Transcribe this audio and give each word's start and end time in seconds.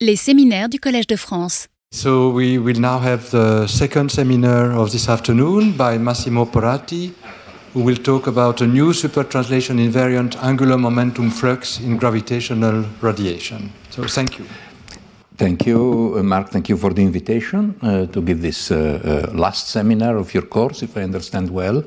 Les 0.00 0.14
séminaires 0.14 0.68
du 0.68 0.78
Collège 0.78 1.08
de 1.08 1.16
France. 1.16 1.66
So 1.90 2.30
we 2.30 2.56
will 2.56 2.78
now 2.78 3.00
have 3.00 3.30
the 3.30 3.66
second 3.66 4.10
seminar 4.10 4.70
of 4.78 4.92
this 4.92 5.08
afternoon 5.08 5.72
by 5.72 5.98
Massimo 5.98 6.44
Porrati, 6.44 7.12
who 7.74 7.82
will 7.82 7.96
talk 7.96 8.28
about 8.28 8.60
a 8.60 8.66
new 8.68 8.92
supertranslation 8.92 9.80
invariant 9.80 10.36
angular 10.40 10.78
momentum 10.78 11.30
flux 11.32 11.80
in 11.80 11.96
gravitational 11.96 12.84
radiation. 13.02 13.72
So 13.90 14.04
thank 14.04 14.38
you. 14.38 14.44
Thank 15.36 15.66
you, 15.66 16.14
uh, 16.16 16.22
Marc. 16.22 16.50
Thank 16.50 16.68
you 16.68 16.76
for 16.76 16.94
the 16.94 17.02
invitation 17.02 17.74
uh, 17.82 18.06
to 18.06 18.22
give 18.22 18.40
this 18.40 18.70
uh, 18.70 18.76
uh 18.76 19.36
last 19.36 19.68
seminar 19.68 20.16
of 20.16 20.32
your 20.32 20.46
course, 20.46 20.80
if 20.84 20.96
I 20.96 21.02
understand 21.02 21.50
well. 21.50 21.82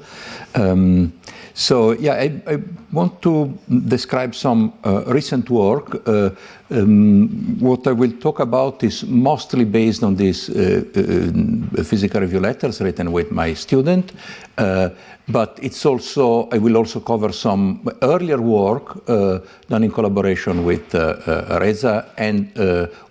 Um, 0.55 1.13
so, 1.61 1.91
yeah, 1.91 2.13
I, 2.13 2.41
I, 2.47 2.57
want 2.91 3.21
to 3.21 3.55
describe 3.87 4.33
some 4.33 4.73
uh, 4.83 5.03
recent 5.05 5.47
work. 5.51 6.07
Uh, 6.07 6.31
um, 6.71 7.59
what 7.59 7.85
I 7.85 7.91
will 7.91 8.13
talk 8.13 8.39
about 8.39 8.83
is 8.83 9.05
mostly 9.05 9.65
based 9.65 10.03
on 10.03 10.15
these 10.15 10.49
uh, 10.49 10.83
uh 10.95 11.83
physical 11.83 12.21
review 12.21 12.39
letters 12.39 12.81
written 12.81 13.11
with 13.11 13.31
my 13.31 13.53
student, 13.53 14.11
uh, 14.57 14.89
but 15.27 15.59
it's 15.61 15.85
also 15.85 16.49
I 16.51 16.57
will 16.57 16.77
also 16.77 16.99
cover 16.99 17.31
some 17.31 17.87
earlier 18.01 18.41
work 18.41 19.07
uh, 19.07 19.39
done 19.69 19.83
in 19.83 19.91
collaboration 19.91 20.65
with 20.65 20.93
Reza 21.61 22.11
and 22.17 22.51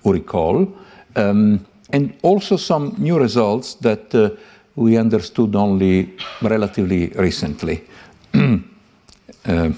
Uri 0.05 0.21
Kol, 0.21 0.67
um, 1.15 1.65
and 1.93 2.15
also 2.23 2.57
some 2.57 2.97
new 2.99 3.17
results 3.17 3.75
that 3.75 4.13
we 4.75 4.97
understood 4.97 5.55
only 5.55 6.17
relatively 6.43 7.13
recently. 7.17 7.85
Uh, 8.34 9.70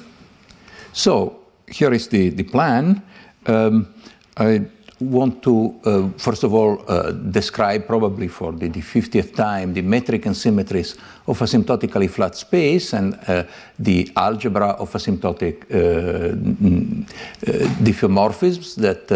so 0.93 1.41
here 1.69 1.93
is 1.93 2.09
the, 2.09 2.30
the 2.30 2.45
plan. 2.45 3.02
Um, 3.47 3.95
I 4.37 4.66
want 5.02 5.43
to, 5.43 5.74
uh, 5.84 6.09
first 6.16 6.45
of 6.45 6.55
all, 6.55 6.84
uh, 6.88 7.10
describe 7.10 7.87
probably 7.87 8.29
for 8.29 8.52
the, 8.52 8.69
the, 8.69 8.80
50th 8.80 9.35
time 9.35 9.74
the 9.74 9.82
metric 9.82 10.27
and 10.27 10.37
symmetries 10.37 10.96
of 11.27 11.38
asymptotically 11.38 12.09
flat 12.09 12.37
space 12.37 12.93
and 12.93 13.18
uh, 13.27 13.45
the 13.79 14.10
algebra 14.16 14.68
of 14.79 14.93
asymptotic 14.93 15.65
uh, 15.71 15.77
uh, 15.79 17.68
diffeomorphisms 17.82 18.77
that, 18.77 19.09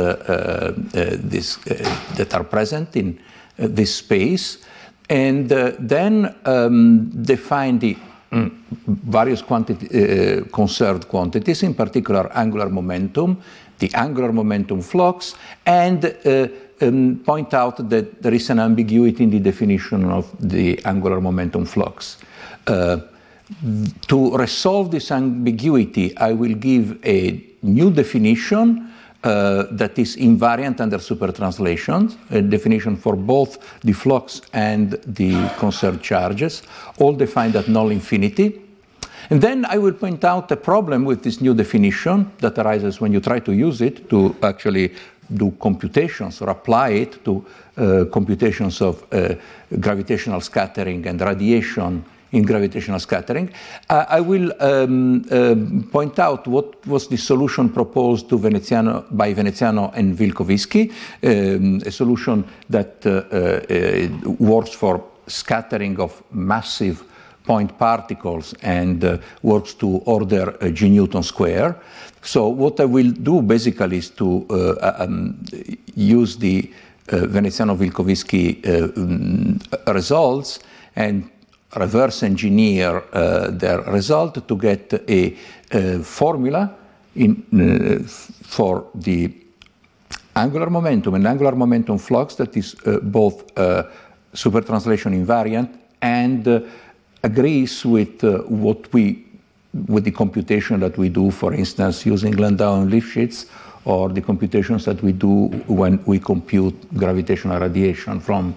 this, 1.22 1.56
that 2.16 2.34
are 2.34 2.44
present 2.44 2.96
in 2.96 3.18
this 3.56 3.94
space. 3.94 4.58
And 5.08 5.48
then 5.48 6.34
um, 6.44 7.10
define 7.22 7.78
the. 7.78 7.96
Various 8.86 9.42
quantity, 9.42 9.86
uh, 9.86 10.44
conserved 10.52 11.08
quantities, 11.08 11.62
in 11.62 11.74
particular 11.74 12.30
angular 12.34 12.68
momentum, 12.68 13.40
the 13.78 13.90
angular 13.94 14.32
momentum 14.32 14.80
flux, 14.82 15.34
and 15.64 16.04
uh, 16.04 16.48
um, 16.80 17.20
point 17.24 17.54
out 17.54 17.88
that 17.88 18.22
there 18.22 18.34
is 18.34 18.50
an 18.50 18.58
ambiguity 18.58 19.24
in 19.24 19.30
the 19.30 19.38
definition 19.40 20.04
of 20.04 20.26
the 20.40 20.78
angular 20.84 21.20
momentum 21.20 21.64
flux. 21.64 22.18
Uh, 22.66 22.98
to 24.08 24.36
resolve 24.36 24.90
this 24.90 25.10
ambiguity, 25.10 26.16
I 26.16 26.32
will 26.32 26.54
give 26.54 26.98
a 27.04 27.40
new 27.62 27.90
definition 27.90 28.92
uh, 29.26 29.66
that 29.72 29.98
is 29.98 30.16
invariant 30.16 30.80
under 30.80 30.98
supertranslations, 30.98 32.16
a 32.30 32.40
definition 32.40 32.96
for 32.96 33.16
both 33.16 33.58
the 33.82 33.92
flux 33.92 34.40
and 34.52 34.92
the 35.04 35.50
conserved 35.58 36.00
charges, 36.00 36.62
all 36.98 37.12
defined 37.12 37.56
at 37.56 37.66
null 37.68 37.90
infinity. 37.90 38.62
And 39.28 39.42
then 39.42 39.64
I 39.64 39.78
will 39.78 39.94
point 39.94 40.24
out 40.24 40.52
a 40.52 40.56
problem 40.56 41.04
with 41.04 41.24
this 41.24 41.40
new 41.40 41.54
definition 41.54 42.30
that 42.38 42.56
arises 42.58 43.00
when 43.00 43.12
you 43.12 43.20
try 43.20 43.40
to 43.40 43.52
use 43.52 43.80
it 43.80 44.08
to 44.10 44.36
actually 44.42 44.94
do 45.34 45.50
computations 45.58 46.40
or 46.40 46.50
apply 46.50 46.90
it 46.90 47.24
to 47.24 47.44
uh, 47.76 48.04
computations 48.12 48.80
of 48.80 49.02
uh, 49.12 49.34
gravitational 49.80 50.40
scattering 50.40 51.04
and 51.08 51.20
radiation 51.20 52.04
in 52.30 52.42
gravitational 52.42 52.98
scattering. 52.98 53.50
Uh, 53.88 54.04
I 54.08 54.20
will 54.20 54.52
um, 54.60 55.24
uh, 55.30 55.54
point 55.90 56.18
out 56.18 56.46
what 56.46 56.86
was 56.86 57.08
the 57.08 57.16
solution 57.16 57.68
proposed 57.68 58.28
to 58.28 58.38
Veneziano, 58.38 59.04
by 59.10 59.32
Veneziano 59.32 59.90
and 59.94 60.16
Vilkovisky, 60.16 60.92
um, 61.22 61.80
a 61.84 61.90
solution 61.90 62.44
that 62.68 63.06
uh, 63.06 63.10
uh, 63.10 64.34
works 64.38 64.70
for 64.70 65.04
scattering 65.26 65.98
of 66.00 66.22
massive 66.32 67.04
point 67.44 67.78
particles 67.78 68.54
and 68.62 69.04
uh, 69.04 69.18
works 69.42 69.74
to 69.74 69.98
order 70.06 70.56
G 70.72 70.88
Newton 70.88 71.22
square. 71.22 71.76
So 72.22 72.48
what 72.48 72.80
I 72.80 72.86
will 72.86 73.12
do 73.12 73.40
basically 73.40 73.98
is 73.98 74.10
to 74.10 74.46
uh, 74.50 74.96
um, 74.98 75.38
use 75.94 76.36
the 76.36 76.72
Veneziano-Vilkovisky 77.08 78.66
um, 78.66 79.60
results 79.86 80.58
and 80.96 81.30
reverse 81.74 82.22
engineer 82.22 83.02
uh, 83.12 83.50
their 83.50 83.80
result 83.82 84.46
to 84.46 84.56
get 84.56 84.92
a, 85.08 85.36
a 85.70 85.98
formula 85.98 86.74
in, 87.16 87.42
uh, 87.52 88.06
for 88.06 88.86
the 88.94 89.32
angular 90.34 90.70
momentum 90.70 91.14
and 91.14 91.26
angular 91.26 91.56
momentum 91.56 91.98
flux 91.98 92.34
that 92.36 92.56
is 92.56 92.76
uh, 92.86 92.98
both 93.02 93.54
supertranslation 94.34 95.12
invariant 95.14 95.70
and 96.02 96.66
agrees 97.22 97.84
with 97.84 98.22
what 98.48 98.92
we 98.92 99.26
with 99.88 100.04
the 100.04 100.10
computation 100.10 100.80
that 100.80 100.96
we 100.96 101.08
do, 101.08 101.30
for 101.30 101.52
instance, 101.52 102.06
using 102.06 102.34
Landau 102.36 102.80
and 102.80 102.90
Lifshitz, 102.90 103.46
or 103.84 104.08
the 104.08 104.20
computations 104.20 104.84
that 104.84 105.02
we 105.02 105.12
do 105.12 105.46
when 105.66 106.02
we 106.06 106.18
compute 106.18 106.74
gravitational 106.94 107.60
radiation 107.60 108.18
from 108.20 108.54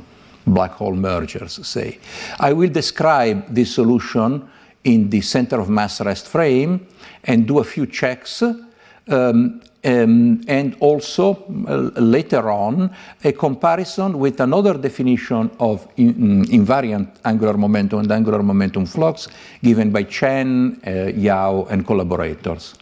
black 0.54 0.72
hole 0.72 0.96
mergers, 0.96 1.66
say. 1.66 2.00
I 2.40 2.54
will 2.54 2.70
describe 2.70 3.54
this 3.54 3.74
solution 3.74 4.50
in 4.84 5.10
the 5.10 5.22
center 5.22 5.60
of 5.60 5.70
mass 5.70 6.02
rest 6.02 6.28
frame 6.28 6.88
and 7.24 7.48
do 7.48 7.60
a 7.60 7.64
few 7.64 7.86
checks 7.86 8.42
um, 8.42 9.62
um, 9.84 10.42
and 10.48 10.76
also 10.80 11.36
uh, 11.68 12.00
later 12.00 12.50
on 12.50 12.94
a 13.24 13.32
comparison 13.32 14.20
with 14.20 14.40
another 14.42 14.78
definition 14.78 15.50
of 15.60 15.88
in, 15.98 16.14
mm, 16.14 16.46
invariant 16.46 17.10
angular 17.24 17.58
momentum 17.58 18.00
and 18.00 18.12
angular 18.12 18.44
momentum 18.44 18.86
flux 18.86 19.28
given 19.64 19.92
by 19.92 20.04
Chen, 20.04 20.80
uh, 20.86 21.12
Yau, 21.16 21.66
and 21.70 21.86
collaborators. 21.86 22.76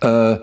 Uh, 0.00 0.38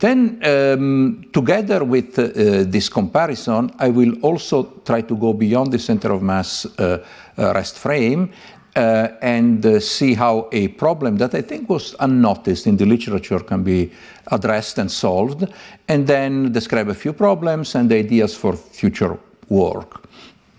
then, 0.00 0.40
um, 0.44 1.24
together 1.32 1.84
with 1.84 2.18
uh, 2.18 2.64
this 2.64 2.88
comparison, 2.88 3.70
I 3.78 3.90
will 3.90 4.18
also 4.22 4.80
try 4.84 5.02
to 5.02 5.14
go 5.14 5.32
beyond 5.34 5.72
the 5.72 5.78
center 5.78 6.12
of 6.12 6.22
mass 6.22 6.66
uh, 6.66 7.04
uh 7.38 7.52
rest 7.54 7.78
frame 7.78 8.30
uh, 8.76 9.08
and 9.20 9.66
uh, 9.66 9.80
see 9.80 10.14
how 10.14 10.48
a 10.52 10.68
problem 10.68 11.18
that 11.18 11.34
I 11.34 11.42
think 11.42 11.68
was 11.68 11.94
unnoticed 12.00 12.66
in 12.66 12.76
the 12.76 12.86
literature 12.86 13.40
can 13.40 13.62
be 13.62 13.90
addressed 14.28 14.78
and 14.78 14.90
solved, 14.90 15.44
and 15.88 16.06
then 16.06 16.52
describe 16.52 16.88
a 16.88 16.94
few 16.94 17.12
problems 17.12 17.74
and 17.74 17.92
ideas 17.92 18.34
for 18.34 18.56
future 18.56 19.18
work. 19.48 20.08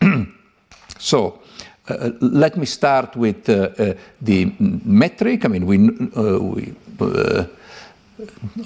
so, 1.00 1.40
uh, 1.88 2.12
let 2.20 2.58
me 2.58 2.66
start 2.66 3.16
with 3.16 3.50
uh, 3.50 3.70
uh, 3.80 3.94
the 4.22 4.54
metric. 4.60 5.46
I 5.46 5.48
mean, 5.48 5.66
we, 5.66 5.78
we 5.78 6.74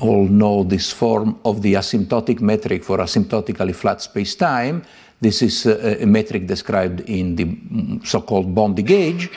all 0.02 0.28
know 0.28 0.64
this 0.64 0.92
form 0.92 1.40
of 1.44 1.62
the 1.62 1.74
asymptotic 1.74 2.42
metric 2.42 2.84
for 2.84 2.98
asymptotically 3.00 3.74
flat 3.74 4.02
space-time. 4.02 4.84
This 5.22 5.42
is 5.42 5.66
a, 5.66 6.04
a 6.04 6.06
metric 6.06 6.48
described 6.48 7.02
in 7.02 7.36
the 7.36 7.46
mm, 7.46 8.06
so-called 8.06 8.54
Bondi 8.54 8.84
gauge. 8.84 9.30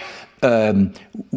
Um, 0.43 0.93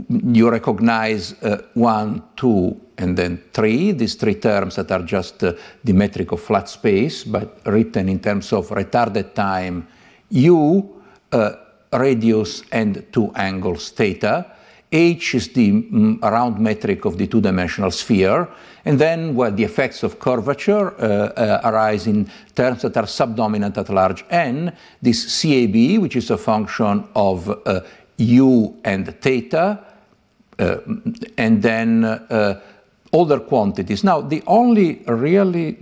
you 0.10 0.50
recognize 0.50 1.34
uh, 1.42 1.64
one, 1.74 2.22
two, 2.36 2.80
and 2.98 3.18
then 3.18 3.42
three, 3.52 3.94
these 3.94 4.16
three 4.16 4.36
terms 4.36 4.76
that 4.76 4.92
are 4.92 5.02
just 5.02 5.44
uh, 5.44 5.54
the 5.84 5.94
metric 5.94 6.32
of 6.32 6.42
flat 6.42 6.70
space, 6.70 7.24
but 7.24 7.62
written 7.66 8.10
in 8.10 8.20
terms 8.20 8.54
of 8.54 8.70
retarded 8.70 9.34
time, 9.34 9.88
u, 10.30 11.02
uh, 11.32 11.54
radius, 11.94 12.64
and 12.72 13.06
two 13.12 13.32
angles, 13.36 13.90
theta. 13.90 14.46
H 14.92 15.36
is 15.36 15.48
the 15.54 15.70
um, 15.70 16.20
round 16.22 16.60
metric 16.60 17.06
of 17.06 17.18
the 17.18 17.26
two-dimensional 17.26 17.92
sphere, 17.92 18.48
and 18.86 19.00
then 19.00 19.36
well, 19.36 19.52
the 19.52 19.64
effects 19.64 20.04
of 20.04 20.20
curvature 20.20 20.94
uh, 21.00 21.04
uh, 21.04 21.62
arise 21.64 22.08
in 22.08 22.30
terms 22.56 22.82
that 22.82 22.98
are 22.98 23.08
subdominant 23.08 23.78
at 23.78 23.90
large 23.90 24.26
n. 24.30 24.76
This 25.02 25.42
CAB, 25.42 26.02
which 26.02 26.16
is 26.16 26.32
a 26.32 26.38
function 26.38 27.08
of 27.16 27.50
uh, 27.50 27.82
u 28.18 28.76
and 28.84 29.16
theta, 29.22 29.80
uh, 30.60 30.78
and 31.38 31.62
then 31.62 32.04
uh, 32.06 32.60
other 33.14 33.40
quantities. 33.40 34.04
Now, 34.04 34.22
the 34.22 34.42
only 34.48 35.04
really 35.08 35.78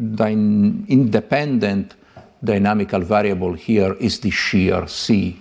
independent 0.88 1.96
dynamical 2.44 3.02
variable 3.02 3.54
here 3.54 3.94
is 3.94 4.20
the 4.20 4.32
shear 4.32 4.88
C. 4.88 5.40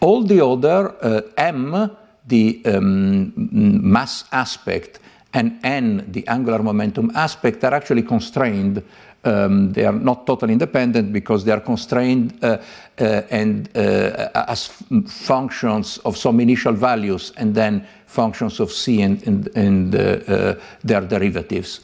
All 0.00 0.22
the 0.22 0.44
other 0.44 0.94
uh, 1.02 1.22
m 1.36 1.90
the 2.26 2.62
um, 2.64 3.32
mass 3.36 4.24
aspect 4.32 4.98
and 5.34 5.58
n, 5.64 6.04
the 6.08 6.26
angular 6.28 6.62
momentum 6.62 7.10
aspect, 7.14 7.64
are 7.64 7.74
actually 7.74 8.02
constrained 8.02 8.82
Um, 9.24 9.72
they 9.72 9.86
are 9.86 9.98
not 9.98 10.26
totally 10.26 10.52
independent 10.52 11.10
because 11.10 11.44
they 11.44 11.52
are 11.52 11.60
constrained 11.60 12.38
uh, 12.42 12.58
uh, 13.00 13.22
and 13.30 13.70
uh, 13.74 14.28
as 14.48 14.68
functions 15.06 15.98
of 16.04 16.16
some 16.16 16.42
initial 16.42 16.74
values 16.74 17.32
and 17.38 17.54
then 17.54 17.86
functions 18.06 18.60
of 18.60 18.70
c 18.70 19.00
and, 19.02 19.26
and, 19.26 19.48
and 19.56 19.94
uh, 19.94 19.98
uh, 19.98 20.54
their 20.82 21.00
derivatives 21.00 21.80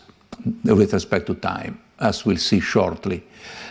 with 0.64 0.92
respect 0.92 1.26
to 1.26 1.34
time, 1.34 1.78
as 1.98 2.26
we'll 2.26 2.36
see 2.36 2.60
shortly. 2.60 3.22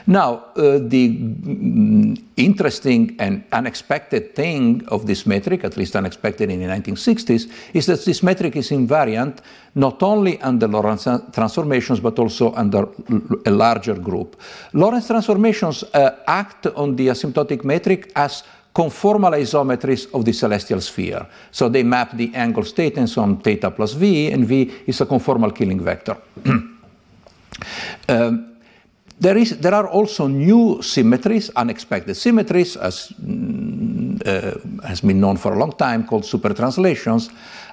Now, 0.07 0.45
uh, 0.55 0.79
the 0.81 1.09
mm, 1.09 2.21
interesting 2.37 3.15
and 3.19 3.43
unexpected 3.51 4.35
thing 4.35 4.83
of 4.87 5.05
this 5.05 5.25
metric, 5.25 5.63
at 5.63 5.77
least 5.77 5.95
unexpected 5.95 6.49
in 6.49 6.59
the 6.59 6.67
1960s, 6.67 7.51
is 7.73 7.85
that 7.85 8.05
this 8.05 8.23
metric 8.23 8.55
is 8.55 8.69
invariant 8.71 9.39
not 9.75 10.01
only 10.03 10.41
under 10.41 10.67
Lorentz 10.67 11.07
transformations 11.31 11.99
but 11.99 12.17
also 12.17 12.53
under 12.55 12.87
a 13.45 13.51
larger 13.51 13.95
group. 13.95 14.35
Lorentz 14.73 15.07
transformations 15.07 15.83
uh, 15.83 16.15
act 16.27 16.67
on 16.67 16.95
the 16.95 17.07
asymptotic 17.07 17.63
metric 17.63 18.11
as 18.15 18.43
conformal 18.73 19.33
isometries 19.33 20.07
of 20.13 20.23
the 20.23 20.33
celestial 20.33 20.81
sphere. 20.81 21.25
So 21.51 21.69
they 21.69 21.83
map 21.83 22.15
the 22.15 22.33
angle 22.35 22.63
state 22.63 22.93
statements 22.93 23.17
on 23.17 23.37
theta 23.41 23.71
plus 23.71 23.93
v, 23.93 24.31
and 24.31 24.47
v 24.47 24.71
is 24.87 25.01
a 25.01 25.05
conformal 25.05 25.53
killing 25.53 25.79
vector. 25.83 26.17
um, 28.09 28.55
there, 29.19 29.37
is, 29.37 29.57
there 29.57 29.73
are 29.73 29.87
also 29.87 30.27
new 30.27 30.81
symmetries, 30.81 31.49
unexpected 31.55 32.15
symmetries, 32.15 32.77
as 32.77 33.13
mm, 33.21 34.25
uh, 34.25 34.87
has 34.87 35.01
been 35.01 35.19
known 35.19 35.37
for 35.37 35.53
a 35.53 35.59
long 35.59 35.73
time, 35.73 36.05
called 36.05 36.23
supertranslations. 36.23 37.29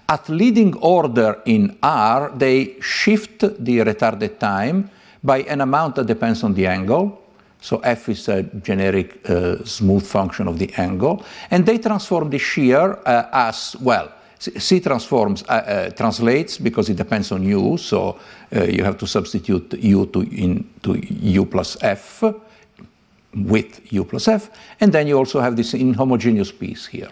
At 0.09 0.29
leading 0.29 0.77
order 0.79 1.43
in 1.47 1.79
R, 1.83 2.31
they 2.37 2.77
shift 2.81 3.41
the 3.41 3.79
retarded 3.79 4.39
time 4.39 4.91
by 5.23 5.39
an 5.43 5.61
amount 5.61 5.97
that 5.97 6.07
depends 6.07 6.45
on 6.45 6.55
the 6.55 6.67
angle. 6.67 7.23
So 7.61 7.79
f 7.79 8.09
is 8.09 8.29
a 8.29 8.43
generic 8.43 9.29
uh, 9.29 9.65
smooth 9.65 10.07
function 10.07 10.47
of 10.47 10.59
the 10.59 10.73
angle. 10.77 11.25
And 11.51 11.67
they 11.67 11.79
transform 11.79 12.31
the 12.31 12.39
shear 12.39 12.99
uh, 13.05 13.29
as, 13.33 13.75
well, 13.81 14.13
C 14.39 14.81
transforms, 14.81 15.43
uh, 15.49 15.53
uh, 15.53 15.91
translates 15.91 16.59
because 16.59 16.91
it 16.91 16.97
depends 16.97 17.33
on 17.33 17.43
u, 17.43 17.79
so 17.79 18.19
uh, 18.55 18.65
you 18.65 18.85
have 18.85 18.99
to 18.99 19.07
substitute 19.07 19.73
u 19.81 20.07
to, 20.07 20.21
in, 20.23 20.65
to 20.83 21.01
u 21.09 21.47
plus 21.47 21.77
f 21.83 22.23
with 23.35 23.93
u 23.93 24.05
plus 24.05 24.29
f, 24.29 24.51
and 24.81 24.93
then 24.93 25.07
you 25.07 25.17
also 25.17 25.41
have 25.41 25.57
this 25.57 25.73
inhomogeneous 25.73 26.53
piece 26.53 26.87
here. 26.87 27.11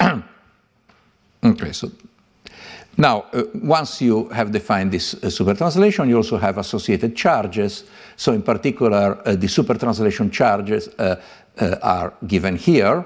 okay, 1.44 1.72
so 1.72 1.90
now 2.98 3.24
uh, 3.32 3.44
once 3.62 4.02
you 4.02 4.28
have 4.28 4.52
defined 4.52 4.92
this 4.92 5.14
uh, 5.14 5.28
supertranslation, 5.28 6.08
you 6.08 6.16
also 6.16 6.36
have 6.36 6.58
associated 6.58 7.16
charges. 7.16 7.84
So 8.16 8.32
in 8.32 8.42
particular, 8.42 9.18
uh, 9.24 9.34
the 9.36 9.48
supertranslation 9.48 10.30
charges 10.30 10.88
are 11.82 12.12
given 12.26 12.56
here 12.56 13.02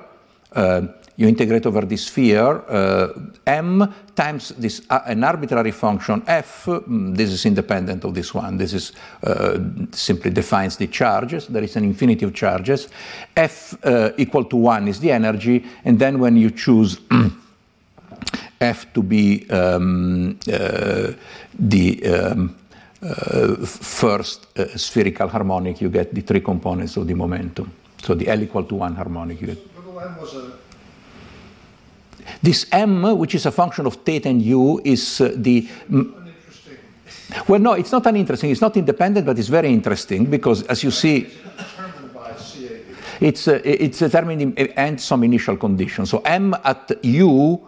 you 1.21 1.29
integrate 1.29 1.67
over 1.67 1.83
this 1.83 2.07
sphere 2.07 2.63
uh, 2.67 3.13
m 3.47 3.95
times 4.15 4.55
this 4.57 4.81
uh, 4.89 5.01
an 5.05 5.23
arbitrary 5.23 5.71
function 5.71 6.23
f. 6.27 6.65
Mm, 6.65 7.15
this 7.15 7.31
is 7.31 7.45
independent 7.45 8.05
of 8.05 8.15
this 8.15 8.33
one. 8.33 8.57
This 8.57 8.73
is 8.73 8.93
uh, 9.23 9.59
simply 9.93 10.31
defines 10.31 10.79
the 10.79 10.87
charges. 10.87 11.47
There 11.47 11.63
is 11.63 11.77
an 11.77 11.85
infinity 11.85 12.25
of 12.25 12.33
charges. 12.33 12.89
F 13.37 13.77
uh, 13.85 14.13
equal 14.17 14.45
to 14.45 14.57
one 14.57 14.89
is 14.89 14.99
the 14.99 15.13
energy, 15.13 15.67
and 15.85 15.99
then 15.99 16.19
when 16.21 16.39
you 16.39 16.51
choose 16.51 16.99
f 18.63 18.91
to 18.95 19.03
be 19.03 19.47
um, 19.51 20.39
uh, 20.51 21.13
the 21.59 22.07
um, 22.07 22.57
uh, 23.03 23.57
first 23.67 24.47
spherical 24.75 25.29
harmonic, 25.29 25.83
you 25.83 25.91
get 25.91 26.15
the 26.15 26.23
three 26.23 26.41
components 26.41 26.97
of 26.97 27.07
the 27.07 27.15
momentum. 27.15 27.71
So 28.03 28.15
the 28.15 28.27
L 28.29 28.43
equal 28.43 28.65
to 28.65 28.75
one 28.75 28.95
harmonic. 28.95 29.39
You 29.43 29.49
get. 29.49 30.60
This 32.43 32.67
m, 32.73 33.19
which 33.19 33.35
is 33.35 33.47
a 33.47 33.51
function 33.51 33.87
of 33.87 33.97
theta 33.97 34.29
and 34.29 34.41
u, 34.41 34.81
is 34.85 35.21
uh, 35.21 35.33
the. 35.37 35.69
Well, 37.47 37.61
no, 37.61 37.73
it's 37.75 37.93
not 37.93 38.07
uninteresting. 38.07 38.51
It's 38.51 38.61
not 38.61 38.77
independent, 38.77 39.27
but 39.27 39.39
it's 39.39 39.49
very 39.49 39.69
interesting 39.69 40.25
because, 40.25 40.63
as 40.65 40.83
you 40.83 40.91
see, 40.91 41.29
it's 43.21 43.47
uh, 43.47 43.61
it's 43.63 43.99
determined 43.99 44.43
in, 44.43 44.69
and 44.77 45.01
some 45.01 45.23
initial 45.25 45.57
conditions. 45.57 46.11
So 46.11 46.23
m 46.25 46.55
at 46.65 46.91
u 47.05 47.61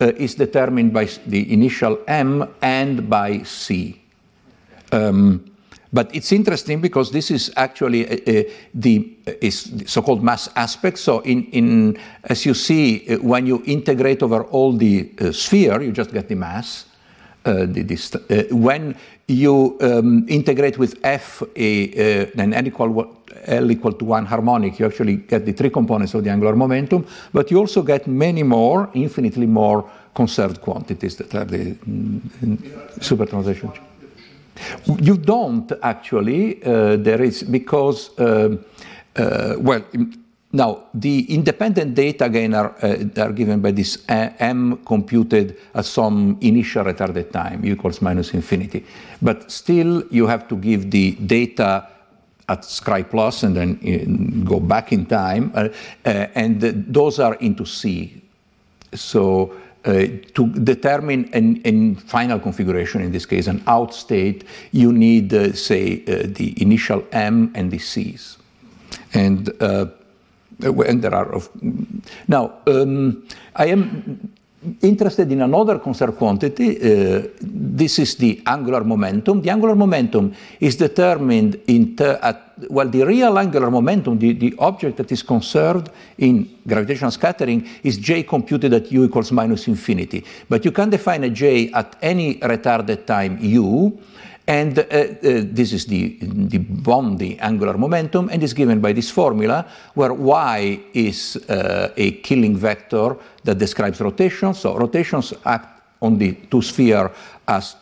uh, 0.00 0.12
is 0.16 0.34
determined 0.34 0.92
by 0.92 1.08
the 1.26 1.52
initial 1.52 1.98
m 2.06 2.46
and 2.60 3.08
by 3.08 3.42
c. 3.42 4.00
Um, 4.92 5.50
but 5.92 6.14
it's 6.14 6.32
interesting 6.32 6.80
because 6.80 7.10
this 7.10 7.30
is 7.30 7.50
actually 7.56 8.06
uh, 8.06 8.40
uh, 8.40 8.42
the 8.74 9.16
uh, 9.26 9.32
is 9.40 9.72
so-called 9.86 10.22
mass 10.22 10.48
aspect. 10.56 10.98
So 10.98 11.20
in, 11.20 11.44
in 11.46 11.98
as 12.24 12.44
you 12.44 12.54
see, 12.54 13.08
uh, 13.08 13.16
when 13.18 13.46
you 13.46 13.62
integrate 13.64 14.22
over 14.22 14.44
all 14.44 14.72
the 14.72 15.10
sphere, 15.32 15.80
you 15.80 15.92
just 15.92 16.12
get 16.12 16.28
the 16.28 16.34
mass. 16.34 16.84
The, 17.44 18.48
when 18.50 18.94
you 19.26 19.78
um, 19.80 20.26
integrate 20.28 20.76
with 20.76 20.98
f 21.02 21.42
a, 21.56 22.30
an 22.32 22.52
n 22.52 22.66
equal 22.66 23.16
L 23.46 23.70
equal 23.70 23.92
to 23.92 24.04
one 24.04 24.26
harmonic, 24.26 24.78
you 24.78 24.84
actually 24.84 25.16
get 25.16 25.46
the 25.46 25.52
three 25.52 25.70
components 25.70 26.12
of 26.12 26.24
the 26.24 26.30
angular 26.30 26.54
momentum, 26.54 27.06
but 27.32 27.50
you 27.50 27.58
also 27.58 27.82
get 27.82 28.06
many 28.06 28.42
more, 28.42 28.90
infinitely 28.92 29.46
more 29.46 29.88
conserved 30.14 30.60
quantities 30.60 31.16
that 31.16 31.34
are 31.34 31.44
the 31.46 31.74
mm, 31.74 33.30
translation. 33.30 33.72
You 35.00 35.16
don't 35.16 35.70
actually. 35.82 36.62
Uh, 36.62 36.96
there 36.96 37.22
is 37.22 37.42
because 37.42 38.10
uh, 38.18 38.56
uh, 39.16 39.54
well. 39.58 39.84
Now, 40.50 40.84
the 40.94 41.30
independent 41.34 41.94
data 41.94 42.24
again 42.24 42.54
are, 42.54 42.74
uh, 42.82 43.04
are 43.20 43.32
given 43.32 43.60
by 43.60 43.70
this 43.70 43.98
uh, 44.08 44.30
m 44.38 44.78
computed 44.86 45.58
at 45.74 45.84
some 45.84 46.38
initial 46.40 46.84
retarded 46.84 47.30
time, 47.32 47.62
u 47.64 47.74
equals 47.74 48.00
minus 48.00 48.32
infinity. 48.32 48.82
But 49.20 49.52
still, 49.52 50.04
you 50.10 50.26
have 50.26 50.48
to 50.48 50.56
give 50.56 50.90
the 50.90 51.12
data 51.12 51.86
at 52.48 52.62
scri 52.62 53.04
plus 53.10 53.42
and 53.42 53.54
then 53.54 53.78
in, 53.82 54.42
go 54.42 54.58
back 54.58 54.90
in 54.90 55.04
time, 55.04 55.52
uh, 55.54 55.68
and 56.34 56.62
those 56.88 57.18
are 57.18 57.34
into 57.34 57.66
C. 57.66 58.22
So 58.94 59.52
uh, 59.52 59.67
to 59.84 60.48
determine 60.64 61.30
a 61.32 61.94
final 62.00 62.38
configuration, 62.38 63.00
in 63.00 63.12
this 63.12 63.26
case 63.26 63.46
an 63.46 63.62
out 63.66 63.94
state, 63.94 64.44
you 64.72 64.92
need, 64.92 65.32
uh, 65.32 65.52
say, 65.52 66.02
uh, 66.06 66.26
the 66.26 66.54
initial 66.60 67.04
M 67.12 67.52
and 67.54 67.70
the 67.70 67.78
C's. 67.78 68.38
And, 69.14 69.50
uh, 69.62 69.86
and 70.60 71.02
there 71.02 71.14
are, 71.14 71.32
of, 71.32 71.48
now, 72.26 72.52
um, 72.66 73.26
I 73.54 73.66
am 73.66 74.32
interested 74.82 75.30
in 75.30 75.42
another 75.42 75.78
conserved 75.78 76.16
quantity. 76.18 76.76
Uh, 76.76 77.28
this 77.40 77.98
is 77.98 78.16
the 78.16 78.42
angular 78.46 78.82
momentum. 78.82 79.40
The 79.40 79.50
angular 79.50 79.74
momentum 79.74 80.34
is 80.60 80.76
determined 80.76 81.60
in 81.66 81.96
at 82.00 82.48
well, 82.70 82.88
the 82.88 83.04
real 83.04 83.38
angular 83.38 83.70
momentum, 83.70 84.18
the, 84.18 84.32
the 84.32 84.54
object 84.58 84.96
that 84.96 85.12
is 85.12 85.22
conserved 85.22 85.90
in 86.18 86.58
gravitational 86.66 87.10
scattering, 87.10 87.68
is 87.84 87.98
j 87.98 88.22
computed 88.22 88.72
at 88.72 88.90
u 88.90 89.04
equals 89.04 89.30
minus 89.30 89.68
infinity. 89.68 90.24
But 90.48 90.64
you 90.64 90.72
can 90.72 90.90
define 90.90 91.24
a 91.24 91.30
j 91.30 91.70
at 91.72 91.96
any 92.02 92.36
retarded 92.36 93.06
time 93.06 93.38
u, 93.40 93.98
and 94.48 94.78
uh, 94.78 94.82
uh, 94.82 95.14
this 95.20 95.74
is 95.74 95.84
the, 95.84 96.16
the 96.22 96.56
Bondi 96.58 97.38
angular 97.38 97.76
momentum, 97.76 98.30
and 98.30 98.42
is 98.42 98.54
given 98.54 98.80
by 98.80 98.94
this 98.94 99.10
formula, 99.10 99.66
where 99.94 100.14
y 100.14 100.80
is 100.94 101.36
uh, 101.50 101.92
a 101.94 102.12
killing 102.22 102.56
vector 102.56 103.14
that 103.44 103.58
describes 103.58 104.00
rotations. 104.00 104.58
So 104.58 104.76
rotations 104.76 105.34
act 105.44 105.82
on 106.00 106.16
the 106.16 106.32
two 106.50 106.62
sphere 106.62 107.10
as 107.46 107.76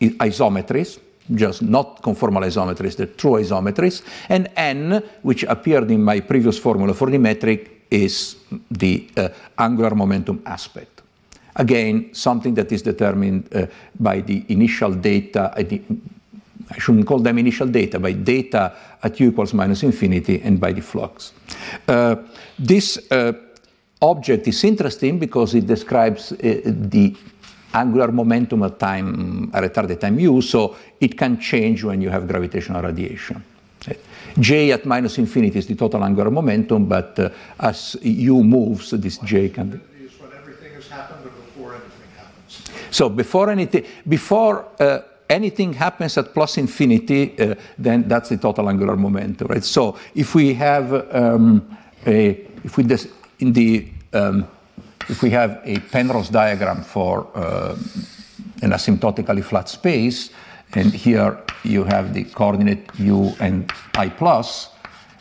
isometries, 0.00 0.98
just 1.34 1.60
not 1.60 2.00
conformal 2.00 2.44
isometries, 2.46 2.96
the 2.96 3.06
true 3.06 3.32
isometries. 3.32 4.02
And 4.30 4.48
n, 4.56 5.02
which 5.20 5.44
appeared 5.44 5.90
in 5.90 6.02
my 6.02 6.20
previous 6.20 6.58
formula 6.58 6.94
for 6.94 7.10
the 7.10 7.18
metric, 7.18 7.86
is 7.90 8.36
the 8.70 9.10
uh, 9.18 9.28
angular 9.58 9.94
momentum 9.94 10.42
aspect. 10.46 10.99
Again, 11.56 12.14
something 12.14 12.54
that 12.54 12.70
is 12.72 12.82
determined 12.82 13.48
uh, 13.54 13.66
by 13.98 14.20
the 14.20 14.44
initial 14.48 14.92
data, 14.92 15.52
uh, 15.56 15.64
I 16.70 16.78
shouldn't 16.78 17.06
call 17.06 17.18
them 17.18 17.38
initial 17.38 17.66
data, 17.66 17.98
by 17.98 18.12
data 18.12 18.72
at 19.02 19.18
u 19.18 19.30
equals 19.30 19.52
minus 19.54 19.82
infinity 19.82 20.40
and 20.42 20.60
by 20.60 20.72
the 20.72 20.82
flux. 20.82 21.32
Uh, 21.88 22.16
this 22.58 23.10
uh, 23.10 23.32
object 24.00 24.46
is 24.46 24.62
interesting 24.64 25.18
because 25.18 25.54
it 25.54 25.66
describes 25.66 26.32
uh, 26.32 26.36
the 26.64 27.16
angular 27.74 28.12
momentum 28.12 28.62
at 28.62 28.78
time 28.78 29.50
at 29.52 29.62
retarded 29.62 29.98
time 29.98 30.18
u, 30.20 30.40
so 30.42 30.76
it 31.00 31.16
can 31.16 31.40
change 31.40 31.82
when 31.84 32.00
you 32.00 32.10
have 32.10 32.26
gravitational 32.28 32.82
radiation. 32.82 33.42
J 34.38 34.70
at 34.72 34.86
minus 34.86 35.18
infinity 35.18 35.58
is 35.58 35.66
the 35.66 35.74
total 35.74 36.04
angular 36.04 36.30
momentum, 36.30 36.86
but 36.86 37.18
uh, 37.18 37.30
as 37.58 37.96
u 38.02 38.44
moves, 38.44 38.90
this 38.90 39.18
J 39.18 39.48
can. 39.48 39.68
Anything 39.70 39.99
So 42.90 43.08
before 43.08 43.50
anything, 43.50 43.84
before 44.08 44.66
uh, 44.78 45.00
anything 45.28 45.72
happens 45.72 46.18
at 46.18 46.34
plus 46.34 46.58
infinity, 46.58 47.38
uh, 47.38 47.54
then 47.78 48.08
that's 48.08 48.28
the 48.28 48.36
total 48.36 48.68
angular 48.68 48.96
momentum, 48.96 49.48
right? 49.48 49.64
So 49.64 49.96
if 50.14 50.34
we 50.34 50.54
have 50.54 50.92
um, 51.14 51.76
a, 52.06 52.30
if 52.64 52.76
we 52.76 52.84
des- 52.84 53.08
in 53.38 53.52
the 53.52 53.88
um, 54.12 54.46
if 55.08 55.22
we 55.22 55.30
have 55.30 55.60
a 55.64 55.78
Penrose 55.78 56.28
diagram 56.28 56.82
for 56.82 57.26
uh, 57.34 57.76
an 58.62 58.70
asymptotically 58.70 59.42
flat 59.42 59.68
space, 59.68 60.30
and 60.74 60.92
here 60.92 61.38
you 61.64 61.84
have 61.84 62.14
the 62.14 62.24
coordinate 62.24 62.90
u 62.98 63.32
and 63.40 63.72
i 63.94 64.08
plus, 64.08 64.68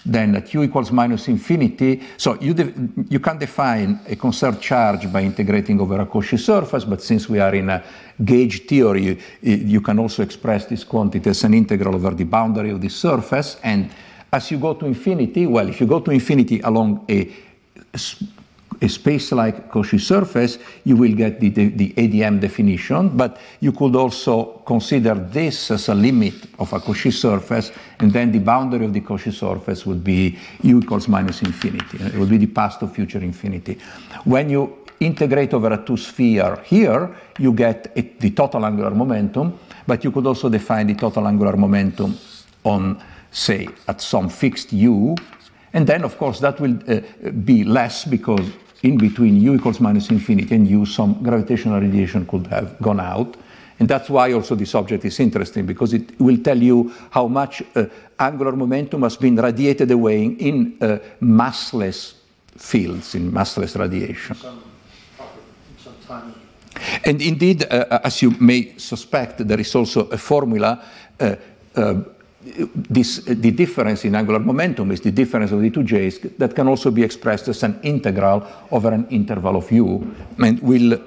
then 0.06 0.36
at 0.36 0.54
u 0.54 0.64
equals 0.64 0.92
minus 0.92 1.28
infinity, 1.28 2.02
so 2.18 2.38
you, 2.40 2.54
you 3.10 3.20
can 3.20 3.38
define 3.38 4.00
a 4.08 4.16
conserved 4.16 4.62
charge 4.62 5.12
by 5.12 5.22
integrating 5.22 5.80
over 5.80 6.00
a 6.00 6.06
Cauchy 6.06 6.38
surface, 6.38 6.86
but 6.86 7.02
since 7.02 7.30
we 7.30 7.40
are 7.40 7.54
in 7.54 7.70
a 7.70 7.84
gauge 8.24 8.66
theory, 8.66 9.04
you, 9.04 9.18
you 9.42 9.82
can 9.82 10.00
also 10.00 10.24
express 10.24 10.66
this 10.66 10.84
quantity 10.84 11.30
as 11.30 11.44
an 11.44 11.54
integral 11.54 11.96
over 11.96 12.12
the 12.12 12.24
boundary 12.24 12.72
of 12.72 12.82
the 12.82 12.90
surface, 12.90 13.58
and 13.64 13.90
as 14.32 14.52
you 14.52 14.58
go 14.58 14.74
to 14.74 14.86
infinity, 14.86 15.48
well, 15.48 15.68
if 15.68 15.82
you 15.82 15.88
go 15.88 16.00
to 16.00 16.12
infinity 16.12 16.62
along 16.62 17.06
a 17.10 17.32
a 18.82 18.88
space-like 18.88 19.70
Cauchy 19.70 20.00
surface, 20.00 20.58
you 20.86 20.96
will 20.96 21.14
get 21.14 21.40
the, 21.40 21.50
the, 21.50 21.70
the, 21.70 21.94
ADM 21.98 22.40
definition, 22.40 23.10
but 23.10 23.40
you 23.60 23.72
could 23.72 23.96
also 23.96 24.62
consider 24.66 25.16
this 25.16 25.72
as 25.72 25.90
a 25.90 25.96
limit 25.96 26.34
of 26.60 26.72
a 26.72 26.80
Cauchy 26.80 27.12
surface, 27.12 27.72
and 28.00 28.12
then 28.12 28.32
the 28.32 28.40
boundary 28.40 28.86
of 28.86 28.94
the 28.94 29.02
Cauchy 29.02 29.34
surface 29.34 29.86
would 29.86 30.04
be 30.04 30.38
u 30.64 30.80
equals 30.80 31.08
minus 31.08 31.42
infinity. 31.42 31.98
It 32.00 32.16
would 32.16 32.30
be 32.30 32.38
the 32.38 32.48
past 32.48 32.80
to 32.80 32.88
future 32.88 33.20
infinity. 33.20 33.78
When 34.24 34.50
you 34.50 34.86
integrate 35.00 35.54
over 35.54 35.74
a 35.74 35.86
two-sphere 35.86 36.62
here, 36.66 37.16
you 37.38 37.54
get 37.54 37.92
a, 37.96 38.02
the 38.20 38.32
total 38.32 38.66
angular 38.66 38.92
momentum, 38.92 39.60
but 39.86 40.04
you 40.04 40.12
could 40.12 40.26
also 40.26 40.50
define 40.50 40.88
the 40.88 40.96
total 40.96 41.28
angular 41.28 41.58
momentum 41.58 42.18
on, 42.64 43.02
say, 43.32 43.68
at 43.88 44.02
some 44.02 44.30
fixed 44.30 44.72
u, 44.72 45.16
and 45.74 45.86
then, 45.86 46.04
of 46.04 46.18
course, 46.18 46.40
that 46.40 46.60
will 46.60 46.78
uh, 46.88 47.02
be 47.46 47.64
less 47.64 48.06
because 48.06 48.52
in 48.84 48.98
between 48.98 49.42
u 49.42 49.56
equals 49.56 49.80
minus 49.80 50.10
infinity 50.10 50.56
and 50.56 50.68
u, 50.68 50.86
some 50.86 51.14
gravitational 51.22 51.80
radiation 51.80 52.26
could 52.26 52.48
have 52.48 52.80
gone 52.82 53.00
out. 53.00 53.36
And 53.80 53.88
that's 53.88 54.10
why 54.10 54.34
also 54.34 54.56
this 54.56 54.76
object 54.76 55.06
is 55.06 55.20
interesting 55.20 55.66
because 55.66 55.94
it 55.94 56.20
will 56.20 56.38
tell 56.38 56.58
you 56.62 56.94
how 57.12 57.28
much 57.28 57.64
uh, 57.76 57.86
angular 58.20 58.52
momentum 58.52 59.04
has 59.04 59.16
been 59.16 59.36
radiated 59.38 59.90
away 59.92 60.26
in 60.26 60.78
uh, 60.82 60.98
massless 61.22 62.16
fields, 62.58 63.16
in 63.16 63.32
massless 63.32 63.80
radiation. 63.80 64.36
And 67.06 67.22
indeed, 67.22 67.64
uh, 67.64 68.00
as 68.04 68.22
you 68.22 68.32
may 68.40 68.78
suspect, 68.78 69.48
there 69.48 69.60
is 69.60 69.74
also 69.76 70.08
a 70.10 70.18
formula 70.18 70.84
uh, 71.20 71.36
uh, 71.76 71.94
this, 72.42 73.18
the 73.18 73.52
difference 73.52 74.06
in 74.06 74.16
angular 74.16 74.40
momentum 74.40 74.92
is 74.92 75.02
the 75.02 75.12
difference 75.12 75.52
of 75.52 75.62
the 75.62 75.70
two 75.70 75.84
j's 75.84 76.20
that 76.38 76.56
can 76.56 76.68
also 76.68 76.90
be 76.90 77.04
expressed 77.04 77.50
as 77.50 77.64
an 77.64 77.80
integral 77.84 78.48
over 78.72 78.94
an 78.94 79.08
interval 79.10 79.58
of 79.58 79.70
u. 79.72 80.16
And 80.38 80.60
will 80.62 81.00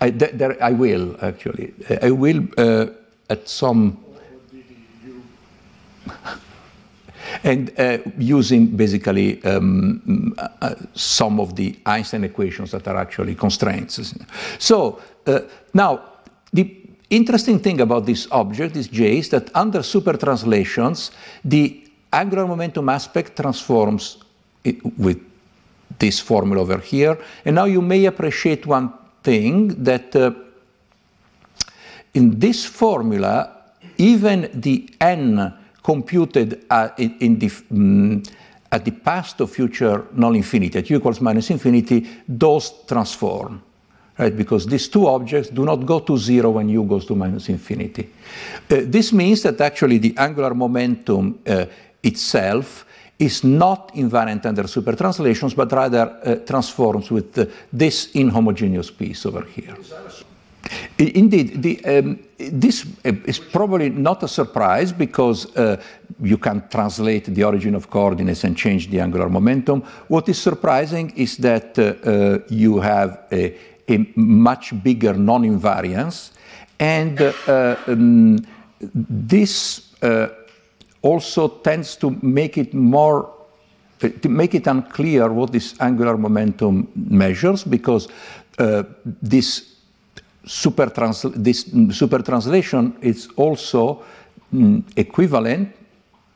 I, 0.00 0.10
there, 0.10 0.62
I 0.62 0.72
will 0.72 1.16
actually. 1.22 1.72
I 2.02 2.10
will 2.10 2.46
uh, 2.58 2.86
at 3.30 3.48
some. 3.48 3.98
and 7.42 7.72
uh, 7.78 7.98
using 8.18 8.76
basically 8.76 9.42
um, 9.44 10.34
uh, 10.38 10.74
some 10.92 11.40
of 11.40 11.56
the 11.56 11.78
Einstein 11.86 12.24
equations 12.24 12.70
that 12.72 12.86
are 12.86 12.98
actually 12.98 13.34
constraints. 13.34 14.14
So 14.58 15.00
uh, 15.26 15.40
now 15.72 16.02
the 16.52 16.83
interesting 17.10 17.58
thing 17.58 17.80
about 17.80 18.06
this 18.06 18.26
object, 18.30 18.74
this 18.74 18.88
J, 18.88 19.18
is 19.18 19.28
that 19.30 19.50
under 19.54 19.82
super 19.82 20.16
translations, 20.16 21.10
the 21.44 21.84
angular 22.12 22.46
momentum 22.46 22.88
aspect 22.88 23.36
transforms 23.36 24.18
with 24.96 25.20
this 25.98 26.20
formula 26.20 26.62
over 26.62 26.78
here. 26.78 27.18
And 27.44 27.56
now 27.56 27.64
you 27.64 27.82
may 27.82 28.06
appreciate 28.06 28.66
one 28.66 28.92
thing 29.22 29.82
that 29.82 30.14
uh, 30.16 30.32
in 32.14 32.38
this 32.38 32.64
formula, 32.64 33.50
even 33.98 34.48
the 34.54 34.88
n 35.00 35.54
computed 35.82 36.64
uh, 36.70 36.88
in, 36.96 37.16
in, 37.20 37.38
the, 37.38 37.50
um, 37.70 38.22
at 38.72 38.84
the 38.84 38.90
past 38.90 39.40
or 39.40 39.46
future 39.46 40.06
null 40.12 40.34
infinity, 40.34 40.78
at 40.78 40.88
u 40.90 40.96
equals 40.96 41.20
minus 41.20 41.50
infinity, 41.50 42.06
those 42.26 42.72
transform 42.86 43.62
right? 44.18 44.36
Because 44.36 44.66
these 44.66 44.88
two 44.88 45.06
objects 45.06 45.50
do 45.50 45.64
not 45.64 45.84
go 45.84 46.00
to 46.00 46.16
zero 46.16 46.50
when 46.50 46.68
u 46.68 46.84
goes 46.84 47.06
to 47.06 47.14
minus 47.14 47.48
infinity. 47.48 48.10
Uh, 48.70 48.82
this 48.84 49.12
means 49.12 49.42
that 49.42 49.60
actually 49.60 49.98
the 49.98 50.14
angular 50.16 50.54
momentum 50.54 51.38
uh, 51.46 51.66
itself 52.02 52.86
is 53.18 53.44
not 53.44 53.94
invariant 53.94 54.44
under 54.46 54.64
supertranslations, 54.64 55.54
but 55.54 55.70
rather 55.72 56.20
uh, 56.24 56.34
transforms 56.46 57.10
with 57.10 57.38
uh, 57.38 57.46
this 57.72 58.12
inhomogeneous 58.14 58.90
piece 58.96 59.24
over 59.26 59.42
here. 59.42 59.76
Indeed, 60.98 61.62
the, 61.62 61.84
um, 61.84 62.18
this 62.38 62.86
uh, 63.04 63.12
is 63.26 63.38
probably 63.38 63.90
not 63.90 64.22
a 64.22 64.28
surprise 64.28 64.92
because 64.92 65.54
uh, 65.56 65.80
you 66.22 66.38
can 66.38 66.66
translate 66.68 67.26
the 67.26 67.44
origin 67.44 67.74
of 67.74 67.90
coordinates 67.90 68.44
and 68.44 68.56
change 68.56 68.90
the 68.90 69.00
angular 69.00 69.28
momentum. 69.28 69.82
What 70.08 70.28
is 70.28 70.40
surprising 70.40 71.12
is 71.16 71.36
that 71.38 71.78
uh, 71.78 72.38
you 72.48 72.80
have 72.80 73.24
a, 73.30 73.54
a 73.88 74.06
much 74.16 74.72
bigger 74.82 75.14
non-invariance. 75.14 76.32
And 76.78 77.20
uh, 77.20 77.76
um, 77.86 78.38
this 78.80 79.94
uh, 80.02 80.28
also 81.02 81.48
tends 81.48 81.96
to 81.96 82.10
make 82.22 82.58
it 82.58 82.74
more 82.74 83.30
to 84.00 84.28
make 84.28 84.54
it 84.54 84.66
unclear 84.66 85.32
what 85.32 85.52
this 85.52 85.74
angular 85.80 86.18
momentum 86.18 86.88
measures 86.94 87.64
because 87.64 88.08
uh, 88.58 88.82
this 89.22 89.76
super, 90.44 90.86
this 91.36 91.70
super 91.90 92.22
translation 92.22 92.96
is 93.00 93.28
also 93.36 94.02
mm, 94.52 94.82
equivalent 94.96 95.74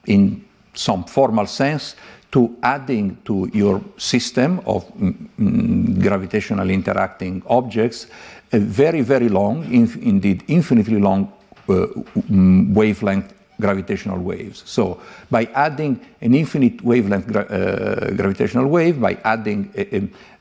in 0.07 0.45
some 0.75 1.05
formal 1.05 1.47
sense 1.47 1.97
to 2.31 2.57
adding 2.63 3.17
to 3.25 3.51
your 3.55 3.81
system 3.97 4.61
of 4.67 4.87
mm, 4.95 5.15
mm, 5.41 6.03
gravitational 6.03 6.69
interacting 6.71 7.43
objects 7.47 8.07
a 8.53 8.59
very, 8.59 9.01
very 9.01 9.29
long, 9.29 9.65
inf 9.73 9.97
indeed 9.97 10.45
infinitely 10.49 10.99
long 10.99 11.33
uh, 11.69 11.87
mm, 12.31 12.73
wavelength 12.73 13.35
gravitational 13.61 14.19
waves. 14.19 14.63
So 14.67 15.01
by 15.31 15.45
adding 15.55 16.01
an 16.21 16.35
infinite 16.35 16.83
wavelength 16.83 17.27
gra 17.27 17.43
uh, 17.43 18.11
gravitational 18.13 18.67
wave, 18.67 19.01
by 19.01 19.19
adding 19.25 19.71
a, 19.77 19.97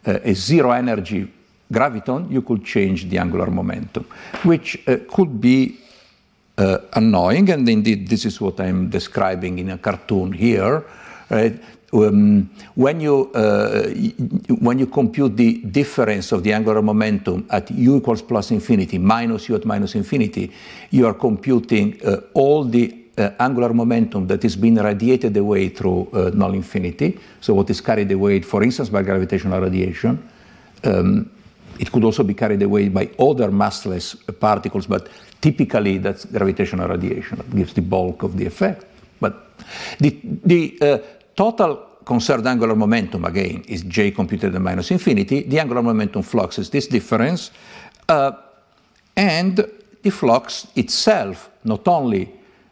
a, 0.06 0.30
a, 0.30 0.34
zero 0.34 0.72
energy 0.72 1.28
graviton, 1.72 2.32
you 2.32 2.42
could 2.42 2.64
change 2.64 3.10
the 3.10 3.18
angular 3.18 3.48
momentum, 3.48 4.06
which 4.44 4.78
uh, 4.88 4.98
could 5.10 5.42
be 5.42 5.80
uh, 6.58 6.78
annoying, 6.94 7.50
and 7.50 7.68
indeed 7.68 8.08
this 8.08 8.26
is 8.26 8.40
what 8.40 8.60
I'm 8.60 8.90
describing 8.90 9.60
in 9.60 9.72
a 9.72 9.78
cartoon 9.78 10.32
here. 10.32 10.84
Right? 11.30 11.60
Um, 11.94 12.50
when, 12.76 13.00
you, 13.00 13.32
uh, 13.34 13.90
when 14.60 14.80
you 14.80 14.88
compute 14.88 15.38
the 15.38 15.60
difference 15.60 16.32
of 16.32 16.44
the 16.44 16.54
angular 16.54 16.82
momentum 16.82 17.46
at 17.50 17.72
u 17.72 17.98
equals 17.98 18.22
plus 18.22 18.52
infinity 18.52 18.98
minus 18.98 19.48
u 19.50 19.56
at 19.56 19.66
minus 19.66 19.96
infinity, 19.96 20.52
you 20.92 21.08
are 21.08 21.14
computing 21.14 22.00
uh, 22.04 22.18
all 22.34 22.64
the 22.64 22.94
uh, 23.18 23.32
angular 23.40 23.74
momentum 23.74 24.28
that 24.28 24.44
is 24.46 24.56
being 24.56 24.76
radiated 24.76 25.36
away 25.38 25.70
through 25.70 26.08
uh, 26.14 26.30
null 26.34 26.54
infinity. 26.54 27.18
So 27.42 27.54
what 27.54 27.70
is 27.70 27.82
carried 27.82 28.12
away, 28.12 28.42
for 28.42 28.64
instance, 28.64 28.90
by 28.90 29.02
gravitational 29.02 29.62
radiation. 29.62 30.30
Um, 30.84 31.32
it 31.80 31.92
could 31.92 32.04
also 32.04 32.24
be 32.24 32.34
carried 32.34 32.62
away 32.62 32.90
by 32.90 33.10
other 33.20 33.50
massless 33.50 34.16
particles, 34.40 34.88
but 34.88 35.10
typically 35.42 36.00
that's 36.00 36.26
gravitational 36.26 36.88
radiation 36.88 37.38
that 37.38 37.56
gives 37.56 37.74
the 37.74 37.82
bulk 37.82 38.24
of 38.24 38.38
the 38.38 38.46
effect. 38.46 38.86
But 39.20 39.48
the, 40.00 40.20
the 40.24 40.78
uh, 40.82 40.98
total 41.38 41.88
conserved 42.04 42.48
angular 42.48 42.76
momentum, 42.76 43.26
again, 43.26 43.64
is 43.68 43.84
j 43.84 44.12
computed 44.12 44.56
at 44.56 44.62
minus 44.62 44.92
infinity. 44.92 45.44
The 45.44 45.60
angular 45.60 45.84
momentum 45.84 46.24
flux 46.24 46.58
is 46.58 46.70
this 46.70 46.88
difference. 46.88 47.52
Uh, 48.10 48.32
and 49.16 49.58
the 50.02 50.10
flux 50.10 50.68
itself, 50.76 51.50
not 51.64 51.88
only 51.88 52.32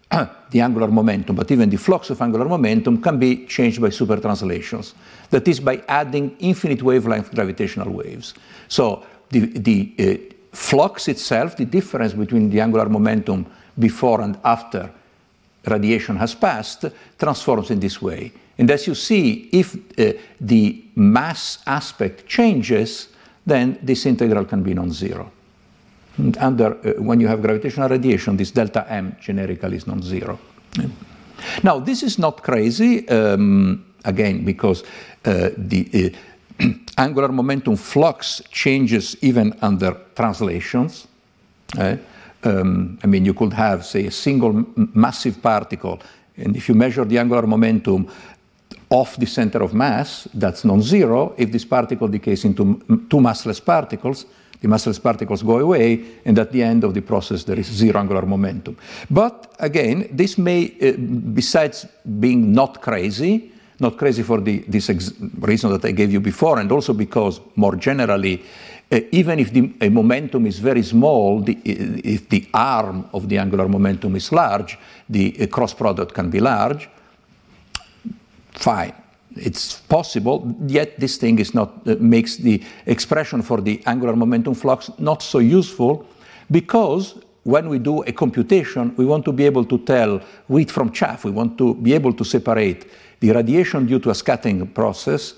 the 0.51 0.61
angular 0.61 0.87
momentum, 0.87 1.35
but 1.35 1.51
even 1.51 1.69
the 1.69 1.77
flux 1.77 2.09
of 2.09 2.21
angular 2.21 2.45
momentum 2.45 3.01
can 3.01 3.19
be 3.19 3.45
changed 3.45 3.81
by 3.81 3.89
super 3.89 4.17
translations. 4.17 4.93
That 5.29 5.47
is 5.47 5.59
by 5.59 5.83
adding 5.87 6.35
infinite 6.39 6.81
wavelength 6.81 7.33
gravitational 7.33 7.91
waves. 7.91 8.33
So 8.67 9.05
the, 9.29 9.39
the 9.39 9.93
uh, 9.99 10.55
flux 10.55 11.07
itself, 11.07 11.57
the 11.57 11.65
difference 11.65 12.13
between 12.13 12.49
the 12.49 12.61
angular 12.61 12.87
momentum 12.87 13.45
before 13.77 14.21
and 14.21 14.39
after 14.43 14.89
radiation 15.67 16.15
has 16.15 16.35
passed, 16.35 16.85
transforms 17.19 17.71
in 17.71 17.79
this 17.79 18.01
way. 18.01 18.31
And 18.57 18.71
as 18.71 18.87
you 18.87 18.95
see, 18.95 19.49
if 19.51 19.75
uh, 19.75 20.13
the 20.39 20.83
mass 20.95 21.59
aspect 21.65 22.27
changes, 22.27 23.09
then 23.45 23.77
this 23.81 24.05
integral 24.05 24.45
can 24.45 24.63
be 24.63 24.73
non-zero. 24.73 25.31
under 26.39 26.77
uh, 26.77 27.01
when 27.01 27.19
you 27.19 27.27
have 27.27 27.41
gravitational 27.41 27.89
radiation, 27.89 28.37
this 28.37 28.51
delta 28.51 28.85
m 28.89 29.15
generically 29.19 29.77
is 29.77 29.87
non-zero. 29.87 30.39
Now, 31.63 31.79
this 31.79 32.03
is 32.03 32.17
not 32.17 32.41
crazy, 32.41 33.07
um, 33.09 33.85
again, 34.03 34.45
because 34.45 34.83
uh, 35.25 35.49
the 35.57 36.13
uh, 36.59 36.67
angular 36.97 37.29
momentum 37.29 37.75
flux 37.75 38.41
changes 38.51 39.17
even 39.21 39.53
under 39.61 39.97
translations. 40.15 41.07
Eh? 41.77 41.97
Um, 42.43 42.99
I 43.03 43.07
mean, 43.07 43.25
you 43.25 43.33
could 43.33 43.53
have, 43.53 43.85
say, 43.85 44.05
a 44.05 44.11
single 44.11 44.65
massive 44.93 45.41
particle, 45.41 45.99
and 46.37 46.55
if 46.55 46.69
you 46.69 46.75
measure 46.75 47.05
the 47.05 47.17
angular 47.17 47.47
momentum 47.47 48.07
off 48.95 49.17
the 49.17 49.25
center 49.25 49.61
of 49.61 49.73
mass, 49.73 50.27
that's 50.33 50.63
non-zero. 50.63 51.33
If 51.37 51.51
this 51.51 51.65
particle 51.65 52.07
decays 52.07 52.45
into 52.45 52.63
two 53.09 53.19
massless 53.19 53.59
particles, 53.59 54.25
the 54.61 54.69
massless 54.69 54.99
particles 55.01 55.43
go 55.43 55.59
away, 55.59 56.21
and 56.23 56.39
at 56.39 56.51
the 56.51 56.63
end 56.63 56.83
of 56.83 56.93
the 56.93 57.01
process, 57.01 57.43
there 57.43 57.59
is 57.59 57.67
zero 57.67 57.99
angular 57.99 58.25
momentum. 58.25 58.77
But 59.09 59.53
again, 59.59 60.07
this 60.11 60.37
may, 60.37 60.71
uh, 60.81 60.93
besides 61.33 61.85
being 62.19 62.53
not 62.53 62.81
crazy, 62.81 63.51
not 63.79 63.97
crazy 63.97 64.23
for 64.23 64.39
the, 64.39 64.59
this 64.67 64.89
reason 65.39 65.71
that 65.71 65.83
I 65.83 65.91
gave 65.91 66.11
you 66.13 66.21
before, 66.21 66.59
and 66.59 66.71
also 66.71 66.93
because 66.93 67.41
more 67.55 67.75
generally, 67.75 68.41
uh, 68.91 68.99
even 69.11 69.39
if 69.39 69.51
the 69.51 69.89
momentum 69.89 70.45
is 70.45 70.59
very 70.59 70.83
small, 70.83 71.41
the, 71.41 71.57
if 71.65 72.29
the 72.29 72.47
arm 72.53 73.09
of 73.11 73.27
the 73.27 73.37
angular 73.37 73.67
momentum 73.67 74.15
is 74.15 74.31
large, 74.31 74.77
the 75.09 75.35
uh, 75.41 75.47
cross 75.47 75.73
product 75.73 76.13
can 76.13 76.29
be 76.29 76.39
large. 76.39 76.87
Fine 78.55 78.93
it's 79.35 79.81
possible, 79.81 80.55
yet 80.65 80.99
this 80.99 81.17
thing 81.17 81.39
is 81.39 81.53
not, 81.53 81.87
uh, 81.87 81.95
makes 81.99 82.37
the 82.37 82.61
expression 82.85 83.41
for 83.41 83.61
the 83.61 83.81
angular 83.85 84.15
momentum 84.15 84.53
flux 84.53 84.89
not 84.97 85.21
so 85.21 85.39
useful 85.39 86.05
because 86.51 87.15
when 87.43 87.69
we 87.69 87.77
do 87.77 88.01
a 88.03 88.11
computation, 88.11 88.93
we 88.97 89.05
want 89.05 89.23
to 89.25 89.31
be 89.31 89.45
able 89.45 89.65
to 89.65 89.77
tell 89.79 90.19
wheat 90.47 90.71
from 90.71 90.91
chaff. 90.91 91.25
We 91.25 91.31
want 91.31 91.57
to 91.59 91.75
be 91.75 91.93
able 91.93 92.13
to 92.13 92.23
separate 92.23 92.89
the 93.19 93.31
radiation 93.31 93.85
due 93.85 93.99
to 93.99 94.09
a 94.09 94.15
scattering 94.15 94.65
process, 94.67 95.35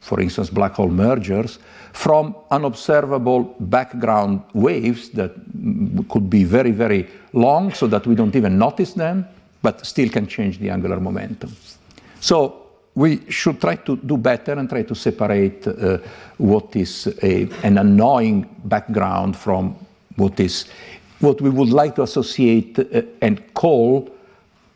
for 0.00 0.20
instance, 0.20 0.50
black 0.50 0.74
hole 0.74 0.88
mergers, 0.88 1.58
from 1.92 2.36
unobservable 2.52 3.56
background 3.58 4.42
waves 4.54 5.08
that 5.10 5.32
could 6.08 6.30
be 6.30 6.44
very, 6.44 6.70
very 6.70 7.08
long 7.32 7.72
so 7.72 7.88
that 7.88 8.06
we 8.06 8.14
don't 8.14 8.36
even 8.36 8.56
notice 8.56 8.92
them, 8.92 9.26
but 9.60 9.84
still 9.84 10.08
can 10.08 10.28
change 10.28 10.60
the 10.60 10.70
angular 10.70 11.00
momentum. 11.00 11.50
So 12.20 12.66
we 12.94 13.30
should 13.30 13.60
try 13.60 13.76
to 13.76 13.96
do 13.96 14.16
better 14.16 14.52
and 14.52 14.68
try 14.68 14.82
to 14.82 14.94
separate 14.94 15.66
uh, 15.66 15.98
what 16.38 16.74
is 16.74 17.06
a, 17.22 17.48
an 17.62 17.78
annoying 17.78 18.48
background 18.64 19.36
from 19.36 19.76
what 20.16 20.40
is 20.40 20.66
what 21.20 21.40
we 21.40 21.50
would 21.50 21.70
like 21.70 21.94
to 21.96 22.02
associate 22.02 22.78
uh, 22.78 23.02
and 23.22 23.54
call 23.54 24.08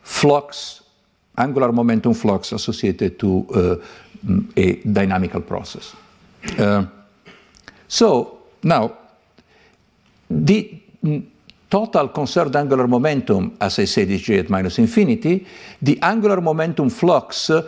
flux, 0.03 0.83
angular 1.39 1.73
momentum 1.73 2.15
flux 2.15 2.53
associated 2.53 3.19
to 3.19 3.47
uh, 3.55 3.77
a 4.57 4.75
dynamical 4.75 5.41
process. 5.41 5.95
Uh, 6.59 6.87
so 7.89 8.39
now, 8.63 8.97
the 10.31 10.81
total 11.73 12.09
conserved 12.09 12.55
angular 12.55 12.87
momentum, 12.87 13.57
as 13.59 13.79
I 13.79 13.87
said, 13.87 14.11
is 14.11 14.21
j 14.21 14.39
at 14.39 14.51
minus 14.51 14.79
infinity. 14.79 15.47
The 15.81 15.99
angular 16.03 16.43
momentum 16.43 16.91
flux 16.91 17.49
uh, 17.49 17.63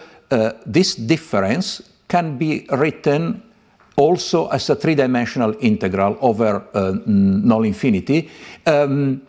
this 0.66 0.94
difference 0.94 1.80
can 2.06 2.37
be 2.37 2.66
written 2.70 3.42
also 3.96 4.49
as 4.49 4.68
a 4.68 4.75
three-dimensional 4.75 5.56
integral 5.61 6.18
over 6.20 6.66
uh, 6.75 6.92
null 7.06 7.64
infinity. 7.64 8.28
Um, 8.66 9.23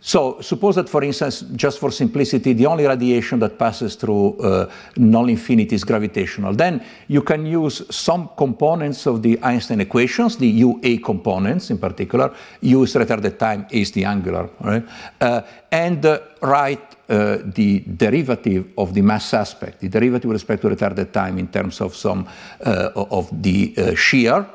so 0.00 0.40
suppose 0.40 0.76
that, 0.76 0.88
for 0.88 1.02
instance, 1.02 1.44
just 1.56 1.78
for 1.80 1.90
simplicity, 1.90 2.52
the 2.52 2.66
only 2.66 2.86
radiation 2.86 3.40
that 3.40 3.58
passes 3.58 3.96
through 3.96 4.38
uh, 4.38 4.70
null 4.96 5.28
infinity 5.28 5.74
is 5.74 5.84
gravitational. 5.84 6.54
Then 6.54 6.84
you 7.08 7.22
can 7.22 7.44
use 7.44 7.82
some 7.90 8.30
components 8.36 9.06
of 9.06 9.22
the 9.22 9.42
Einstein 9.42 9.80
equations, 9.80 10.36
the 10.36 10.46
UA 10.46 10.98
components 10.98 11.70
in 11.70 11.78
particular. 11.78 12.32
U 12.60 12.84
is 12.84 12.94
retarded 12.94 13.38
time, 13.38 13.66
A 13.72 13.80
is 13.80 13.90
the 13.90 14.04
angular, 14.04 14.48
right? 14.60 14.84
Uh, 15.20 15.42
and 15.72 16.04
uh, 16.06 16.20
write 16.42 16.96
uh, 17.08 17.38
the 17.44 17.80
derivative 17.80 18.66
of 18.78 18.94
the 18.94 19.02
mass 19.02 19.34
aspect, 19.34 19.80
the 19.80 19.88
derivative 19.88 20.28
with 20.28 20.36
respect 20.36 20.62
to 20.62 20.68
retarded 20.68 21.10
time 21.10 21.38
in 21.38 21.48
terms 21.48 21.80
of 21.80 21.96
some 21.96 22.28
uh, 22.64 22.90
of 22.94 23.30
the 23.42 23.74
uh, 23.76 23.94
shear 23.96 24.46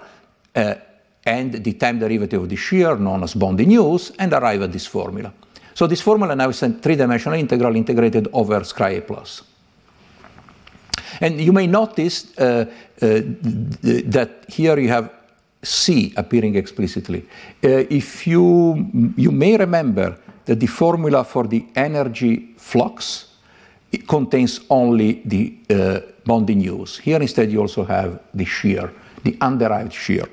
and 1.25 1.63
the 1.63 1.73
time 1.73 1.99
derivative 1.99 2.43
of 2.43 2.49
the 2.49 2.55
shear, 2.55 2.95
known 2.97 3.23
as 3.23 3.33
Bondi 3.33 3.65
news, 3.65 4.11
and 4.19 4.33
arrive 4.33 4.61
at 4.61 4.71
this 4.71 4.85
formula. 4.85 5.33
So 5.73 5.87
this 5.87 6.01
formula 6.01 6.35
now 6.35 6.49
is 6.49 6.61
a 6.63 6.69
three-dimensional 6.69 7.39
integral 7.39 7.75
integrated 7.75 8.27
over 8.33 8.59
Scri 8.61 8.97
A 8.97 9.01
plus. 9.01 9.41
And 11.21 11.39
you 11.39 11.53
may 11.53 11.67
notice 11.67 12.37
uh, 12.37 12.65
uh, 13.01 13.21
that 14.05 14.45
here 14.47 14.77
you 14.79 14.89
have 14.89 15.11
C 15.61 16.13
appearing 16.17 16.55
explicitly. 16.55 17.25
Uh, 17.63 17.85
if 17.89 18.27
you, 18.27 19.13
you 19.15 19.31
may 19.31 19.57
remember 19.57 20.17
that 20.45 20.59
the 20.59 20.67
formula 20.67 21.23
for 21.23 21.47
the 21.47 21.65
energy 21.75 22.53
flux 22.57 23.29
it 23.91 24.07
contains 24.07 24.59
only 24.69 25.21
the 25.23 25.55
uh, 25.69 25.99
Bondi 26.25 26.55
news. 26.55 26.97
Here 26.97 27.21
instead 27.21 27.51
you 27.51 27.61
also 27.61 27.83
have 27.83 28.19
the 28.33 28.43
shear, 28.43 28.91
the 29.23 29.33
underived 29.33 29.91
shear 29.91 30.25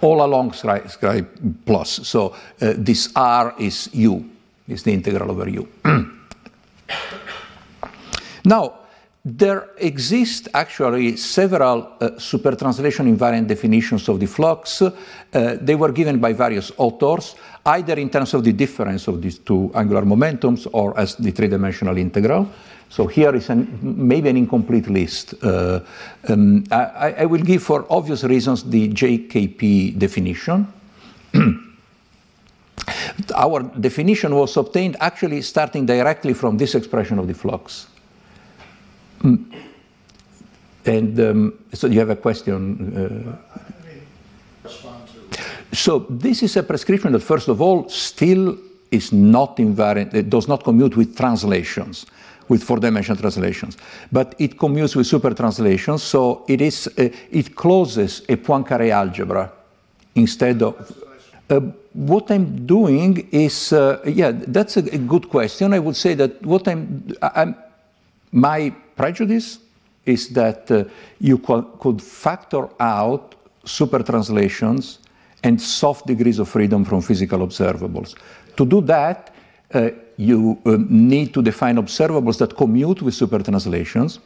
all 0.00 0.24
along 0.24 0.52
Scri 0.52 1.26
plus. 1.64 2.06
So 2.08 2.34
uh, 2.60 2.74
this 2.76 3.10
R 3.14 3.54
is 3.58 3.90
U, 3.94 4.24
is 4.68 4.82
the 4.82 4.92
integral 4.92 5.30
over 5.30 5.48
U. 5.48 5.68
now, 8.44 8.86
there 9.28 9.70
exist 9.78 10.48
actually 10.54 11.16
several 11.16 11.88
uh, 12.00 12.10
supertranslation 12.10 13.08
invariant 13.08 13.48
definitions 13.48 14.08
of 14.08 14.20
the 14.20 14.26
flux. 14.26 14.82
Uh, 14.82 14.92
they 15.60 15.74
were 15.74 15.90
given 15.90 16.20
by 16.20 16.32
various 16.32 16.70
authors, 16.76 17.34
either 17.64 17.94
in 17.94 18.08
terms 18.08 18.34
of 18.34 18.44
the 18.44 18.52
difference 18.52 19.08
of 19.08 19.20
these 19.20 19.38
two 19.38 19.72
angular 19.74 20.02
momentums 20.02 20.68
or 20.72 20.96
as 20.96 21.16
the 21.16 21.32
three-dimensional 21.32 21.96
integral. 21.96 22.48
So 22.88 23.06
here 23.06 23.34
is 23.34 23.50
an, 23.50 23.78
maybe 23.82 24.28
an 24.28 24.36
incomplete 24.36 24.88
list. 24.88 25.34
Uh, 25.42 25.80
um, 26.28 26.64
I, 26.70 27.14
I, 27.18 27.26
will 27.26 27.42
give, 27.42 27.62
for 27.62 27.84
obvious 27.90 28.24
reasons, 28.24 28.62
the 28.64 28.88
JKP 28.88 29.98
definition. 29.98 30.66
Our 33.34 33.62
definition 33.62 34.34
was 34.34 34.56
obtained 34.56 34.96
actually 35.00 35.42
starting 35.42 35.84
directly 35.84 36.32
from 36.32 36.56
this 36.56 36.74
expression 36.74 37.18
of 37.18 37.26
the 37.26 37.34
flux. 37.34 37.88
Mm. 39.20 39.52
And 40.84 41.20
um, 41.20 41.58
so 41.72 41.88
you 41.88 41.98
have 41.98 42.10
a 42.10 42.16
question? 42.16 43.36
Uh, 44.64 44.68
so 45.72 46.06
this 46.08 46.42
is 46.42 46.56
a 46.56 46.62
prescription 46.62 47.12
that, 47.12 47.20
first 47.20 47.48
of 47.48 47.60
all, 47.60 47.88
still 47.88 48.56
is 48.90 49.12
not 49.12 49.56
invariant, 49.56 50.14
it 50.14 50.30
does 50.30 50.46
not 50.46 50.62
commute 50.62 50.96
with 50.96 51.16
translations 51.16 52.06
with 52.48 52.62
four-dimensional 52.62 53.20
translations. 53.20 53.76
But 54.12 54.34
it 54.38 54.56
commutes 54.56 54.96
with 54.96 55.06
super 55.06 55.34
translations, 55.34 56.02
so 56.02 56.44
it 56.48 56.60
is 56.60 56.86
uh, 56.86 57.08
it 57.30 57.54
closes 57.54 58.22
a 58.28 58.36
Poincaré 58.36 58.90
algebra 58.90 59.52
instead 60.14 60.62
of. 60.62 61.02
Uh, 61.48 61.60
what 61.92 62.30
I'm 62.30 62.66
doing 62.66 63.28
is, 63.30 63.72
uh, 63.72 64.02
yeah, 64.04 64.32
that's 64.32 64.76
a, 64.76 64.80
a, 64.80 64.98
good 64.98 65.28
question. 65.28 65.72
I 65.72 65.78
would 65.78 65.94
say 65.94 66.14
that 66.14 66.44
what 66.44 66.66
I'm, 66.66 67.14
I'm 67.22 67.54
my 68.32 68.70
prejudice 68.96 69.60
is 70.04 70.28
that 70.30 70.70
uh, 70.70 70.84
you 71.20 71.38
could 71.38 72.02
factor 72.02 72.68
out 72.80 73.34
super 73.64 74.02
translations 74.02 74.98
and 75.42 75.60
soft 75.60 76.06
degrees 76.06 76.38
of 76.38 76.48
freedom 76.48 76.84
from 76.84 77.00
physical 77.00 77.40
observables. 77.40 78.16
To 78.56 78.64
do 78.64 78.80
that, 78.82 79.34
uh, 79.72 79.90
you 80.16 80.58
um, 80.64 80.86
need 80.88 81.32
to 81.34 81.42
define 81.42 81.76
observables 81.76 82.38
that 82.38 82.56
commute 82.56 83.02
with 83.02 83.14
supertranslations. 83.14 84.18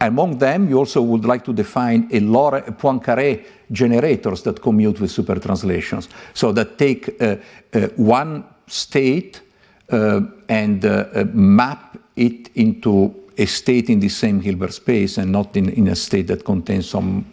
Among 0.00 0.38
them, 0.38 0.68
you 0.68 0.78
also 0.78 1.00
would 1.00 1.24
like 1.24 1.44
to 1.44 1.52
define 1.52 2.08
a, 2.12 2.20
Lore 2.20 2.60
Poincaré 2.60 3.44
generators 3.72 4.42
that 4.42 4.60
commute 4.60 5.00
with 5.00 5.10
supertranslations. 5.10 6.08
So 6.34 6.52
that 6.52 6.78
take 6.78 7.20
uh, 7.20 7.36
uh, 7.72 7.88
one 7.96 8.44
state 8.66 9.40
uh, 9.90 10.20
and 10.48 10.84
uh, 10.84 11.06
uh, 11.14 11.24
map 11.32 11.98
it 12.14 12.50
into 12.56 13.14
a 13.38 13.46
state 13.46 13.88
in 13.88 14.00
the 14.00 14.08
same 14.08 14.40
Hilbert 14.40 14.72
space 14.72 15.18
and 15.18 15.32
not 15.32 15.56
in, 15.56 15.70
in 15.70 15.88
a 15.88 15.96
state 15.96 16.26
that 16.28 16.44
contains 16.44 16.88
some, 16.88 17.24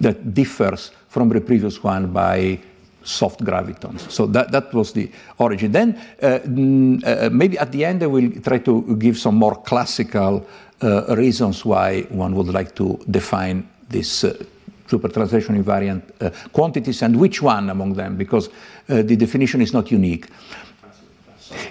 that 0.00 0.34
differs 0.34 0.90
from 1.08 1.28
the 1.28 1.40
previous 1.40 1.82
one 1.82 2.12
by 2.12 2.58
soft 3.04 3.44
gravitons. 3.44 4.10
So 4.10 4.26
that, 4.26 4.52
that 4.52 4.72
was 4.72 4.92
the 4.92 5.10
origin. 5.38 5.72
Then 5.72 6.00
uh, 6.22 6.38
mm, 6.44 7.04
uh, 7.04 7.30
maybe 7.30 7.58
at 7.58 7.72
the 7.72 7.84
end 7.84 8.02
I 8.02 8.06
will 8.06 8.30
try 8.42 8.58
to 8.58 8.96
give 8.96 9.18
some 9.18 9.36
more 9.36 9.56
classical 9.56 10.46
uh, 10.82 11.16
reasons 11.16 11.64
why 11.64 12.02
one 12.10 12.34
would 12.34 12.48
like 12.48 12.74
to 12.76 12.98
define 13.10 13.68
this 13.88 14.24
uh, 14.24 14.34
supertranslation 14.88 15.56
invariant 15.56 16.02
uh, 16.20 16.30
quantities 16.52 17.02
and 17.02 17.16
which 17.16 17.40
one 17.42 17.70
among 17.70 17.94
them, 17.94 18.16
because 18.16 18.48
uh, 18.48 19.02
the 19.02 19.16
definition 19.16 19.60
is 19.60 19.72
not 19.72 19.90
unique. 19.90 20.26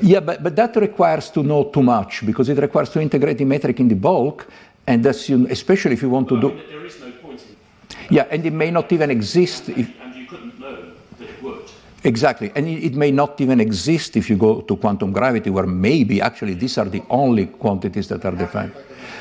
Yeah, 0.01 0.19
but, 0.19 0.43
but 0.43 0.55
that 0.55 0.75
requires 0.75 1.29
to 1.31 1.43
know 1.43 1.65
too 1.65 1.81
much 1.83 2.25
because 2.25 2.49
it 2.49 2.57
requires 2.57 2.89
to 2.91 3.01
integrate 3.01 3.37
the 3.37 3.45
metric 3.45 3.79
in 3.79 3.87
the 3.87 3.95
bulk, 3.95 4.47
and 4.87 5.03
that's 5.03 5.29
especially 5.29 5.93
if 5.93 6.01
you 6.01 6.09
want 6.09 6.31
well, 6.31 6.41
to 6.41 6.47
I 6.47 6.49
do. 6.49 6.55
mean, 6.55 6.69
there 6.69 6.85
is 6.85 6.99
no 6.99 7.11
point 7.11 7.41
in 7.41 8.15
Yeah, 8.15 8.27
and 8.29 8.45
it 8.45 8.53
may 8.53 8.71
not 8.71 8.91
even 8.91 9.09
exist 9.09 9.69
if. 9.69 9.89
and 10.01 10.11
couldn't 10.31 10.59
know 10.59 10.77
that 11.19 11.29
it 11.29 11.43
would. 11.43 11.69
Exactly, 12.03 12.51
and 12.55 12.67
it, 12.67 12.95
may 12.95 13.11
not 13.11 13.39
even 13.39 13.61
exist 13.61 14.17
if 14.17 14.27
you 14.27 14.35
go 14.35 14.61
to 14.61 14.75
quantum 14.75 15.11
gravity, 15.11 15.51
where 15.51 15.67
maybe 15.67 16.19
actually 16.19 16.55
these 16.55 16.79
are 16.79 16.85
the 16.85 17.03
only 17.11 17.45
quantities 17.45 18.07
that 18.07 18.25
are 18.25 18.31
defined. 18.31 18.73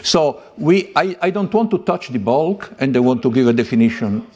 So 0.02 0.40
we, 0.56 0.90
I, 0.96 1.14
I 1.20 1.30
don't 1.30 1.52
want 1.52 1.70
to 1.72 1.78
touch 1.78 2.08
the 2.08 2.18
bulk, 2.18 2.72
and 2.78 2.96
I 2.96 3.00
want 3.00 3.20
to 3.22 3.30
give 3.30 3.48
a 3.48 3.52
definition. 3.52 4.26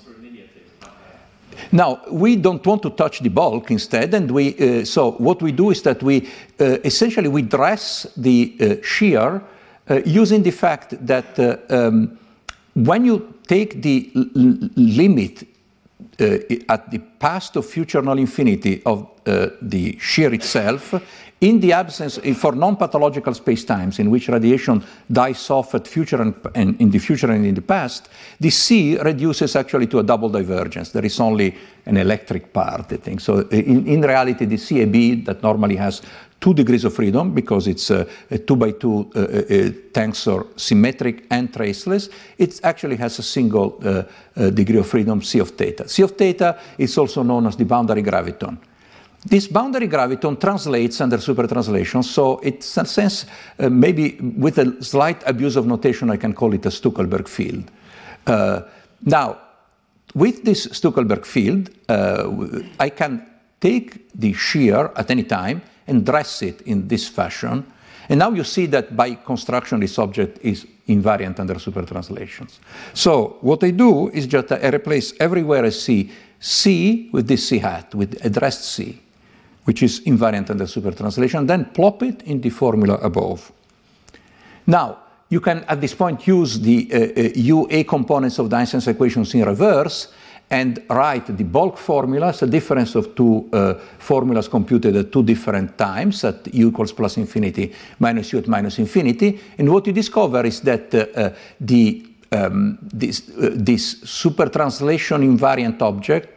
Now 1.73 2.03
we 2.11 2.37
don't 2.37 2.65
want 2.67 2.83
to 2.83 2.91
touch 2.91 3.21
the 3.21 3.31
bulk 3.31 3.71
instead, 3.71 4.13
and 4.13 4.31
we 4.31 4.55
uh, 4.59 4.85
so 4.85 5.13
what 5.13 5.41
we 5.41 5.51
do 5.51 5.71
is 5.71 5.81
that 5.83 6.03
we 6.03 6.29
uh, 6.61 6.79
essentially 6.85 7.29
we 7.29 7.43
dress 7.43 8.07
the 8.17 8.55
uh, 8.61 8.85
shear 8.85 9.43
uh, 9.89 10.01
using 10.05 10.43
the 10.43 10.51
fact 10.51 10.95
that 11.07 11.39
uh, 11.39 11.57
um, 11.71 12.19
when 12.75 13.07
you 13.07 13.35
take 13.47 13.81
the 13.81 14.11
limit 14.77 15.45
at 16.19 16.91
the 16.91 17.01
past 17.19 17.57
of 17.57 17.67
future 17.67 18.03
null 18.03 18.19
infinity 18.19 18.83
of 18.85 19.11
uh, 19.27 19.49
the 19.63 19.99
shear 19.99 20.33
itself, 20.35 20.95
in 21.41 21.61
the 21.61 21.73
absence 21.73 22.19
for 22.37 22.53
non-pathological 22.53 23.35
spacetimes 23.35 23.99
in 23.99 24.11
which 24.11 24.29
radiation 24.29 24.83
dies 25.11 25.51
off 25.51 25.75
at 25.75 25.87
future 25.87 26.23
and, 26.23 26.35
and 26.55 26.81
in 26.81 26.91
the 26.91 26.99
future 26.99 27.31
and 27.31 27.45
in 27.45 27.55
the 27.55 27.61
past, 27.61 28.09
the 28.41 28.51
C 28.51 28.97
reduces 28.99 29.55
actually 29.57 29.87
to 29.89 29.99
a 29.99 30.03
double 30.03 30.31
divergence. 30.31 30.91
There 30.91 31.05
is 31.05 31.21
only 31.21 31.55
an 31.87 31.99
electric 31.99 32.53
part, 32.53 32.93
I 32.93 32.97
think. 32.97 33.21
So 33.21 33.41
in, 33.49 33.87
in 33.87 34.01
reality, 34.01 34.47
the 34.47 34.57
CAB 34.57 35.27
that 35.27 35.43
normally 35.43 35.77
has 35.77 36.01
two 36.45 36.53
degrees 36.53 36.85
of 36.85 36.93
freedom 36.93 37.33
because 37.33 37.67
it's 37.67 37.91
a, 37.91 38.07
a 38.31 38.37
two 38.37 38.57
by 38.57 38.73
two 38.73 39.11
uh, 39.17 39.21
uh, 39.21 39.71
tensor 39.93 40.47
symmetric 40.57 41.25
and 41.31 41.51
traceless. 41.55 42.11
It 42.37 42.61
actually 42.63 42.97
has 42.97 43.19
a 43.19 43.23
single 43.23 43.81
uh, 43.83 44.03
uh, 44.37 44.51
degree 44.51 44.79
of 44.79 44.87
freedom, 44.87 45.23
C 45.23 45.39
of 45.39 45.53
theta. 45.53 45.89
C 45.89 46.03
of 46.03 46.11
theta 46.11 46.59
is 46.77 46.99
also 46.99 47.23
known 47.23 47.47
as 47.47 47.57
the 47.57 47.65
boundary 47.65 48.03
graviton. 48.03 48.59
This 49.25 49.49
boundary 49.49 49.89
graviton 49.89 50.39
translates 50.39 51.01
under 51.01 51.17
supertranslation, 51.17 52.05
so 52.05 52.41
it's 52.41 52.77
in 52.77 52.83
a 52.83 52.87
sense, 52.87 53.25
uh, 53.59 53.71
maybe 53.71 54.19
with 54.37 54.59
a 54.59 54.83
slight 54.83 55.23
abuse 55.25 55.57
of 55.57 55.67
notation, 55.67 56.11
I 56.11 56.19
can 56.19 56.35
call 56.35 56.53
it 56.53 56.67
a 56.67 56.71
Stuckelberg 56.71 57.27
field. 57.27 57.71
Uh, 58.27 58.61
now, 59.01 59.39
with 60.15 60.45
this 60.45 60.67
Stuckelberg 60.67 61.25
field, 61.25 61.71
uh, 61.89 62.29
I 62.79 62.91
can 62.91 63.27
take 63.61 64.11
the 64.15 64.35
shear 64.35 64.93
at 64.95 65.11
any 65.11 65.23
time 65.23 65.63
and 65.87 66.05
dress 66.05 66.43
it 66.43 66.63
in 66.63 66.89
this 66.89 67.09
fashion. 67.09 67.65
And 68.09 68.19
now 68.19 68.31
you 68.31 68.45
see 68.45 68.67
that 68.67 68.97
by 68.97 69.15
construction, 69.15 69.81
this 69.81 69.99
object 69.99 70.39
is 70.43 70.67
invariant 70.89 71.41
under 71.41 71.55
supertranslations. 71.55 72.59
So 72.93 73.39
what 73.41 73.65
I 73.65 73.71
do 73.71 74.09
is 74.11 74.27
just 74.27 74.53
I 74.53 74.69
replace 74.69 75.15
everywhere 75.19 75.65
I 75.65 75.71
see 75.71 76.11
C 76.39 77.09
with 77.13 77.27
this 77.27 77.49
C 77.49 77.59
hat, 77.59 77.95
with 77.95 78.25
addressed 78.25 78.65
C, 78.65 79.01
which 79.65 79.83
is 79.83 80.01
invariant 80.01 80.51
under 80.51 80.67
supertranslation, 80.67 81.47
then 81.47 81.65
plop 81.67 82.03
it 82.03 82.23
in 82.23 82.41
the 82.41 82.51
formula 82.51 82.97
above. 82.97 83.51
Now, 84.67 84.99
you 85.31 85.41
can 85.41 85.65
at 85.65 85.81
this 85.81 85.95
point 85.95 86.27
use 86.27 86.61
the 86.61 86.91
uh, 86.93 86.99
uh, 86.99 87.31
UA 87.35 87.85
components 87.85 88.39
of 88.39 88.51
the 88.51 88.57
Einstein's 88.57 88.87
equations 88.87 89.35
in 89.35 89.45
reverse 89.45 90.13
and 90.55 90.85
write 90.89 91.37
the 91.37 91.45
bulk 91.45 91.77
formula 91.77 92.29
as 92.29 92.43
a 92.43 92.47
difference 92.47 92.95
of 92.95 93.15
two 93.17 93.49
uh, 93.53 93.75
formulas 93.99 94.49
computed 94.49 94.95
at 94.95 95.11
two 95.11 95.25
different 95.25 95.77
times 95.77 96.25
at 96.25 96.47
u 96.55 96.69
equals 96.69 96.93
plus 96.93 97.17
infinity 97.17 97.73
minus 97.99 98.33
u 98.33 98.39
at 98.39 98.47
minus 98.47 98.79
infinity. 98.79 99.41
And 99.59 99.69
what 99.69 99.87
you 99.87 99.93
discover 99.93 100.47
is 100.47 100.61
that 100.61 100.95
uh, 100.95 100.99
uh, 100.99 101.31
the, 101.61 102.07
um, 102.31 102.79
this, 102.83 103.29
uh, 103.31 103.51
this 103.53 104.01
super 104.05 104.49
translation 104.49 105.23
invariant 105.23 105.83
object 105.83 106.29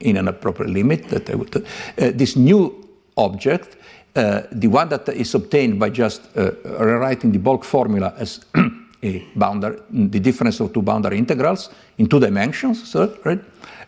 in 0.00 0.16
an 0.16 0.26
appropriate 0.26 0.72
limit, 0.72 1.08
that 1.10 1.30
I 1.30 1.34
would, 1.36 1.54
uh, 1.56 1.60
this 1.96 2.34
new 2.34 2.88
object, 3.16 3.76
uh, 4.16 4.42
the 4.50 4.66
one 4.66 4.88
that 4.88 5.08
is 5.08 5.34
obtained 5.34 5.78
by 5.78 5.90
just 5.90 6.22
rewriting 6.34 7.30
the 7.30 7.38
bulk 7.38 7.64
formula 7.64 8.12
as 8.18 8.40
a 9.02 9.26
boundary, 9.34 9.78
the 9.90 10.20
difference 10.20 10.60
of 10.60 10.72
two 10.72 10.82
boundary 10.82 11.18
integrals 11.18 11.70
in 11.98 12.08
two 12.08 12.20
dimensions, 12.20 12.94
right? 13.24 13.40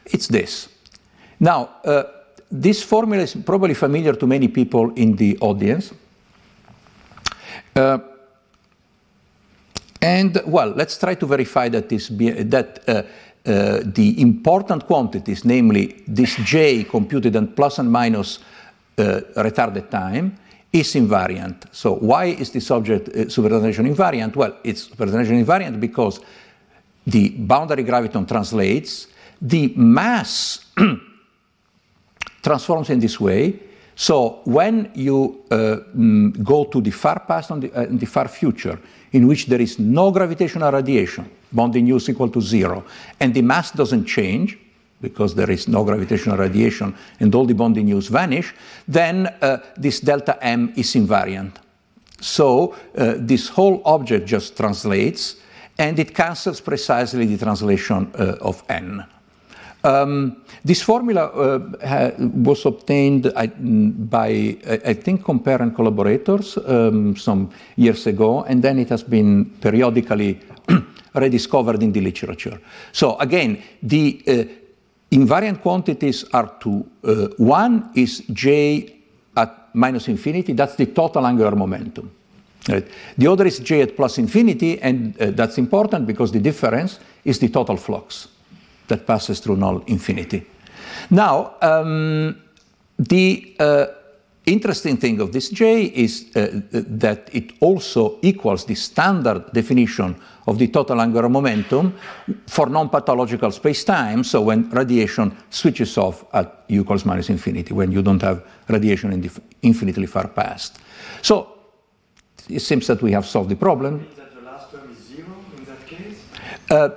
It's 0.06 0.26
this. 0.26 0.68
Now, 1.38 1.76
uh, 1.84 2.04
this 2.50 2.82
formula 2.82 3.22
is 3.22 3.34
probably 3.34 3.74
familiar 3.74 4.14
to 4.14 4.26
many 4.26 4.48
people 4.48 4.92
in 4.94 5.16
the 5.16 5.38
audience. 5.40 5.92
Uh, 7.74 7.98
and 10.00 10.40
well, 10.46 10.68
let's 10.76 10.98
try 10.98 11.14
to 11.14 11.26
verify 11.26 11.68
that 11.70 11.88
this 11.88 12.10
be, 12.10 12.30
that 12.30 12.82
uh, 12.86 13.02
uh, 13.46 13.80
the 13.84 14.20
important 14.20 14.86
quantities, 14.86 15.44
namely 15.44 16.02
this 16.06 16.36
j 16.36 16.84
computed 16.84 17.34
at 17.36 17.56
plus 17.56 17.78
and 17.78 17.90
minus 17.90 18.38
uh, 18.98 19.20
retarded 19.36 19.90
time, 19.90 20.38
is 20.74 20.94
invariant. 20.96 21.72
So 21.72 21.94
why 21.94 22.24
is 22.26 22.50
this 22.50 22.70
object 22.72 23.08
uh, 23.08 23.12
supertranslation 23.26 23.86
invariant? 23.86 24.34
Well, 24.34 24.56
it's 24.64 24.88
supertranslation 24.88 25.44
invariant 25.44 25.78
because 25.78 26.20
the 27.06 27.30
boundary 27.30 27.84
graviton 27.84 28.26
translates, 28.26 29.06
the 29.40 29.72
mass 29.76 30.66
transforms 32.42 32.90
in 32.90 32.98
this 32.98 33.20
way. 33.20 33.60
So 33.94 34.40
when 34.44 34.90
you 34.94 35.44
uh, 35.48 35.76
mm, 35.96 36.42
go 36.42 36.64
to 36.64 36.80
the 36.80 36.90
far 36.90 37.20
past 37.20 37.52
and 37.52 37.62
the, 37.62 37.72
uh, 37.72 37.86
the, 37.88 38.06
far 38.06 38.26
future, 38.26 38.80
in 39.12 39.28
which 39.28 39.46
there 39.46 39.60
is 39.60 39.78
no 39.78 40.10
gravitational 40.10 40.72
radiation, 40.72 41.30
Bondi 41.52 41.82
news 41.82 42.02
is 42.02 42.08
equal 42.08 42.30
to 42.30 42.40
zero, 42.40 42.84
and 43.20 43.32
the 43.32 43.42
mass 43.42 43.70
doesn't 43.70 44.06
change, 44.06 44.58
because 45.04 45.34
there 45.34 45.52
is 45.52 45.68
no 45.68 45.84
gravitational 45.84 46.36
radiation 46.36 46.94
and 47.20 47.34
all 47.34 47.46
the 47.46 47.54
Bondi 47.54 47.82
news 47.82 48.08
vanish, 48.08 48.54
then 48.88 49.26
uh, 49.26 49.58
this 49.76 50.00
delta 50.00 50.38
m 50.42 50.72
is 50.76 50.94
invariant. 50.94 51.52
So 52.20 52.74
uh, 52.96 53.14
this 53.18 53.48
whole 53.48 53.82
object 53.84 54.26
just 54.26 54.56
translates 54.56 55.36
and 55.78 55.98
it 55.98 56.14
cancels 56.14 56.60
precisely 56.60 57.26
the 57.26 57.38
translation 57.38 58.10
uh, 58.14 58.36
of 58.40 58.62
n. 58.68 59.04
Um, 59.84 60.36
this 60.64 60.80
formula 60.80 61.26
uh, 61.26 62.10
was 62.18 62.64
obtained 62.64 63.30
I, 63.36 63.48
by, 63.48 64.56
I 64.86 64.94
think, 64.94 65.22
Compère 65.22 65.60
and 65.60 65.74
collaborators 65.74 66.56
um, 66.56 67.16
some 67.16 67.50
years 67.76 68.06
ago, 68.06 68.44
and 68.44 68.62
then 68.62 68.78
it 68.78 68.88
has 68.88 69.02
been 69.02 69.44
periodically 69.60 70.40
rediscovered 71.14 71.82
in 71.82 71.92
the 71.92 72.00
literature. 72.00 72.58
So 72.92 73.18
again, 73.18 73.62
the 73.82 74.22
uh, 74.26 74.63
invariant 75.14 75.60
quantities 75.62 76.24
are 76.32 76.56
two. 76.60 76.84
Uh, 77.02 77.28
one 77.38 77.90
is 77.94 78.22
j 78.32 79.00
at 79.36 79.74
minus 79.74 80.08
infinity, 80.08 80.52
that's 80.52 80.76
the 80.76 80.86
total 80.86 81.26
angular 81.26 81.56
momentum. 81.56 82.10
Right? 82.68 82.86
The 83.16 83.26
other 83.26 83.46
is 83.46 83.58
j 83.58 83.82
at 83.82 83.96
plus 83.96 84.18
infinity, 84.18 84.80
and 84.80 85.20
uh, 85.20 85.30
that's 85.30 85.58
important 85.58 86.06
because 86.06 86.32
the 86.32 86.40
difference 86.40 86.98
is 87.24 87.38
the 87.38 87.48
total 87.48 87.76
flux 87.76 88.28
that 88.88 89.06
passes 89.06 89.40
through 89.40 89.56
null 89.56 89.82
infinity. 89.86 90.46
Now, 91.10 91.54
um, 91.60 92.36
the 92.98 93.56
uh, 93.58 93.86
interesting 94.46 94.96
thing 94.96 95.20
of 95.20 95.32
this 95.32 95.48
J 95.48 95.84
is 95.84 96.30
uh, 96.36 96.48
that 96.72 97.28
it 97.32 97.52
also 97.60 98.18
equals 98.22 98.64
the 98.66 98.74
standard 98.74 99.52
definition 99.52 100.16
of 100.46 100.58
the 100.58 100.68
total 100.68 101.00
angular 101.00 101.28
momentum 101.28 101.94
for 102.46 102.66
non-pathological 102.68 103.50
space-time, 103.50 104.22
so 104.24 104.42
when 104.42 104.68
radiation 104.70 105.36
switches 105.50 105.96
off 105.96 106.24
at 106.32 106.64
u 106.68 106.82
equals 106.82 107.04
minus 107.04 107.30
infinity, 107.30 107.72
when 107.72 107.90
you 107.90 108.02
don't 108.02 108.22
have 108.22 108.44
radiation 108.68 109.12
in 109.12 109.20
the 109.20 109.30
infinitely 109.62 110.06
far 110.06 110.28
past. 110.28 110.78
So 111.22 111.48
it 112.48 112.60
seems 112.60 112.86
that 112.88 113.00
we 113.00 113.12
have 113.12 113.24
solved 113.26 113.48
the 113.48 113.56
problem. 113.56 114.06
That 114.16 114.34
the 114.34 114.42
last 114.42 114.70
term 114.70 114.90
is 114.92 114.98
zero 115.06 115.32
in 115.56 115.64
that 115.64 115.86
case? 115.86 116.22
Uh, 116.70 116.90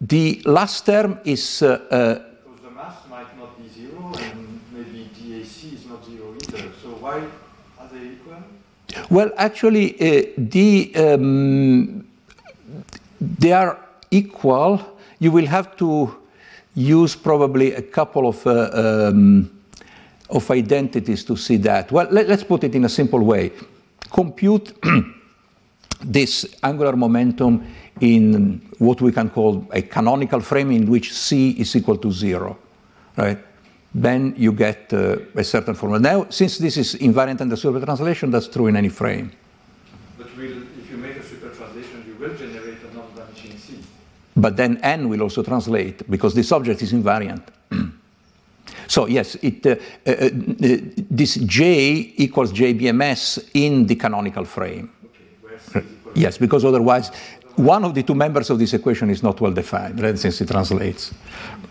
the 0.00 0.42
last 0.44 0.84
term 0.84 1.18
is... 1.24 1.62
Uh, 1.62 1.80
uh, 1.90 2.14
because 2.44 2.60
the 2.62 2.70
mass 2.70 2.96
might 3.08 3.38
not 3.38 3.56
be 3.56 3.68
zero, 3.68 4.12
and 4.14 4.60
maybe 4.72 5.08
DAC 5.16 5.72
is 5.72 5.86
not 5.86 6.04
zero 6.04 6.34
either. 6.34 6.70
So 6.82 6.88
why 7.00 7.24
are 7.78 7.88
they 7.92 8.12
equal? 8.12 8.42
Well, 9.08 9.30
actually, 9.36 9.94
uh, 9.94 10.26
the, 10.36 10.92
um, 10.96 12.06
they 13.20 13.52
are 13.52 13.78
equal. 14.10 14.80
You 15.18 15.32
will 15.32 15.46
have 15.46 15.76
to 15.76 16.16
use 16.74 17.16
probably 17.16 17.74
a 17.74 17.82
couple 17.82 18.28
of, 18.28 18.46
uh, 18.46 18.70
um, 19.10 19.50
of 20.30 20.50
identities 20.50 21.24
to 21.24 21.36
see 21.36 21.56
that. 21.58 21.90
Well, 21.92 22.08
let, 22.10 22.30
us 22.30 22.44
put 22.44 22.64
it 22.64 22.74
in 22.74 22.84
a 22.84 22.88
simple 22.88 23.20
way. 23.20 23.52
Compute 24.10 24.72
this 26.00 26.46
angular 26.62 26.96
momentum 26.96 27.66
in 28.00 28.60
what 28.78 29.00
we 29.00 29.12
can 29.12 29.28
call 29.28 29.66
a 29.72 29.82
canonical 29.82 30.40
frame 30.40 30.70
in 30.70 30.90
which 30.90 31.12
c 31.12 31.50
is 31.50 31.76
equal 31.76 31.98
to 31.98 32.10
zero, 32.10 32.56
right? 33.16 33.38
Then 33.94 34.34
you 34.36 34.52
get 34.52 34.92
uh, 34.92 35.16
a 35.34 35.44
certain 35.44 35.74
formula. 35.74 36.00
Now, 36.00 36.26
since 36.30 36.58
this 36.58 36.76
is 36.76 36.94
invariant 36.94 37.40
under 37.40 37.56
super 37.56 37.80
translation, 37.84 38.30
that's 38.30 38.46
true 38.48 38.68
in 38.68 38.76
any 38.76 38.88
frame. 38.88 39.32
But 40.16 40.34
will, 40.36 40.62
if 40.78 40.90
you 40.90 40.96
make 40.96 41.16
a 41.16 41.22
super 41.22 41.50
translation, 41.50 42.04
you 42.06 42.14
will 42.14 42.34
generate 42.36 42.78
a 42.88 42.94
non-vanishing 42.94 43.58
C. 43.58 43.78
But 44.40 44.56
then 44.56 44.78
n 44.78 45.08
will 45.08 45.22
also 45.22 45.42
translate 45.42 46.08
because 46.10 46.34
this 46.34 46.50
object 46.52 46.82
is 46.82 46.92
invariant. 46.92 47.42
so 48.86 49.06
yes, 49.06 49.34
it, 49.36 49.66
uh, 49.66 49.76
uh, 50.06 50.10
uh, 50.10 50.28
this 51.10 51.34
J 51.34 52.14
equals 52.16 52.52
JBMS 52.52 53.50
in 53.54 53.86
the 53.86 53.96
canonical 53.96 54.44
frame. 54.44 54.90
Okay, 55.04 55.24
where 55.42 55.58
C 55.58 55.78
is 55.78 55.84
equal 55.84 56.12
Yes, 56.14 56.38
because 56.38 56.64
otherwise 56.64 57.10
one 57.56 57.84
of 57.84 57.94
the 57.94 58.02
two 58.02 58.14
members 58.14 58.48
of 58.50 58.58
this 58.58 58.72
equation 58.72 59.10
is 59.10 59.22
not 59.22 59.40
well 59.40 59.52
defined, 59.52 60.00
right, 60.00 60.18
since 60.18 60.40
it 60.40 60.48
translates. 60.48 61.12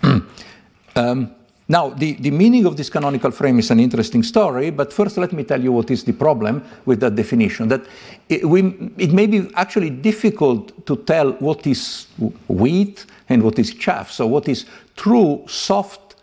um, 0.95 1.35
now, 1.71 1.89
the, 1.89 2.13
the 2.13 2.31
meaning 2.31 2.65
of 2.65 2.77
this 2.77 2.89
canonical 2.89 3.29
frame 3.29 3.59
is 3.59 3.69
an 3.69 3.79
interesting 3.79 4.23
story, 4.23 4.71
but 4.71 4.91
first 4.91 5.17
let 5.17 5.31
me 5.33 5.43
tell 5.43 5.61
you 5.61 5.71
what 5.71 5.91
is 5.91 6.03
the 6.03 6.13
problem 6.13 6.63
with 6.85 6.99
that 7.01 7.13
definition. 7.13 7.67
That 7.67 7.85
it, 8.27 8.43
we, 8.43 8.91
it 8.97 9.13
may 9.13 9.27
be 9.27 9.51
actually 9.53 9.91
difficult 9.91 10.87
to 10.87 10.97
tell 10.97 11.33
what 11.33 11.67
is 11.67 12.07
wheat 12.47 13.05
and 13.29 13.43
what 13.43 13.59
is 13.59 13.75
chaff. 13.75 14.09
So, 14.11 14.25
what 14.25 14.49
is 14.49 14.65
true 14.95 15.43
soft 15.47 16.15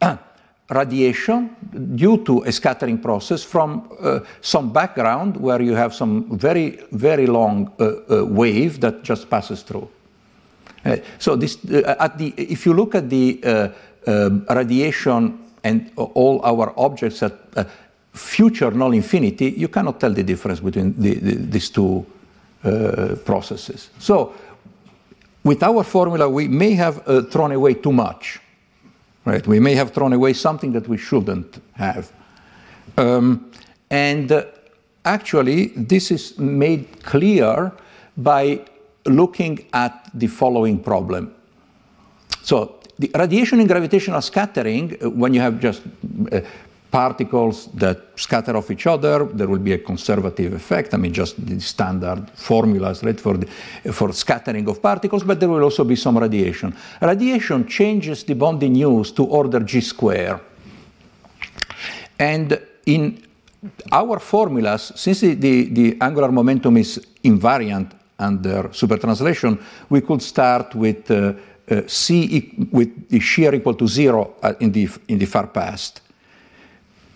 radiation 0.70 1.54
due 1.96 2.24
to 2.24 2.42
a 2.44 2.52
scattering 2.52 2.96
process 2.96 3.44
from 3.44 3.86
uh, 4.00 4.20
some 4.40 4.72
background 4.72 5.36
where 5.36 5.60
you 5.60 5.74
have 5.74 5.94
some 5.94 6.34
very, 6.38 6.80
very 6.92 7.26
long 7.26 7.70
uh, 7.78 7.84
uh, 8.08 8.24
wave 8.24 8.80
that 8.80 9.02
just 9.02 9.28
passes 9.28 9.60
through. 9.60 9.86
Uh, 10.84 10.96
so 11.18 11.36
this, 11.36 11.58
uh, 11.66 11.94
at 11.98 12.18
the, 12.18 12.34
if 12.36 12.66
you 12.66 12.74
look 12.74 12.94
at 12.94 13.08
the 13.08 13.40
uh, 13.44 13.68
radiation 14.06 15.38
and 15.62 15.90
all 15.96 16.40
our 16.44 16.72
objects 16.76 17.22
at 17.22 17.68
future 18.12 18.70
null 18.70 18.92
infinity, 18.92 19.54
you 19.56 19.68
cannot 19.68 19.98
tell 19.98 20.12
the 20.12 20.22
difference 20.22 20.60
between 20.60 20.94
the, 21.00 21.14
the, 21.14 21.34
these 21.36 21.70
two 21.70 22.06
processes. 23.24 23.90
So 23.98 24.34
with 25.42 25.62
our 25.62 25.84
formula, 25.84 26.28
we 26.28 26.48
may 26.48 26.72
have 26.72 27.02
thrown 27.30 27.52
away 27.52 27.74
too 27.74 27.92
much 27.92 28.40
right? 29.24 29.46
We 29.46 29.60
may 29.60 29.74
have 29.74 29.92
thrown 29.92 30.12
away 30.12 30.32
something 30.32 30.72
that 30.72 30.88
we 30.88 30.96
shouldn't 30.96 31.60
have. 31.74 32.12
Um, 32.98 33.50
and 33.90 34.30
uh, 34.30 34.44
actually, 35.04 35.68
this 35.68 36.10
is 36.10 36.38
made 36.38 37.02
clear 37.02 37.72
by 38.16 38.60
looking 39.06 39.66
at 39.72 40.10
the 40.14 40.26
following 40.26 40.78
problem. 40.78 41.34
So, 42.42 42.80
the 42.98 43.10
radiation 43.14 43.60
and 43.60 43.68
gravitational 43.68 44.20
scattering, 44.20 44.96
uh, 45.02 45.10
when 45.10 45.34
you 45.34 45.40
have 45.40 45.60
just 45.60 45.82
uh, 46.32 46.40
particles 46.90 47.66
that 47.74 47.98
scatter 48.14 48.56
off 48.56 48.70
each 48.70 48.86
other, 48.86 49.24
there 49.24 49.48
will 49.48 49.58
be 49.58 49.72
a 49.72 49.78
conservative 49.78 50.52
effect. 50.52 50.94
I 50.94 50.96
mean, 50.96 51.12
just 51.12 51.44
the 51.44 51.58
standard 51.60 52.30
formulas, 52.36 53.02
right, 53.02 53.18
for, 53.18 53.36
the, 53.36 53.46
for 53.92 54.12
scattering 54.12 54.68
of 54.68 54.80
particles, 54.80 55.24
but 55.24 55.40
there 55.40 55.48
will 55.48 55.64
also 55.64 55.82
be 55.82 55.96
some 55.96 56.18
radiation. 56.18 56.72
Radiation 57.00 57.66
changes 57.66 58.22
the 58.22 58.34
Bondi 58.34 58.68
news 58.68 59.10
to 59.10 59.24
order 59.24 59.58
g 59.58 59.80
square. 59.80 60.40
And 62.16 62.60
in 62.86 63.26
our 63.90 64.20
formulas, 64.20 64.92
since 64.94 65.20
the, 65.20 65.34
the, 65.34 65.64
the 65.70 65.96
angular 66.00 66.30
momentum 66.30 66.76
is 66.76 67.04
invariant 67.24 67.90
under 68.20 68.68
supertranslation, 68.68 69.60
we 69.88 70.00
could 70.00 70.22
start 70.22 70.76
with 70.76 71.10
uh, 71.10 71.32
c 71.86 72.68
with 72.70 73.08
the 73.08 73.20
shear 73.20 73.54
equal 73.54 73.74
to 73.74 73.86
zero 73.88 74.34
uh, 74.42 74.52
in 74.60 74.72
the 74.72 74.88
in 75.08 75.18
the 75.18 75.26
far 75.26 75.46
past 75.46 76.00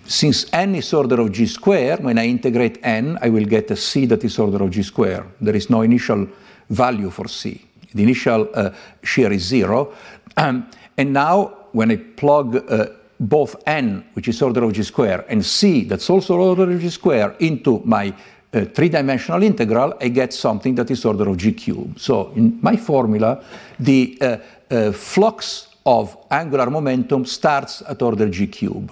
since 0.08 0.46
n 0.54 0.74
is 0.74 0.94
order 0.94 1.20
of 1.20 1.32
g 1.32 1.44
square, 1.44 1.98
when 1.98 2.18
I 2.18 2.26
integrate 2.26 2.78
n, 2.82 3.18
I 3.20 3.28
will 3.28 3.44
get 3.44 3.70
a 3.70 3.76
c 3.76 4.06
that 4.06 4.24
is 4.24 4.38
order 4.38 4.64
of 4.64 4.70
g 4.70 4.82
square. 4.82 5.26
There 5.38 5.54
is 5.54 5.68
no 5.68 5.82
initial 5.82 6.26
value 6.70 7.10
for 7.10 7.28
c. 7.28 7.62
The 7.92 8.02
initial 8.02 8.48
uh, 8.54 8.70
shear 9.02 9.30
is 9.32 9.42
zero. 9.42 9.92
Um, 10.38 10.66
and 10.96 11.12
now, 11.12 11.66
when 11.72 11.90
I 11.90 11.96
plug 11.96 12.56
uh, 12.56 12.86
both 13.20 13.56
n, 13.66 14.02
which 14.14 14.28
is 14.28 14.40
order 14.40 14.64
of 14.64 14.72
g 14.72 14.82
square, 14.82 15.26
and 15.28 15.44
c, 15.44 15.84
that's 15.84 16.08
also 16.08 16.36
order 16.36 16.70
of 16.70 16.80
g 16.80 16.88
square, 16.88 17.36
into 17.38 17.82
my 17.84 18.14
uh, 18.52 18.64
three-dimensional 18.64 19.42
integral, 19.42 19.94
I 20.00 20.08
get 20.08 20.32
something 20.32 20.74
that 20.76 20.90
is 20.90 21.04
order 21.04 21.28
of 21.28 21.36
g 21.36 21.52
cubed. 21.52 22.00
So 22.00 22.32
in 22.34 22.58
my 22.62 22.76
formula, 22.76 23.44
the 23.78 24.18
uh, 24.20 24.36
uh, 24.70 24.92
flux 24.92 25.68
of 25.84 26.16
angular 26.30 26.70
momentum 26.70 27.24
starts 27.24 27.82
at 27.88 28.02
order 28.02 28.28
g 28.28 28.46
cubed. 28.46 28.90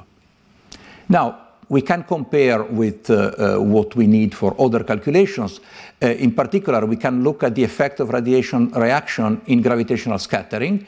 Now, 1.09 1.47
we 1.69 1.83
can 1.83 2.05
compare 2.05 2.63
with 2.63 3.11
uh, 3.11 3.15
uh, 3.15 3.59
what 3.59 3.97
we 3.97 4.07
need 4.07 4.35
for 4.35 4.55
other 4.61 4.85
calculations. 4.85 5.61
Uh, 6.01 6.09
in 6.09 6.33
particular, 6.33 6.87
we 6.87 6.97
can 6.97 7.25
look 7.25 7.43
at 7.43 7.55
the 7.55 7.65
effect 7.65 8.01
of 8.01 8.11
radiation 8.11 8.71
reaction 8.71 9.41
in 9.47 9.63
gravitational 9.63 10.19
scattering. 10.19 10.87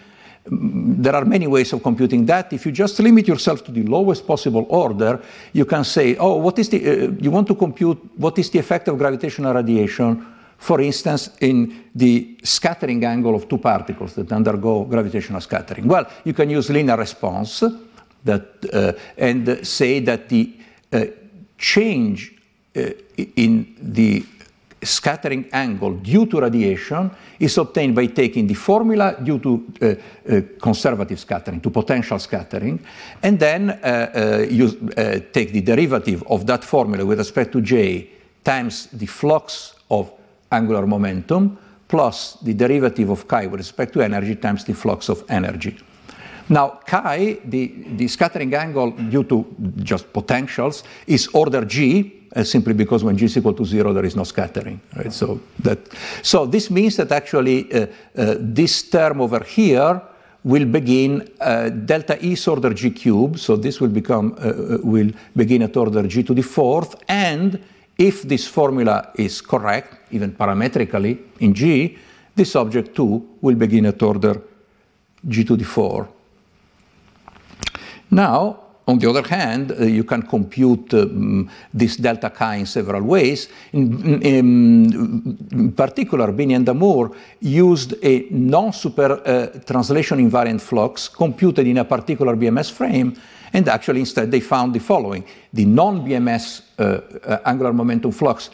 There 0.51 1.15
are 1.15 1.25
many 1.25 1.47
ways 1.47 1.73
of 1.73 1.83
computing 1.83 2.27
that. 2.27 2.53
If 2.53 2.67
you 2.67 2.73
just 2.73 2.99
limit 3.01 3.29
yourself 3.29 3.65
to 3.65 3.73
the 3.73 3.83
lowest 3.83 4.27
possible 4.27 4.67
order, 4.69 5.21
you 5.53 5.65
can 5.65 5.85
say, 5.85 6.17
oh, 6.17 6.37
what 6.37 6.59
is 6.59 6.69
the, 6.69 6.79
uh, 6.79 7.11
you 7.21 7.31
want 7.31 7.47
to 7.49 7.55
compute 7.55 7.99
what 8.17 8.39
is 8.39 8.51
the 8.51 8.59
effect 8.59 8.89
of 8.89 8.99
gravitational 8.99 9.55
radiation, 9.55 10.27
for 10.59 10.81
instance, 10.81 11.31
in 11.41 11.85
the 11.95 12.37
scattering 12.43 13.05
angle 13.05 13.35
of 13.35 13.49
two 13.49 13.59
particles 13.59 14.15
that 14.15 14.33
undergo 14.33 14.85
gravitational 14.85 15.41
scattering. 15.41 15.87
Well, 15.87 16.07
you 16.25 16.33
can 16.33 16.51
use 16.51 16.71
linear 16.71 16.97
response 16.97 17.63
that, 18.25 18.65
uh, 18.73 18.93
and 19.17 19.67
say 19.67 20.01
that 20.01 20.29
the 20.29 20.53
uh, 20.93 21.05
change 21.57 22.35
uh, 22.77 22.91
in 23.37 23.75
the 23.81 24.25
scattering 24.83 25.49
angle 25.53 25.95
due 25.95 26.27
to 26.27 26.41
radiation 26.41 27.11
is 27.38 27.59
obtained 27.59 27.95
by 27.95 28.07
taking 28.07 28.47
the 28.47 28.55
formula 28.55 29.17
due 29.23 29.38
to 29.38 29.67
uh, 29.81 29.87
uh, 29.87 30.41
conservative 30.61 31.19
scattering, 31.19 31.61
to 31.61 31.71
potential 31.71 32.19
scattering, 32.19 32.81
and 33.23 33.38
then 33.38 33.71
uh, 33.71 34.47
you 34.49 34.71
take 35.33 35.53
the 35.53 35.61
derivative 35.61 36.23
of 36.29 36.47
that 36.47 36.64
formula 36.64 37.05
with 37.05 37.19
respect 37.19 37.53
to 37.53 37.61
J 37.61 38.09
times 38.45 38.87
the 38.93 39.07
flux 39.07 39.75
of 39.91 40.12
angular 40.51 40.87
momentum 40.87 41.59
plus 41.88 42.37
the 42.43 42.55
derivative 42.55 43.11
of 43.11 43.27
chi 43.27 43.47
with 43.47 43.61
respect 43.61 43.93
to 43.95 44.03
energy 44.03 44.37
times 44.37 44.64
the 44.64 44.75
flux 44.75 45.09
of 45.09 45.25
energy. 45.29 45.77
Now, 46.51 46.81
chi, 46.87 47.38
the, 47.45 47.73
the 47.97 48.09
scattering 48.09 48.55
angle 48.55 48.93
due 48.93 49.25
to 49.25 49.47
just 49.83 50.12
potentials, 50.12 50.83
is 51.07 51.29
order 51.29 51.64
g, 51.64 52.14
uh, 52.14 52.18
simply 52.43 52.75
because 52.75 53.05
when 53.05 53.17
g 53.17 53.25
is 53.25 53.37
equal 53.37 53.55
to 53.55 53.64
zero, 53.64 53.93
there 53.93 54.05
is 54.05 54.17
no 54.17 54.25
scattering. 54.25 54.81
Right? 54.97 55.12
So, 55.12 55.41
that, 55.61 55.79
so 56.23 56.47
this 56.47 56.71
means 56.71 56.97
that 56.97 57.12
actually 57.12 57.73
uh, 57.73 57.87
uh, 58.17 58.35
this 58.38 58.83
term 58.83 59.21
over 59.21 59.43
here 59.43 60.03
will 60.45 60.67
begin 60.67 61.29
uh, 61.41 61.69
delta 61.69 62.17
E 62.25 62.33
is 62.33 62.49
order 62.49 62.73
g 62.73 62.91
cubed. 62.91 63.38
So 63.38 63.57
this 63.57 63.81
will 63.81 63.88
become 63.91 64.37
uh, 64.38 64.49
uh, 64.49 64.79
will 64.83 65.11
begin 65.35 65.62
at 65.62 65.77
order 65.77 66.07
g 66.07 66.23
to 66.23 66.35
the 66.35 66.43
fourth, 66.43 66.97
and 67.09 67.59
if 67.97 68.23
this 68.23 68.47
formula 68.47 69.11
is 69.17 69.41
correct, 69.41 70.12
even 70.12 70.33
parametrically 70.33 71.19
in 71.41 71.55
g, 71.55 71.99
this 72.35 72.55
object 72.55 72.95
too 72.95 73.37
will 73.41 73.57
begin 73.57 73.87
at 73.87 74.03
order 74.03 74.41
g 75.27 75.45
to 75.45 75.57
the 75.57 75.64
four. 75.64 76.09
Now, 78.11 78.68
on 78.88 78.98
the 78.98 79.09
other 79.09 79.22
hand, 79.22 79.72
uh, 79.72 79.85
you 79.85 80.03
can 80.03 80.22
compute 80.22 80.94
um, 80.94 81.48
this 81.74 81.96
delta 81.96 82.31
chi 82.31 82.57
in 82.57 82.66
several 82.66 83.03
ways. 83.03 83.48
In, 83.72 84.22
in, 84.22 85.38
in 85.53 85.72
particular, 85.72 86.33
Bini 86.33 86.55
and 86.55 86.64
Damour 86.64 87.14
used 87.40 87.94
a 88.03 88.27
non-super 88.31 89.20
uh, 89.27 89.46
translation 89.66 90.18
invariant 90.18 90.62
flux 90.62 91.07
computed 91.07 91.66
in 91.66 91.77
a 91.77 91.85
particular 91.85 92.35
BMS 92.35 92.72
frame, 92.72 93.14
and 93.53 93.68
actually 93.68 94.01
instead 94.01 94.31
they 94.31 94.40
found 94.40 94.72
the 94.72 94.81
following. 94.81 95.22
The 95.53 95.66
non-BMS 95.66 96.62
uh, 96.79 96.83
uh, 96.83 97.38
angular 97.44 97.74
momentum 97.74 98.12
flux 98.12 98.48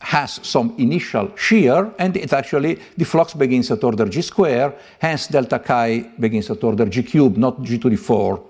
has 0.00 0.38
some 0.42 0.74
initial 0.76 1.34
shear, 1.34 1.90
and 1.98 2.14
it 2.14 2.34
actually, 2.34 2.78
the 2.98 3.06
flux 3.06 3.32
begins 3.32 3.70
at 3.70 3.82
order 3.82 4.04
g 4.04 4.20
square, 4.20 4.74
hence 4.98 5.28
delta 5.28 5.58
chi 5.58 6.10
begins 6.20 6.50
at 6.50 6.62
order 6.62 6.84
g 6.84 7.02
cubed, 7.02 7.38
not 7.38 7.62
g 7.62 7.78
to 7.78 7.88
the 7.88 7.96
4. 7.96 8.47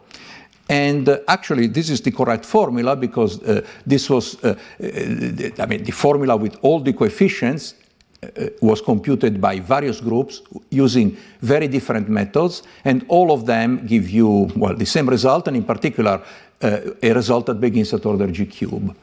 And 0.69 1.09
uh, 1.09 1.19
actually, 1.29 1.69
this 1.69 1.89
is 1.89 2.01
the 2.01 2.11
correct 2.11 2.45
formula 2.45 2.95
because 2.95 3.43
uh, 3.43 3.63
this 3.87 4.11
was, 4.11 4.43
uh, 4.45 4.55
uh 4.83 5.63
I 5.63 5.67
mean, 5.67 5.83
the 5.85 5.93
formula 5.93 6.37
with 6.37 6.57
all 6.63 6.81
the 6.81 6.93
coefficients 6.93 7.75
uh, 8.23 8.49
was 8.61 8.81
computed 8.83 9.41
by 9.41 9.61
various 9.61 10.01
groups 10.01 10.43
using 10.71 11.17
very 11.41 11.69
different 11.69 12.09
methods, 12.09 12.65
and 12.85 13.05
all 13.09 13.31
of 13.31 13.47
them 13.47 13.87
give 13.87 14.11
you, 14.11 14.51
well, 14.57 14.75
the 14.75 14.85
same 14.85 15.09
result, 15.09 15.49
and 15.49 15.57
in 15.57 15.65
particular, 15.65 16.21
uh, 16.61 16.81
a 17.03 17.13
result 17.13 17.47
that 17.47 17.61
begins 17.61 17.95
at 17.95 18.05
order 18.05 18.27
g 18.27 18.45
cube. 18.45 18.95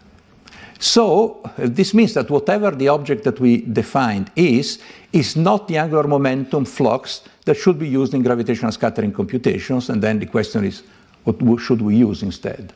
So 0.79 1.41
uh, 1.43 1.51
this 1.57 1.93
means 1.93 2.13
that 2.13 2.29
whatever 2.29 2.71
the 2.71 2.89
object 2.89 3.23
that 3.23 3.39
we 3.39 3.61
defined 3.61 4.29
is, 4.35 4.79
is 5.13 5.35
not 5.35 5.67
the 5.67 5.77
angular 5.77 6.07
momentum 6.07 6.65
flux 6.65 7.21
that 7.45 7.55
should 7.55 7.79
be 7.79 7.87
used 7.87 8.13
in 8.13 8.21
gravitational 8.21 8.71
scattering 8.71 9.13
computations. 9.13 9.89
And 9.89 10.01
then 10.01 10.19
the 10.19 10.25
question 10.25 10.65
is, 10.65 10.83
what 11.25 11.59
should 11.59 11.81
we 11.81 11.95
use 11.97 12.23
instead? 12.23 12.73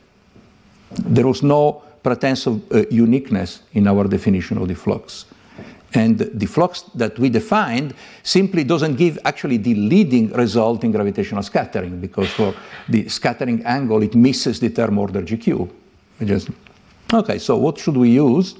There 0.90 1.26
was 1.26 1.42
no 1.42 1.82
pretense 2.02 2.46
of 2.46 2.72
uh, 2.72 2.84
uniqueness 2.90 3.62
in 3.72 3.86
our 3.86 4.04
definition 4.08 4.58
of 4.58 4.68
the 4.68 4.74
flux. 4.74 5.26
And 5.92 6.18
the 6.18 6.46
flux 6.46 6.82
that 6.94 7.18
we 7.18 7.30
defined 7.30 7.94
simply 8.22 8.62
doesn't 8.62 8.94
give 8.94 9.18
actually 9.24 9.56
the 9.56 9.74
leading 9.74 10.30
result 10.32 10.84
in 10.84 10.92
gravitational 10.92 11.42
scattering 11.42 12.00
because 12.00 12.30
for 12.30 12.54
the 12.88 13.08
scattering 13.08 13.64
angle 13.64 14.02
it 14.02 14.14
misses 14.14 14.60
the 14.60 14.70
term 14.70 14.98
order 14.98 15.22
GQ. 15.22 15.68
Just, 16.24 16.50
okay, 17.12 17.38
so 17.38 17.56
what 17.56 17.78
should 17.78 17.96
we 17.96 18.10
use? 18.10 18.54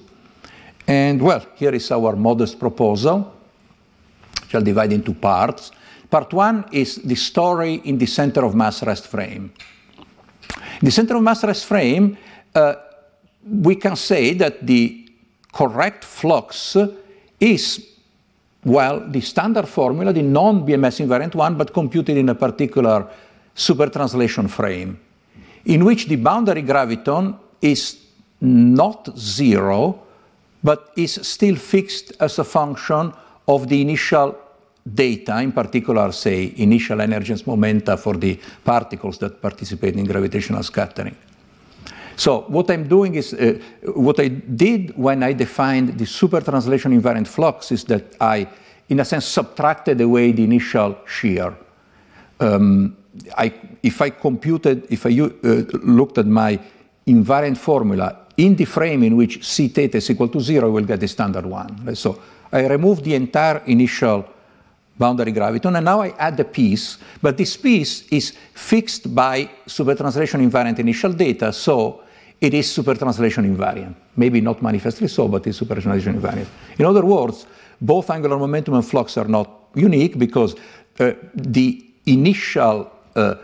And 0.89 1.23
well, 1.23 1.47
here 1.55 1.73
is 1.73 1.91
our 1.93 2.17
modest 2.17 2.59
proposal, 2.59 3.33
which 4.43 4.55
I'll 4.55 4.63
divide 4.63 4.93
into 4.93 5.15
parts. 5.15 5.71
Part 6.11 6.33
one 6.33 6.65
is 6.73 6.97
the 6.97 7.15
story 7.15 7.75
in 7.85 7.97
the 7.97 8.07
center 8.07 8.45
of 8.45 8.57
mass 8.57 8.83
rest 8.83 9.07
frame. 9.07 9.53
The 10.81 10.91
center 10.91 11.17
of 11.17 11.23
mass 11.23 11.45
rest 11.45 11.67
frame, 11.67 12.17
uh, 12.55 12.75
we 13.45 13.77
can 13.77 13.97
say 13.97 14.35
that 14.35 14.67
the 14.67 15.09
correct 15.53 16.05
flux 16.05 16.77
is, 17.39 17.87
well, 18.65 19.01
the 19.01 19.21
standard 19.21 19.69
formula, 19.69 20.13
the 20.13 20.23
non-BMS 20.23 21.07
invariant 21.07 21.35
one, 21.35 21.57
but 21.57 21.73
computed 21.75 22.17
in 22.17 22.29
a 22.31 22.35
particular 22.35 23.07
supertranslation 23.55 24.49
frame, 24.49 24.99
in 25.67 25.85
which 25.85 26.07
the 26.07 26.17
boundary 26.17 26.63
graviton 26.63 27.39
is 27.61 27.99
not 28.41 29.09
zero, 29.19 30.01
but 30.63 30.93
is 30.97 31.15
still 31.23 31.57
fixed 31.57 32.13
as 32.21 32.39
a 32.39 32.45
function 32.45 33.13
of 33.49 33.69
the 33.69 33.81
initial 33.81 34.37
data, 34.83 35.41
in 35.41 35.53
particular, 35.53 36.13
say, 36.13 36.53
initial 36.57 37.01
energies 37.01 37.47
momenta 37.47 37.97
for 37.97 38.17
the 38.17 38.39
particles 38.65 39.19
that 39.19 39.41
participate 39.41 39.97
in 39.97 40.05
gravitational 40.05 40.63
scattering. 40.63 41.17
So 42.17 42.45
what 42.49 42.71
I'm 42.71 42.87
doing 42.87 43.15
is, 43.15 43.33
uh, 43.33 43.59
what 43.95 44.21
I 44.21 44.29
did 44.29 44.97
when 44.97 45.23
I 45.23 45.33
defined 45.33 45.99
the 45.99 46.07
super 46.07 46.41
translation 46.41 46.93
invariant 46.93 47.27
flux 47.27 47.73
is 47.73 47.85
that 47.85 48.17
I, 48.21 48.47
in 48.89 49.01
a 49.01 49.05
sense, 49.05 49.27
subtracted 49.27 50.01
away 50.01 50.33
the 50.33 50.45
initial 50.45 50.99
shear. 51.07 51.57
Um, 52.39 52.97
I, 53.37 53.53
if 53.83 54.03
I 54.03 54.11
computed, 54.11 54.87
if 54.91 55.07
I 55.07 55.19
uh, 55.19 55.31
looked 55.83 56.19
at 56.19 56.27
my 56.27 56.61
invariant 57.07 57.57
formula 57.57 58.27
in 58.37 58.55
the 58.55 58.65
frame 58.65 59.03
in 59.03 59.17
which 59.17 59.45
c 59.45 59.69
theta 59.69 59.97
is 59.97 60.11
equal 60.11 60.29
to 60.29 60.41
zero, 60.41 60.69
I 60.69 60.71
will 60.71 60.85
get 60.85 61.01
the 61.01 61.09
standard 61.09 61.47
one. 61.47 61.95
So 61.97 62.21
I 62.53 62.67
remove 62.67 63.03
the 63.03 63.15
entire 63.15 63.63
initial 63.67 64.27
boundary 65.01 65.33
graviton, 65.33 65.77
and 65.77 65.85
now 65.85 66.03
I 66.03 66.11
add 66.19 66.39
a 66.39 66.45
piece, 66.45 66.99
but 67.23 67.37
this 67.37 67.57
piece 67.57 68.07
is 68.09 68.35
fixed 68.53 69.15
by 69.15 69.49
supertranslation 69.67 70.39
invariant 70.47 70.79
initial 70.79 71.13
data, 71.15 71.53
so 71.53 72.03
it 72.41 72.53
is 72.53 72.67
supertranslation 72.69 73.45
invariant. 73.45 73.95
Maybe 74.17 74.41
not 74.43 74.63
manifestly 74.63 75.09
so, 75.09 75.27
but 75.27 75.47
it's 75.47 75.59
supertranslation 75.59 76.21
invariant. 76.21 76.49
In 76.79 76.85
other 76.85 77.05
words, 77.05 77.47
both 77.81 78.11
angular 78.11 78.39
momentum 78.39 78.75
and 78.75 78.87
flux 78.87 79.17
are 79.17 79.29
not 79.29 79.49
unique 79.75 80.19
because 80.19 80.55
uh, 80.99 81.13
the 81.35 81.83
initial 82.05 82.91
uh, 83.17 83.35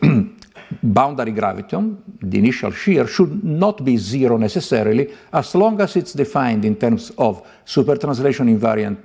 boundary 0.82 1.32
graviton, 1.32 1.98
the 2.22 2.38
initial 2.38 2.70
shear, 2.70 3.06
should 3.06 3.44
not 3.44 3.84
be 3.84 3.98
zero 3.98 4.38
necessarily 4.38 5.12
as 5.32 5.54
long 5.54 5.78
as 5.80 5.94
it's 5.96 6.14
defined 6.14 6.64
in 6.64 6.76
terms 6.76 7.10
of 7.18 7.46
supertranslation 7.66 8.48
invariant 8.48 8.96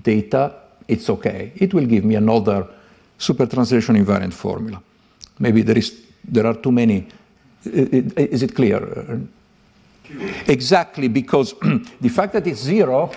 data, 0.00 0.61
it's 0.88 1.08
okay. 1.10 1.52
It 1.56 1.74
will 1.74 1.86
give 1.86 2.04
me 2.04 2.16
another 2.16 2.66
supertranslation 3.18 3.96
invariant 4.02 4.32
formula. 4.32 4.82
Maybe 5.38 5.62
there, 5.62 5.78
is, 5.78 6.02
there 6.24 6.46
are 6.46 6.54
too 6.54 6.72
many 6.72 7.08
is 7.64 8.42
it 8.42 8.54
clear? 8.54 9.20
Exactly, 10.46 11.08
because 11.08 11.54
the 12.00 12.08
fact 12.08 12.32
that 12.32 12.46
it's 12.46 12.60
zero, 12.60 13.10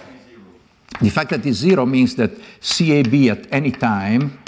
the 1.01 1.10
fact 1.10 1.32
that 1.32 1.45
it's 1.45 1.58
zero 1.58 1.86
means 1.86 2.15
that 2.15 2.32
CAB 2.62 3.13
at 3.30 3.51
any 3.51 3.71
time 3.71 4.39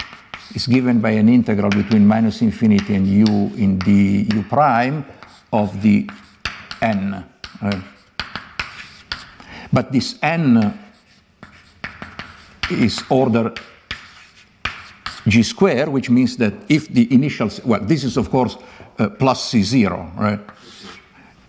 is 0.54 0.66
given 0.66 1.00
by 1.00 1.10
an 1.10 1.28
integral 1.28 1.70
between 1.70 2.06
minus 2.06 2.40
infinity 2.40 2.94
and 2.94 3.06
u 3.06 3.26
in 3.56 3.78
the 3.80 4.26
u 4.34 4.42
prime 4.44 5.04
of 5.52 5.82
the 5.82 6.08
n. 6.80 7.24
Right? 7.60 7.82
But 9.72 9.92
this 9.92 10.18
n 10.22 10.78
is 12.70 13.02
order 13.08 13.52
g 15.26 15.42
square, 15.42 15.90
which 15.90 16.10
means 16.10 16.36
that 16.36 16.54
if 16.68 16.88
the 16.88 17.12
initial, 17.12 17.50
well, 17.64 17.80
this 17.80 18.04
is 18.04 18.16
of 18.16 18.30
course 18.30 18.56
uh, 18.98 19.08
plus 19.08 19.52
C0, 19.52 20.16
right? 20.16 20.40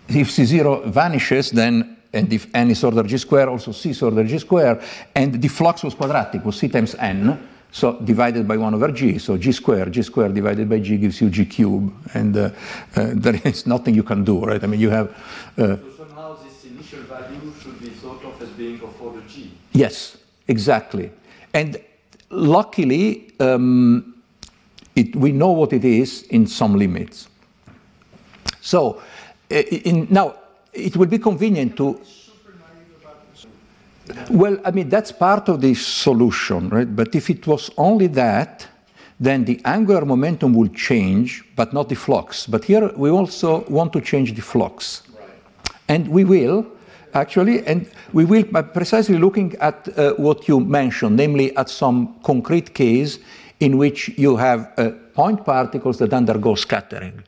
If 0.08 0.28
C0 0.30 0.86
vanishes, 0.86 1.50
then, 1.50 1.96
and 2.12 2.32
if 2.32 2.46
n 2.54 2.70
is 2.70 2.82
order 2.84 3.02
g 3.02 3.16
square, 3.16 3.48
also 3.48 3.72
C 3.72 3.90
is 3.90 4.02
order 4.02 4.24
g 4.24 4.38
square, 4.38 4.80
and 5.14 5.40
the 5.40 5.48
flux 5.48 5.82
was 5.82 5.94
quadratic, 5.94 6.44
was 6.44 6.56
C 6.58 6.68
times 6.68 6.94
n, 6.96 7.48
so 7.72 8.00
divided 8.00 8.46
by 8.48 8.56
1 8.56 8.74
over 8.74 8.90
g, 8.90 9.18
so 9.18 9.36
g 9.36 9.52
squared, 9.52 9.92
g 9.92 10.02
squared 10.02 10.34
divided 10.34 10.68
by 10.68 10.80
g 10.80 10.96
gives 10.96 11.20
you 11.20 11.30
g 11.30 11.44
cube, 11.44 11.92
and 12.14 12.36
uh, 12.36 12.50
uh, 12.96 13.10
there 13.14 13.40
is 13.44 13.66
nothing 13.66 13.94
you 13.94 14.02
can 14.02 14.24
do, 14.24 14.44
right? 14.44 14.62
I 14.62 14.66
mean, 14.66 14.80
you 14.80 14.90
have... 14.90 15.10
Uh, 15.56 15.76
so 15.76 15.90
somehow 15.98 16.34
this 16.42 16.64
initial 16.64 17.00
value 17.02 17.52
should 17.62 17.80
be 17.80 17.90
thought 17.90 18.24
of 18.24 18.42
as 18.42 18.48
being 18.50 18.80
of 18.82 19.00
order 19.00 19.22
g. 19.28 19.52
Yes, 19.72 20.16
exactly. 20.50 21.10
And 21.54 21.78
luckily, 22.30 23.32
um, 23.40 24.22
it, 24.94 25.16
we 25.16 25.32
know 25.32 25.52
what 25.52 25.72
it 25.72 25.84
is 25.84 26.22
in 26.30 26.46
some 26.46 26.76
limits. 26.76 27.28
So 28.60 29.00
in, 29.48 30.06
now 30.10 30.34
it 30.72 30.96
will 30.96 31.06
be 31.06 31.18
convenient 31.18 31.76
to. 31.76 32.00
Well, 34.30 34.58
I 34.64 34.70
mean, 34.72 34.88
that's 34.88 35.12
part 35.12 35.48
of 35.48 35.60
the 35.60 35.74
solution, 35.74 36.68
right? 36.68 36.96
But 36.96 37.14
if 37.14 37.30
it 37.30 37.46
was 37.46 37.70
only 37.76 38.08
that, 38.08 38.66
then 39.20 39.44
the 39.44 39.60
angular 39.64 40.04
momentum 40.04 40.54
will 40.54 40.68
change, 40.68 41.44
but 41.54 41.72
not 41.72 41.88
the 41.88 41.94
flux. 41.94 42.46
But 42.46 42.64
here 42.64 42.90
we 42.96 43.10
also 43.10 43.64
want 43.68 43.92
to 43.92 44.00
change 44.00 44.34
the 44.34 44.42
flux. 44.42 45.02
Right. 45.14 45.28
And 45.88 46.08
we 46.08 46.24
will, 46.24 46.66
actually, 47.14 47.66
and 47.66 47.90
we 48.12 48.24
will 48.24 48.44
by 48.44 48.62
precisely 48.62 49.18
looking 49.18 49.54
at 49.60 49.88
uh, 49.98 50.14
what 50.14 50.48
you 50.48 50.60
mentioned, 50.60 51.16
namely 51.16 51.56
at 51.56 51.68
some 51.68 52.14
concrete 52.22 52.74
case 52.74 53.18
in 53.60 53.76
which 53.76 54.08
you 54.16 54.36
have 54.36 54.72
uh, 54.78 54.90
point 55.14 55.44
particles 55.44 55.98
that 55.98 56.12
undergo 56.12 56.54
scattering. 56.54 57.22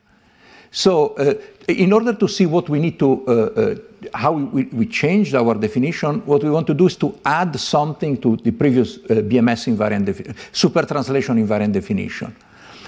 So, 0.70 1.08
uh, 1.16 1.34
in 1.68 1.92
order 1.92 2.14
to 2.14 2.26
see 2.26 2.46
what 2.46 2.70
we 2.70 2.80
need 2.80 2.98
to, 2.98 3.26
uh, 3.26 3.30
uh, 3.32 3.74
how 4.14 4.32
we, 4.32 4.64
we, 4.64 4.86
changed 4.86 5.34
our 5.34 5.54
definition, 5.54 6.24
what 6.24 6.42
we 6.42 6.50
want 6.50 6.66
to 6.68 6.74
do 6.74 6.86
is 6.86 6.96
to 6.96 7.18
add 7.26 7.60
something 7.60 8.16
to 8.22 8.36
the 8.36 8.52
previous 8.52 8.96
uh, 8.96 9.20
BMS 9.20 9.68
invariant, 9.68 10.34
super 10.50 10.86
translation 10.86 11.36
invariant 11.46 11.72
definition. 11.72 12.34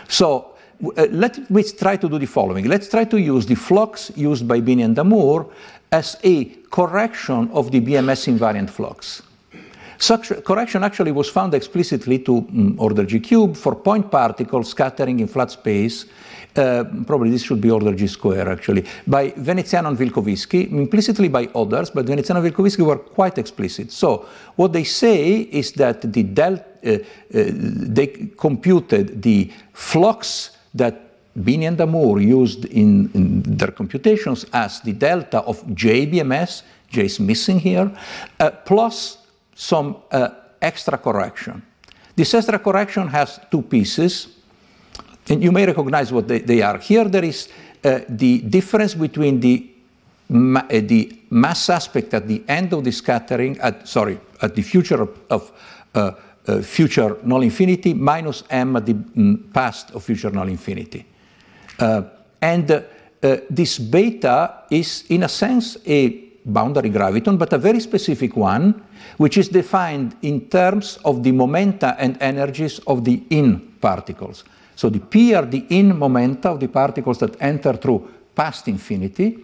So, 0.08 0.53
uh, 0.96 1.06
let 1.10 1.50
me 1.50 1.62
try 1.62 1.96
to 1.96 2.08
do 2.08 2.18
the 2.18 2.26
following. 2.26 2.66
Let's 2.66 2.88
try 2.88 3.04
to 3.04 3.18
use 3.18 3.46
the 3.46 3.54
flux 3.54 4.10
used 4.16 4.46
by 4.46 4.60
Bini 4.60 4.82
and 4.82 4.96
Damour 4.96 5.46
as 5.92 6.16
a 6.24 6.44
correction 6.70 7.50
of 7.52 7.70
the 7.70 7.80
BMS 7.80 8.28
invariant 8.28 8.70
flux. 8.70 9.22
Such 9.98 10.44
correction 10.44 10.82
actually 10.82 11.12
was 11.12 11.30
found 11.30 11.54
explicitly 11.54 12.18
to 12.20 12.38
um, 12.38 12.74
order 12.78 13.04
G 13.04 13.20
cube 13.20 13.56
for 13.56 13.74
point 13.74 14.10
particles 14.10 14.70
scattering 14.70 15.20
in 15.20 15.28
flat 15.28 15.50
space 15.52 16.06
uh, 16.56 16.84
probably 17.06 17.30
this 17.30 17.42
should 17.42 17.60
be 17.60 17.70
order 17.70 17.92
G 17.94 18.06
square 18.06 18.48
actually, 18.48 18.84
by 19.06 19.32
Veneziano 19.36 19.88
and 19.88 19.98
implicitly 20.54 21.28
by 21.28 21.48
others, 21.54 21.90
but 21.90 22.06
Veneziano 22.06 22.40
and 22.40 22.78
were 22.78 22.96
quite 22.96 23.38
explicit. 23.38 23.90
So 23.90 24.26
what 24.56 24.72
they 24.72 24.84
say 24.84 25.40
is 25.40 25.72
that 25.72 26.12
the 26.12 26.22
uh, 26.86 26.90
uh, 26.90 26.98
they 27.32 28.06
computed 28.36 29.22
the 29.22 29.50
flux 29.72 30.50
that 30.74 31.04
Bini 31.42 31.66
and 31.66 31.76
Damour 31.76 32.20
used 32.20 32.64
in, 32.66 33.10
in, 33.14 33.42
their 33.42 33.72
computations 33.72 34.46
as 34.52 34.80
the 34.80 34.92
delta 34.92 35.40
of 35.40 35.64
JBMS, 35.66 36.62
J 36.88 37.04
is 37.06 37.18
missing 37.18 37.58
here, 37.58 37.90
uh, 38.38 38.50
plus 38.50 39.18
some 39.54 39.96
uh, 40.12 40.28
extra 40.62 40.96
correction. 40.98 41.62
This 42.14 42.32
extra 42.34 42.58
correction 42.58 43.08
has 43.08 43.40
two 43.50 43.62
pieces. 43.62 44.28
And 45.28 45.42
you 45.42 45.50
may 45.50 45.66
recognize 45.66 46.12
what 46.12 46.28
they, 46.28 46.40
they 46.40 46.62
are. 46.62 46.78
Here 46.78 47.08
there 47.08 47.24
is 47.24 47.48
uh, 47.82 48.00
the 48.08 48.38
difference 48.42 48.94
between 48.94 49.40
the, 49.40 49.70
ma 50.28 50.60
uh, 50.60 50.66
the 50.68 51.18
mass 51.30 51.68
aspect 51.70 52.14
at 52.14 52.28
the 52.28 52.44
end 52.46 52.72
of 52.72 52.84
the 52.84 52.92
scattering, 52.92 53.58
at, 53.60 53.88
sorry, 53.88 54.20
at 54.40 54.54
the 54.54 54.62
future 54.62 55.02
of, 55.02 55.18
of 55.30 55.52
uh, 56.46 56.60
future 56.62 57.16
null 57.24 57.42
infinity 57.42 57.94
minus 57.94 58.44
m 58.50 58.74
the 58.84 58.94
mm, 58.94 59.52
past 59.52 59.90
of 59.92 60.02
future 60.04 60.30
null 60.30 60.48
infinity. 60.48 61.04
Uh, 61.78 62.02
and 62.40 62.70
uh, 62.70 63.36
this 63.50 63.78
beta 63.78 64.64
is, 64.70 65.04
in 65.08 65.22
a 65.22 65.28
sense, 65.28 65.78
a 65.86 66.24
boundary 66.44 66.90
graviton, 66.90 67.38
but 67.38 67.52
a 67.52 67.58
very 67.58 67.80
specific 67.80 68.36
one, 68.36 68.82
which 69.16 69.38
is 69.38 69.48
defined 69.48 70.14
in 70.22 70.48
terms 70.48 70.98
of 71.04 71.22
the 71.22 71.32
momenta 71.32 71.96
and 71.98 72.20
energies 72.20 72.80
of 72.86 73.04
the 73.04 73.22
in 73.30 73.60
particles. 73.80 74.44
So 74.76 74.90
the 74.90 75.00
p 75.00 75.34
are 75.34 75.46
the 75.46 75.64
in 75.70 75.96
momenta 75.96 76.50
of 76.50 76.60
the 76.60 76.68
particles 76.68 77.18
that 77.18 77.40
enter 77.40 77.74
through 77.74 78.08
past 78.34 78.68
infinity. 78.68 79.38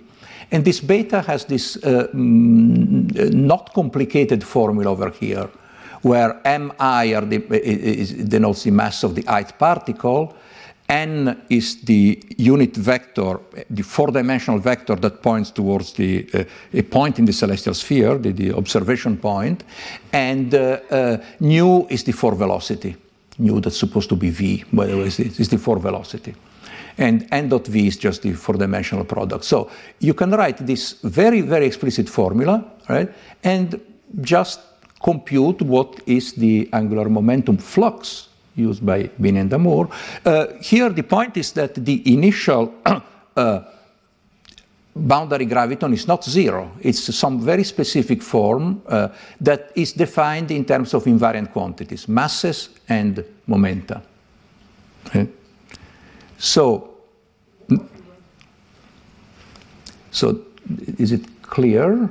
And 0.53 0.65
this 0.65 0.81
beta 0.81 1.23
has 1.23 1.45
this 1.45 1.77
uh, 1.77 2.09
mm, 2.13 3.33
not 3.33 3.73
complicated 3.73 4.43
formula 4.43 4.91
over 4.91 5.11
here, 5.11 5.49
where 6.03 6.41
mi 6.45 7.15
are 7.15 7.27
the, 7.27 7.43
is, 7.51 8.13
denotes 8.13 8.63
the 8.63 8.71
mass 8.71 9.05
of 9.05 9.15
the 9.15 9.25
ith 9.39 9.59
particle, 9.59 10.35
n 10.89 11.43
is 11.49 11.83
the 11.85 12.21
unit 12.37 12.77
vector, 12.77 13.39
the 13.69 13.83
four-dimensional 13.83 14.59
vector 14.59 14.97
that 14.97 15.23
points 15.23 15.53
towards 15.53 15.93
the 15.93 16.29
uh, 16.35 16.45
a 16.73 16.83
point 16.83 17.19
in 17.19 17.25
the 17.25 17.33
celestial 17.33 17.75
sphere, 17.75 18.19
the, 18.19 18.33
the 18.33 18.53
observation 18.53 19.17
point, 19.17 19.63
and 20.13 20.55
uh, 20.55 20.81
uh, 20.91 21.17
nu 21.39 21.87
is 21.89 22.03
the 22.03 22.13
four 22.13 22.35
velocity. 22.35 22.97
Nu 23.39 23.61
that's 23.61 23.79
supposed 23.79 24.09
to 24.09 24.17
be 24.17 24.31
v, 24.31 24.65
by 24.73 24.87
the 24.87 24.97
way, 24.97 25.07
is 25.07 25.17
the, 25.17 25.25
is 25.25 25.49
the 25.49 25.59
four 25.59 25.79
velocity. 25.79 26.35
And 26.99 27.27
n 27.31 27.49
dot 27.49 27.69
v 27.69 27.87
is 27.87 27.97
just 27.97 28.23
the 28.23 28.33
four-dimensional 28.33 29.05
product. 29.05 29.45
So 29.45 29.71
you 30.01 30.13
can 30.13 30.33
write 30.33 30.67
this 30.67 30.97
very, 31.05 31.41
very 31.41 31.67
explicit 31.67 32.09
formula, 32.09 32.65
right, 32.89 33.09
and 33.45 33.81
just 34.21 34.61
compute 35.03 35.63
what 35.63 36.01
is 36.07 36.33
the 36.35 36.69
angular 36.73 37.09
momentum 37.09 37.57
flux 37.57 38.29
used 38.55 38.85
by 38.85 39.11
Bini 39.21 39.41
and 39.41 39.51
Damour. 39.51 39.89
Uh, 40.25 40.47
here, 40.61 40.91
the 40.91 41.03
point 41.03 41.37
is 41.37 41.53
that 41.53 41.75
the 41.75 42.03
initial 42.13 42.75
uh, 43.37 43.61
boundary 44.95 45.47
graviton 45.47 45.93
is 45.93 46.07
not 46.07 46.25
zero. 46.25 46.71
It's 46.81 47.15
some 47.15 47.41
very 47.41 47.65
specific 47.65 48.23
form 48.23 48.83
uh, 48.87 49.09
that 49.41 49.73
is 49.75 49.93
defined 49.93 50.51
in 50.51 50.65
terms 50.65 50.95
of 50.95 51.05
invariant 51.05 51.53
quantities, 51.53 52.09
masses 52.09 52.71
and 52.89 53.25
momenta. 53.47 54.03
Okay? 55.07 55.29
So, 56.39 56.91
so 60.11 60.41
is 60.99 61.13
it 61.13 61.43
clear? 61.43 62.11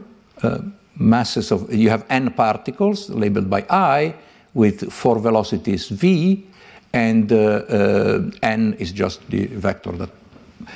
Masses 1.00 1.52
of 1.52 1.74
you 1.74 1.90
have 1.90 2.06
n 2.10 2.30
particles 2.32 3.10
labeled 3.10 3.50
by 3.50 3.66
i 3.70 4.14
with 4.54 4.92
four 4.92 5.18
velocities 5.18 5.88
v, 5.88 6.46
and 6.94 7.32
uh, 7.32 7.38
uh, 7.38 8.32
n 8.44 8.74
is 8.80 8.92
just 8.92 9.22
the 9.30 9.46
vector 9.48 9.94
that 9.94 10.10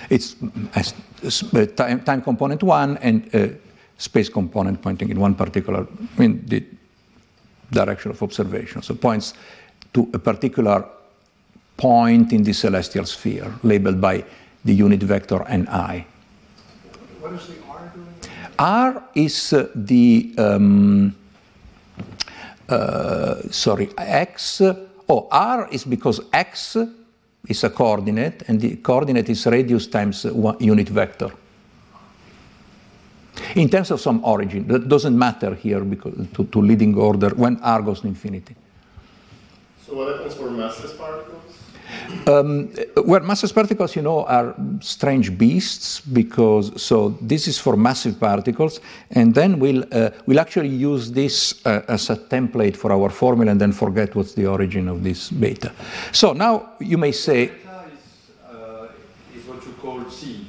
it's 0.10 0.36
uh, 0.76 1.66
time, 1.76 2.00
time 2.04 2.22
component 2.22 2.64
one 2.64 2.98
and 2.98 3.60
space 3.98 4.30
component 4.30 4.82
pointing 4.82 5.10
in 5.10 5.20
one 5.20 5.36
particular 5.36 5.86
in 6.18 6.44
the 6.48 6.64
direction 7.72 8.12
of 8.12 8.22
observation. 8.24 8.82
So 8.82 8.96
points 8.96 9.34
to 9.94 10.10
a 10.14 10.20
particular 10.20 10.86
point 11.78 12.34
in 12.34 12.44
the 12.44 12.54
celestial 12.54 13.06
sphere 13.06 13.54
labeled 13.64 14.00
by 14.00 14.24
the 14.64 14.74
unit 14.74 15.04
vector 15.04 15.46
ni. 15.50 16.06
What 17.20 17.34
is 17.34 17.48
the 17.48 17.63
R 18.60 19.04
is 19.16 19.54
uh, 19.54 19.68
the 19.76 20.34
um, 20.38 21.16
uh, 22.70 23.36
sorry 23.50 23.90
x. 23.98 24.62
Oh, 25.10 25.28
R 25.32 25.68
is 25.72 25.84
because 25.84 26.22
x 26.32 26.78
is 27.48 27.64
a 27.64 27.70
coordinate, 27.70 28.44
and 28.48 28.60
the 28.60 28.78
coordinate 28.78 29.30
is 29.30 29.46
radius 29.46 29.88
times 29.88 30.26
one 30.26 30.58
unit 30.60 30.90
vector. 30.90 31.32
In 33.56 33.70
terms 33.70 33.92
of 33.92 34.00
some 34.00 34.24
origin, 34.24 34.68
that 34.68 34.88
doesn't 34.88 35.18
matter 35.18 35.56
here 35.56 35.82
because 35.82 36.14
to, 36.34 36.46
to 36.46 36.62
leading 36.62 36.96
order 36.96 37.30
when 37.30 37.58
R 37.62 37.82
goes 37.82 38.02
to 38.02 38.08
infinity. 38.08 38.56
So 39.86 39.96
what 39.96 40.16
happens 40.16 40.36
for 40.36 40.50
massless 40.50 40.98
particles? 40.98 41.63
Um, 42.28 42.70
well, 42.96 43.22
massless 43.22 43.54
particles, 43.54 43.96
you 43.96 44.02
know, 44.02 44.24
are 44.26 44.56
strange 44.80 45.38
beasts 45.38 46.00
because 46.00 46.82
so 46.82 47.18
this 47.22 47.48
is 47.48 47.60
for 47.60 47.76
massive 47.76 48.20
particles, 48.20 48.80
and 49.12 49.36
then 49.36 49.60
we'll 49.60 49.84
uh, 49.92 50.10
we'll 50.26 50.40
actually 50.40 50.70
use 50.70 51.12
this 51.12 51.66
uh, 51.66 51.82
as 51.88 52.10
a 52.10 52.16
template 52.16 52.76
for 52.76 52.92
our 52.92 53.10
formula, 53.10 53.52
and 53.52 53.60
then 53.60 53.72
forget 53.74 54.16
what's 54.16 54.34
the 54.34 54.46
origin 54.46 54.88
of 54.88 55.04
this 55.04 55.32
beta. 55.32 55.72
So 56.12 56.34
now 56.34 56.74
you 56.80 56.98
may 56.98 57.12
say 57.12 57.48
Beta 57.48 57.86
is, 57.92 58.32
uh, 58.50 58.88
is 59.36 59.46
what 59.46 59.66
you 59.66 59.74
call 59.74 60.10
C. 60.10 60.48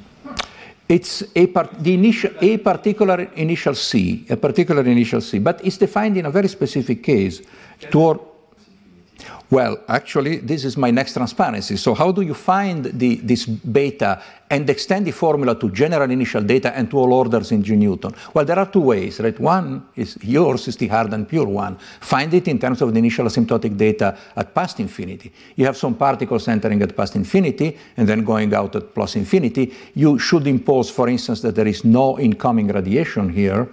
it's 0.89 1.23
a 1.35 1.47
part, 1.47 1.83
the 1.83 1.95
initial 1.95 2.31
a 2.41 2.59
particular 2.59 3.23
initial 3.37 3.75
c, 3.75 4.27
a 4.29 4.37
particular 4.37 4.83
initial 4.83 5.21
c, 5.21 5.39
but 5.39 5.65
it's 5.65 5.79
defined 5.79 6.17
in 6.17 6.27
a 6.27 6.31
very 6.31 6.49
specific 6.49 7.03
case. 7.03 7.41
Toward, 7.91 8.21
well, 9.55 9.79
actually, 9.87 10.39
this 10.39 10.65
is 10.65 10.77
my 10.77 10.91
next 10.91 11.13
transparency. 11.13 11.77
So, 11.77 11.95
how 11.95 12.11
do 12.11 12.23
you 12.23 12.35
find 12.35 12.87
the, 12.87 13.15
this 13.17 13.47
beta 13.47 14.21
and 14.51 14.69
extend 14.69 15.07
the 15.07 15.13
formula 15.13 15.55
to 15.61 15.71
general 15.71 16.11
initial 16.11 16.43
data 16.43 16.77
and 16.77 16.91
to 16.91 16.99
all 16.99 17.13
orders 17.13 17.53
in 17.53 17.63
G 17.63 17.77
Newton? 17.77 18.13
Well, 18.35 18.45
there 18.45 18.59
are 18.59 18.67
two 18.67 18.81
ways, 18.81 19.21
right? 19.21 19.39
One 19.39 19.87
is 19.95 20.19
yours 20.23 20.67
is 20.67 20.77
the 20.77 20.89
hard 20.89 21.13
and 21.15 21.29
pure 21.29 21.47
one. 21.47 21.77
Find 22.01 22.35
it 22.35 22.49
in 22.49 22.59
terms 22.59 22.83
of 22.83 22.93
the 22.93 22.99
initial 22.99 23.27
asymptotic 23.27 23.77
data 23.77 24.19
at 24.35 24.53
past 24.53 24.81
infinity. 24.81 25.33
You 25.55 25.67
have 25.67 25.77
some 25.77 25.95
particles 25.95 26.49
entering 26.49 26.83
at 26.83 26.97
past 26.97 27.15
infinity 27.15 27.79
and 27.97 28.09
then 28.09 28.25
going 28.25 28.53
out 28.55 28.75
at 28.75 28.93
plus 28.93 29.15
infinity. 29.15 29.73
You 29.95 30.19
should 30.19 30.49
impose, 30.49 30.91
for 30.91 31.09
instance, 31.09 31.43
that 31.43 31.55
there 31.55 31.69
is 31.69 31.85
no 31.85 32.19
incoming 32.19 32.69
radiation 32.69 33.29
here, 33.29 33.69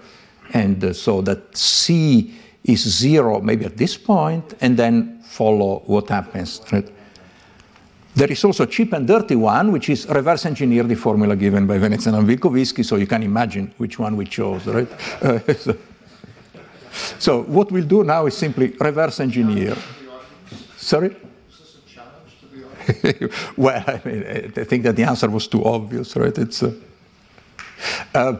and 0.53 0.83
uh, 0.83 0.93
so 0.93 1.21
that 1.21 1.57
C 1.57 2.35
is 2.63 2.81
zero 2.81 3.41
maybe 3.41 3.65
at 3.65 3.77
this 3.77 3.97
point, 3.97 4.53
and 4.61 4.77
then 4.77 5.21
follow 5.23 5.83
what 5.85 6.09
happens. 6.09 6.61
Right? 6.71 6.89
There 8.13 8.31
is 8.31 8.43
also 8.43 8.63
a 8.63 8.67
cheap 8.67 8.93
and 8.93 9.07
dirty 9.07 9.35
one, 9.35 9.71
which 9.71 9.89
is 9.89 10.05
reverse 10.07 10.45
engineer 10.45 10.83
the 10.83 10.95
formula 10.95 11.35
given 11.35 11.65
by 11.65 11.77
Veneziano 11.77 12.19
and 12.19 12.27
Vilkovisky, 12.27 12.83
so 12.83 12.97
you 12.97 13.07
can 13.07 13.23
imagine 13.23 13.73
which 13.77 13.97
one 13.97 14.17
we 14.17 14.25
chose, 14.25 14.65
right? 14.67 14.89
So, 15.57 15.77
so 17.19 17.43
what 17.43 17.71
we'll 17.71 17.87
do 17.87 18.03
now 18.03 18.25
is 18.25 18.35
simply 18.35 18.75
reverse 18.77 19.21
engineer. 19.21 19.77
Sorry? 20.75 21.15
well, 23.55 23.83
I, 23.87 24.01
mean, 24.03 24.23
I 24.57 24.63
think 24.65 24.83
that 24.83 24.97
the 24.97 25.03
answer 25.03 25.29
was 25.29 25.47
too 25.47 25.63
obvious, 25.63 26.15
right? 26.17 26.37
It's. 26.37 26.63
Uh, 26.63 26.73
uh, 28.13 28.33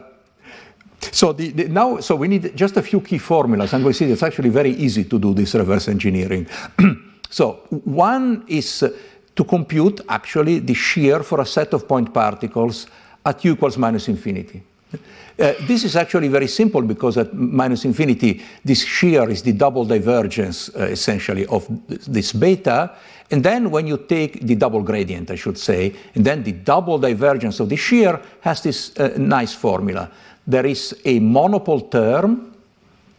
so 1.11 1.33
the, 1.33 1.49
the, 1.49 1.67
now, 1.67 1.99
so 1.99 2.15
we 2.15 2.27
need 2.27 2.55
just 2.55 2.77
a 2.77 2.81
few 2.81 3.01
key 3.01 3.17
formulas, 3.17 3.73
and 3.73 3.83
we 3.83 3.93
see 3.93 4.05
it's 4.05 4.23
actually 4.23 4.49
very 4.49 4.71
easy 4.71 5.03
to 5.05 5.19
do 5.19 5.33
this 5.33 5.55
reverse 5.55 5.87
engineering. 5.87 6.47
so 7.29 7.63
one 7.85 8.43
is 8.47 8.83
uh, 8.83 8.89
to 9.35 9.43
compute 9.43 10.01
actually 10.07 10.59
the 10.59 10.73
shear 10.73 11.23
for 11.23 11.41
a 11.41 11.45
set 11.45 11.73
of 11.73 11.87
point 11.87 12.13
particles 12.13 12.87
at 13.25 13.43
u 13.43 13.53
equals 13.53 13.77
minus 13.77 14.07
infinity. 14.07 14.61
Uh, 14.93 15.53
this 15.61 15.83
is 15.83 15.95
actually 15.95 16.27
very 16.27 16.47
simple 16.47 16.81
because 16.81 17.17
at 17.17 17.33
minus 17.33 17.85
infinity, 17.85 18.41
this 18.63 18.83
shear 18.83 19.29
is 19.29 19.41
the 19.41 19.53
double 19.53 19.85
divergence 19.85 20.69
uh, 20.75 20.83
essentially 20.83 21.45
of 21.47 21.65
th- 21.87 22.01
this 22.01 22.33
beta. 22.33 22.91
And 23.31 23.41
then 23.41 23.71
when 23.71 23.87
you 23.87 23.97
take 23.97 24.41
the 24.41 24.55
double 24.55 24.81
gradient, 24.81 25.31
I 25.31 25.35
should 25.35 25.57
say, 25.57 25.95
and 26.15 26.25
then 26.25 26.43
the 26.43 26.51
double 26.51 26.99
divergence 26.99 27.61
of 27.61 27.69
the 27.69 27.77
shear 27.77 28.21
has 28.41 28.61
this 28.61 28.95
uh, 28.97 29.13
nice 29.17 29.53
formula. 29.53 30.11
There 30.51 30.65
is 30.65 30.93
a 31.05 31.19
monopole 31.19 31.81
term, 31.87 32.53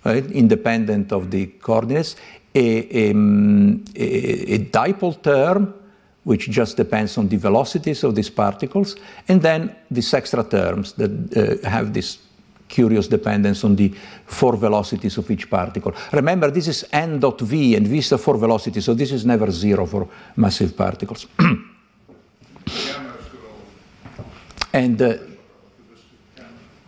right, 0.04 0.30
independent 0.30 1.12
of 1.12 1.30
the 1.30 1.46
coordinates, 1.46 2.16
a, 2.54 3.10
um, 3.10 3.82
a, 3.96 4.54
a 4.54 4.58
dipole 4.58 5.22
term, 5.22 5.72
which 6.24 6.50
just 6.50 6.76
depends 6.76 7.16
on 7.16 7.28
the 7.28 7.38
velocities 7.38 8.04
of 8.04 8.14
these 8.14 8.28
particles, 8.28 8.96
and 9.28 9.40
then 9.40 9.74
these 9.90 10.12
extra 10.12 10.44
terms 10.44 10.92
that 10.92 11.10
uh, 11.10 11.56
have 11.68 11.94
this 11.94 12.18
curious 12.68 13.08
dependence 13.08 13.64
on 13.64 13.76
the 13.76 13.94
four 14.26 14.56
velocities 14.56 15.16
of 15.16 15.30
each 15.30 15.48
particle. 15.48 15.94
Remember, 16.12 16.50
this 16.50 16.68
is 16.68 16.84
n 16.92 17.18
dot 17.18 17.40
v, 17.40 17.76
and 17.76 17.86
v 17.86 17.96
is 17.96 18.10
the 18.10 18.18
four 18.18 18.36
velocity, 18.36 18.82
so 18.82 18.92
this 18.92 19.10
is 19.10 19.24
never 19.24 19.50
zero 19.50 19.86
for 19.86 20.06
massive 20.36 20.76
particles. 20.76 21.26
and 24.74 25.00
uh, 25.00 25.16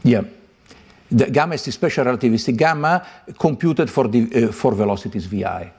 yeah, 0.05 0.23
the 1.11 1.31
gamma 1.31 1.55
is 1.55 1.65
the 1.65 1.73
special 1.73 2.05
relativistic 2.05 2.57
gamma 2.57 3.05
computed 3.39 3.91
for 3.91 4.09
the 4.09 4.49
uh, 4.49 4.53
four 4.53 4.75
velocities 4.75 5.27
vi. 5.27 5.73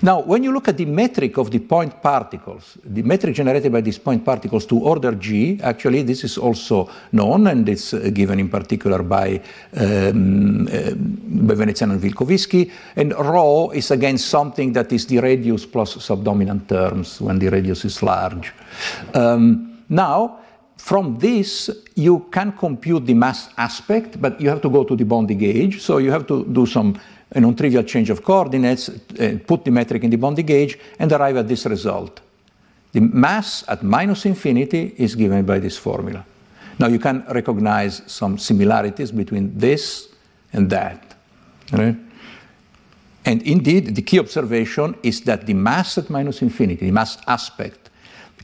Now, 0.00 0.20
when 0.20 0.44
you 0.44 0.52
look 0.52 0.68
at 0.68 0.76
the 0.76 0.84
metric 0.84 1.38
of 1.38 1.50
the 1.50 1.58
point 1.58 2.00
particles, 2.00 2.78
the 2.84 3.02
metric 3.02 3.34
generated 3.34 3.72
by 3.72 3.80
these 3.80 3.98
point 3.98 4.24
particles 4.24 4.64
to 4.66 4.78
order 4.78 5.12
g, 5.12 5.58
actually 5.60 6.02
this 6.02 6.22
is 6.22 6.38
also 6.38 6.88
known, 7.10 7.48
and 7.48 7.68
it's 7.68 7.94
uh, 7.94 8.08
given 8.12 8.38
in 8.38 8.48
particular 8.48 9.02
by, 9.02 9.42
um, 9.76 10.68
uh, 10.68 10.94
by 10.94 11.54
Veneziano 11.54 11.94
and 11.94 12.02
Vilkovisky. 12.02 12.70
And 12.94 13.12
rho 13.12 13.70
is 13.70 13.90
again 13.90 14.18
something 14.18 14.72
that 14.74 14.92
is 14.92 15.06
the 15.06 15.18
radius 15.18 15.66
plus 15.66 16.02
subdominant 16.04 16.68
terms 16.68 17.20
when 17.20 17.40
the 17.40 17.48
radius 17.48 17.84
is 17.84 18.00
large. 18.00 18.52
Um, 19.14 19.82
now, 19.88 20.38
from 20.88 21.18
this, 21.18 21.70
you 21.96 22.26
can 22.30 22.52
compute 22.52 23.04
the 23.04 23.12
mass 23.12 23.50
aspect, 23.58 24.18
but 24.22 24.40
you 24.40 24.48
have 24.48 24.62
to 24.62 24.70
go 24.70 24.84
to 24.84 24.96
the 24.96 25.04
Bondi 25.04 25.34
gauge. 25.34 25.82
So 25.82 25.98
you 25.98 26.10
have 26.10 26.26
to 26.28 26.46
do 26.46 26.64
some 26.64 26.98
a 27.30 27.40
non-trivial 27.40 27.82
change 27.82 28.08
of 28.08 28.24
coordinates, 28.24 28.88
uh, 28.88 29.38
put 29.46 29.66
the 29.66 29.70
metric 29.70 30.02
in 30.04 30.08
the 30.08 30.16
Bondi 30.16 30.42
gauge, 30.42 30.78
and 30.98 31.12
arrive 31.12 31.36
at 31.36 31.46
this 31.46 31.66
result. 31.66 32.22
The 32.92 33.00
mass 33.00 33.64
at 33.68 33.82
minus 33.82 34.24
infinity 34.24 34.94
is 34.96 35.14
given 35.14 35.44
by 35.44 35.58
this 35.58 35.76
formula. 35.76 36.24
Now 36.78 36.86
you 36.86 36.98
can 36.98 37.22
recognize 37.34 38.00
some 38.06 38.38
similarities 38.38 39.12
between 39.12 39.58
this 39.58 40.08
and 40.54 40.70
that. 40.70 41.14
Right? 41.70 41.96
And 43.26 43.42
indeed, 43.42 43.94
the 43.94 44.00
key 44.00 44.20
observation 44.20 44.96
is 45.02 45.20
that 45.24 45.44
the 45.44 45.52
mass 45.52 45.98
at 45.98 46.08
minus 46.08 46.40
infinity, 46.40 46.86
the 46.86 46.92
mass 46.92 47.18
aspect, 47.26 47.90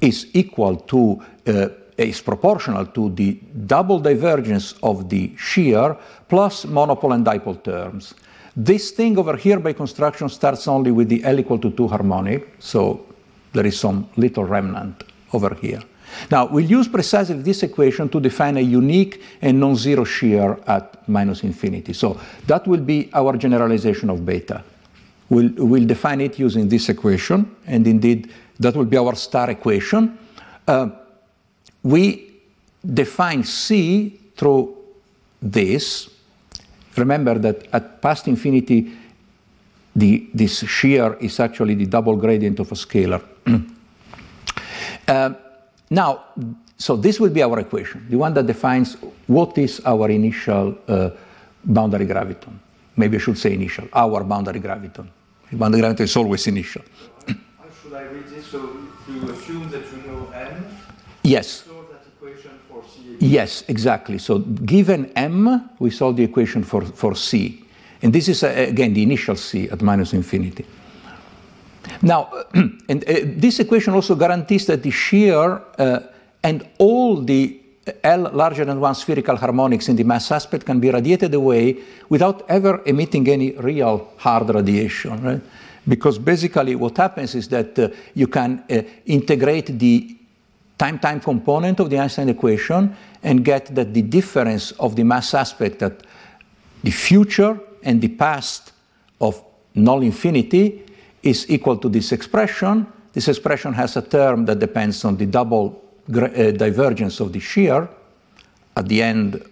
is 0.03 0.27
equal 0.35 0.77
to, 0.77 1.23
uh, 1.47 1.69
is 1.97 2.21
proportional 2.21 2.87
to 2.87 3.11
the 3.11 3.39
double 3.67 3.99
divergence 4.01 4.75
of 4.83 5.09
the 5.09 5.33
shear 5.37 5.97
plus 6.29 6.65
monopole 6.65 7.13
and 7.13 7.25
dipole 7.25 7.63
terms. 7.63 8.15
This 8.57 8.93
thing 8.93 9.19
over 9.19 9.37
here 9.37 9.59
by 9.59 9.73
construction 9.73 10.29
starts 10.29 10.69
only 10.69 10.93
with 10.93 11.09
the 11.09 11.25
L 11.25 11.39
equal 11.39 11.59
to 11.59 11.71
2 11.71 11.89
harmonic, 11.89 12.55
so 12.59 13.05
there 13.53 13.67
is 13.67 13.79
some 13.79 14.09
little 14.17 14.45
remnant 14.45 15.05
over 15.33 15.55
here. 15.55 15.83
Now, 16.31 16.47
we'll 16.47 16.65
use 16.65 16.87
precisely 16.87 17.43
this 17.43 17.63
equation 17.63 18.09
to 18.11 18.21
define 18.21 18.57
a 18.57 18.61
unique 18.61 19.23
and 19.43 19.59
non-zero 19.59 20.05
shear 20.05 20.59
at 20.67 21.09
minus 21.09 21.43
infinity. 21.43 21.93
So 21.93 22.21
that 22.47 22.67
will 22.67 22.81
be 22.81 23.11
our 23.13 23.37
generalization 23.37 24.11
of 24.11 24.25
beta. 24.25 24.63
We'll, 25.29 25.51
we'll 25.57 25.87
define 25.87 26.21
it 26.21 26.39
using 26.39 26.69
this 26.69 26.89
equation, 26.89 27.57
and 27.67 27.87
indeed, 27.87 28.31
that 28.61 28.77
will 28.77 28.85
be 28.85 28.97
our 28.97 29.15
star 29.17 29.51
equation. 29.51 30.17
Uh, 30.69 30.91
we 31.85 32.33
define 32.83 33.45
C 33.45 34.19
through 34.35 34.75
this, 35.41 36.11
Remember 36.97 37.39
that 37.39 37.67
at 37.73 38.01
past 38.01 38.29
infinity, 38.29 38.93
the, 39.97 40.29
this 40.33 40.65
shear 40.69 41.15
is 41.21 41.41
actually 41.41 41.75
the 41.75 41.87
double 41.87 42.17
gradient 42.17 42.61
of 42.61 42.71
a 42.71 42.75
scalar. 42.75 43.23
uh, 45.09 45.31
now, 45.91 46.25
so 46.77 46.97
this 46.97 47.21
will 47.21 47.31
be 47.31 47.43
our 47.43 47.59
equation, 47.61 48.07
the 48.09 48.17
one 48.17 48.35
that 48.35 48.47
defines 48.47 48.97
what 49.27 49.57
is 49.59 49.81
our 49.85 50.11
initial 50.11 50.77
uh, 50.89 51.11
boundary 51.65 52.07
graviton. 52.07 52.59
Maybe 52.97 53.17
I 53.17 53.21
should 53.21 53.39
say 53.39 53.55
initial, 53.55 53.89
our 53.93 54.23
boundary 54.25 54.61
graviton. 54.61 55.09
Boundary 55.53 55.83
graviton 55.83 56.01
is 56.01 56.17
always 56.17 56.47
initial. 56.47 56.83
How 57.27 57.35
should 57.83 57.95
I 57.95 58.03
read 58.03 58.27
this? 58.29 58.47
So 58.47 58.59
you 59.09 59.31
assume 59.31 59.69
that 59.71 59.83
you 59.93 60.11
know 60.11 60.31
n? 60.33 60.65
Yes. 61.23 61.65
Yes, 63.19 63.65
exactly. 63.69 64.19
So 64.19 64.39
given 64.39 65.11
m, 65.17 65.71
we 65.79 65.91
solve 65.91 66.17
the 66.17 66.25
equation 66.25 66.65
for, 66.65 66.85
for 66.85 67.15
c. 67.15 67.65
And 68.03 68.13
this 68.13 68.29
is, 68.29 68.43
uh, 68.43 68.49
again, 68.49 68.93
the 68.95 69.03
initial 69.03 69.37
c 69.37 69.69
at 69.71 69.83
minus 69.83 70.13
infinity. 70.13 70.65
Now, 72.03 72.31
and 72.89 73.05
uh, 73.05 73.15
this 73.37 73.61
equation 73.61 73.95
also 73.95 74.15
guarantees 74.15 74.67
that 74.67 74.83
the 74.83 74.91
shear 74.91 75.61
uh, 75.79 76.01
and 76.43 76.67
all 76.79 77.23
the 77.23 77.61
L 78.03 78.31
larger 78.33 78.65
than 78.65 78.81
one 78.81 78.95
spherical 78.95 79.37
harmonics 79.37 79.89
in 79.89 79.97
the 79.97 80.05
mass 80.05 80.31
aspect 80.31 80.65
can 80.65 80.81
be 80.81 80.91
radiated 80.91 81.35
away 81.35 81.77
without 82.09 82.45
ever 82.49 82.83
emitting 82.87 83.29
any 83.29 83.53
real 83.53 84.09
hard 84.17 84.49
radiation, 84.49 85.23
right? 85.23 85.41
Because 85.87 86.19
basically 86.19 86.77
what 86.77 86.97
happens 86.97 87.35
is 87.35 87.49
that 87.49 87.79
uh, 87.79 87.89
you 88.15 88.27
can 88.27 88.65
uh, 88.71 88.83
integrate 89.05 89.79
the 89.79 90.17
time-time 90.79 91.21
component 91.21 91.81
of 91.81 91.91
the 91.91 91.99
Einstein 91.99 92.29
equation 92.29 92.97
and 93.23 93.45
get 93.45 93.75
that 93.75 93.95
the 93.95 94.03
difference 94.03 94.73
of 94.73 94.97
the 94.97 95.05
mass 95.05 95.35
aspect 95.35 95.83
at 95.83 96.03
the 96.83 96.91
future 96.91 97.59
and 97.83 98.01
the 98.01 98.09
past 98.09 98.73
of 99.21 99.43
null 99.75 100.03
infinity 100.03 100.83
is 101.23 101.49
equal 101.51 101.77
to 101.79 101.89
this 101.89 102.13
expression. 102.13 102.87
This 103.13 103.29
expression 103.29 103.73
has 103.75 103.97
a 103.97 104.03
term 104.03 104.45
that 104.47 104.59
depends 104.59 105.05
on 105.05 105.17
the 105.17 105.27
double 105.27 105.83
uh, 106.13 106.51
divergence 106.51 107.21
of 107.21 107.33
the 107.33 107.41
shear 107.41 107.89
at 108.77 108.89
the 108.89 109.03
end, 109.03 109.43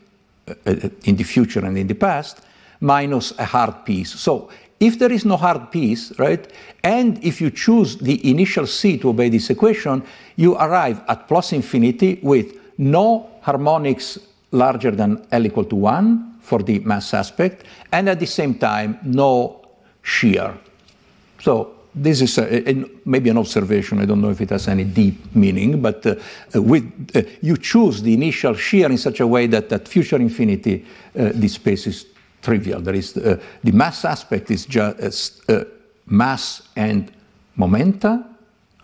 uh, 0.48 0.54
uh, 0.66 0.88
in 1.04 1.16
the 1.16 1.24
future 1.24 1.64
and 1.64 1.78
in 1.78 1.86
the 1.86 1.94
past, 1.94 2.42
minus 2.80 3.32
a 3.38 3.44
hard 3.44 3.84
piece. 3.84 4.10
So 4.18 4.50
if 4.82 4.98
there 4.98 5.12
is 5.12 5.24
no 5.24 5.36
hard 5.36 5.70
piece, 5.70 6.12
right, 6.18 6.52
and 6.82 7.22
if 7.24 7.40
you 7.40 7.52
choose 7.52 7.98
the 7.98 8.28
initial 8.28 8.66
C 8.66 8.98
to 8.98 9.10
obey 9.10 9.28
this 9.28 9.48
equation, 9.48 10.02
you 10.34 10.56
arrive 10.56 11.00
at 11.06 11.28
plus 11.28 11.52
infinity 11.52 12.18
with 12.20 12.58
no 12.78 13.30
harmonics 13.42 14.18
larger 14.50 14.90
than 14.90 15.24
L 15.30 15.46
equal 15.46 15.66
to 15.66 15.76
1 15.76 16.38
for 16.40 16.64
the 16.64 16.80
mass 16.80 17.14
aspect, 17.14 17.64
and 17.92 18.08
at 18.08 18.18
the 18.18 18.26
same 18.26 18.54
time, 18.56 18.98
no 19.04 19.64
shear. 20.02 20.58
So 21.40 21.74
this 21.94 22.20
is 22.20 22.38
a, 22.38 22.68
a, 22.68 22.84
maybe 23.04 23.30
an 23.30 23.38
observation. 23.38 24.00
I 24.00 24.04
don't 24.04 24.20
know 24.20 24.30
if 24.30 24.40
it 24.40 24.50
has 24.50 24.66
any 24.66 24.82
deep 24.82 25.32
meaning, 25.36 25.80
but 25.80 26.04
uh, 26.04 26.16
with, 26.60 27.10
uh, 27.14 27.22
you 27.40 27.56
choose 27.56 28.02
the 28.02 28.14
initial 28.14 28.54
shear 28.54 28.90
in 28.90 28.98
such 28.98 29.20
a 29.20 29.28
way 29.28 29.46
that 29.46 29.70
at 29.70 29.86
future 29.86 30.16
infinity, 30.16 30.84
uh, 31.16 31.30
the 31.34 31.46
space 31.46 31.86
is 31.86 32.06
trivial. 32.42 32.80
There 32.80 32.96
is 32.96 33.16
uh, 33.16 33.38
the 33.62 33.72
mass 33.72 34.04
aspect 34.04 34.50
is 34.50 34.66
just 34.66 35.48
uh, 35.48 35.64
mass 36.06 36.62
and 36.76 37.10
momenta, 37.56 38.24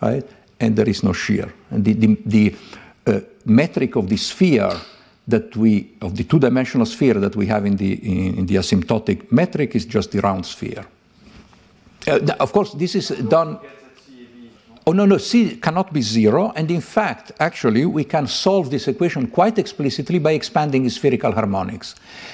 right? 0.01 0.27
And 0.59 0.75
there 0.75 0.89
is 0.89 1.03
no 1.03 1.13
shear. 1.13 1.53
And 1.71 1.85
the, 1.85 1.93
the, 1.93 2.17
the 2.25 2.55
uh, 3.05 3.19
metric 3.45 3.95
of 3.95 4.07
the 4.07 4.17
sphere 4.17 4.71
that 5.27 5.55
we 5.55 5.91
of 6.01 6.15
the 6.15 6.23
two-dimensional 6.23 6.85
sphere 6.85 7.13
that 7.19 7.35
we 7.35 7.45
have 7.45 7.65
in 7.65 7.77
the 7.77 7.93
in, 7.93 8.39
in 8.39 8.45
the 8.45 8.55
asymptotic 8.55 9.31
metric 9.31 9.75
is 9.75 9.85
just 9.85 10.11
the 10.11 10.19
round 10.21 10.45
sphere. 10.45 10.85
Uh, 12.07 12.19
of 12.39 12.51
course, 12.51 12.73
this 12.73 12.95
is 12.95 13.09
done. 13.29 13.59
Oh, 14.89 14.91
no, 14.91 15.05
no, 15.05 15.19
C 15.19 15.57
cannot 15.57 15.93
be 15.93 16.01
zero. 16.01 16.51
And 16.55 16.71
in 16.71 16.81
fact, 16.81 17.31
actually, 17.39 17.85
we 17.85 18.03
can 18.05 18.25
solve 18.25 18.71
this 18.71 18.87
equation 18.87 19.27
quite 19.27 19.59
explicitly 19.59 20.17
by 20.17 20.31
expanding 20.31 20.89
spherical 20.89 21.31
harmonics. 21.31 21.93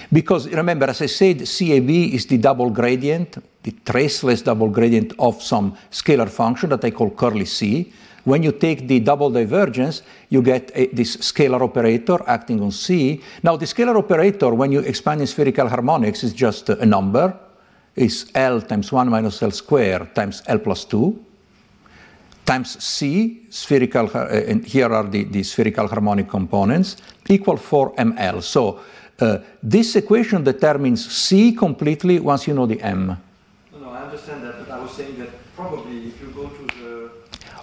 Because 0.09 0.47
remember, 0.47 0.85
as 0.85 1.01
I 1.01 1.07
said, 1.07 1.39
CAB 1.39 1.89
is 1.89 2.25
the 2.27 2.37
double 2.37 2.69
gradient, 2.69 3.43
the 3.61 3.75
traceless 3.83 4.41
double 4.41 4.69
gradient 4.69 5.11
of 5.19 5.43
some 5.43 5.75
scalar 5.91 6.29
function 6.29 6.69
that 6.69 6.85
I 6.85 6.91
call 6.91 7.09
curly 7.09 7.43
C. 7.43 7.91
When 8.23 8.41
you 8.41 8.53
take 8.53 8.87
the 8.87 9.01
double 9.01 9.29
divergence, 9.29 10.03
you 10.29 10.41
get 10.41 10.71
a, 10.75 10.87
this 10.93 11.17
scalar 11.17 11.61
operator 11.61 12.19
acting 12.25 12.61
on 12.61 12.71
C. 12.71 13.21
Now, 13.43 13.57
the 13.57 13.65
scalar 13.65 13.97
operator, 13.97 14.53
when 14.53 14.71
you 14.71 14.79
expand 14.79 15.19
in 15.19 15.27
spherical 15.27 15.67
harmonics, 15.67 16.23
is 16.23 16.31
just 16.31 16.69
a 16.69 16.85
number. 16.85 17.37
It's 17.97 18.31
L 18.33 18.61
times 18.61 18.93
1 18.93 19.09
minus 19.09 19.43
L 19.43 19.51
squared 19.51 20.15
times 20.15 20.41
L 20.47 20.59
plus 20.59 20.85
2 20.85 21.24
times 22.45 22.83
C, 22.83 23.47
spherical, 23.49 24.09
uh, 24.13 24.27
and 24.27 24.65
here 24.65 24.93
are 24.93 25.03
the, 25.03 25.23
the 25.23 25.43
spherical 25.43 25.87
harmonic 25.87 26.29
components, 26.29 26.97
equal 27.27 27.57
4 27.57 27.95
ml. 27.95 28.43
So 28.43 28.79
uh, 29.19 29.39
this 29.63 29.95
equation 29.95 30.43
determines 30.43 31.11
C 31.11 31.53
completely 31.53 32.19
once 32.19 32.47
you 32.47 32.53
know 32.53 32.65
the 32.65 32.79
M. 32.81 33.17
No, 33.71 33.79
no, 33.79 33.89
I 33.89 34.03
understand 34.03 34.43
that, 34.43 34.59
but 34.59 34.69
I 34.69 34.79
was 34.79 34.91
saying 34.91 35.17
that 35.19 35.29
probably 35.55 36.07
if 36.07 36.21
you 36.21 36.27
go 36.27 36.47
to 36.47 36.63
the 36.79 37.11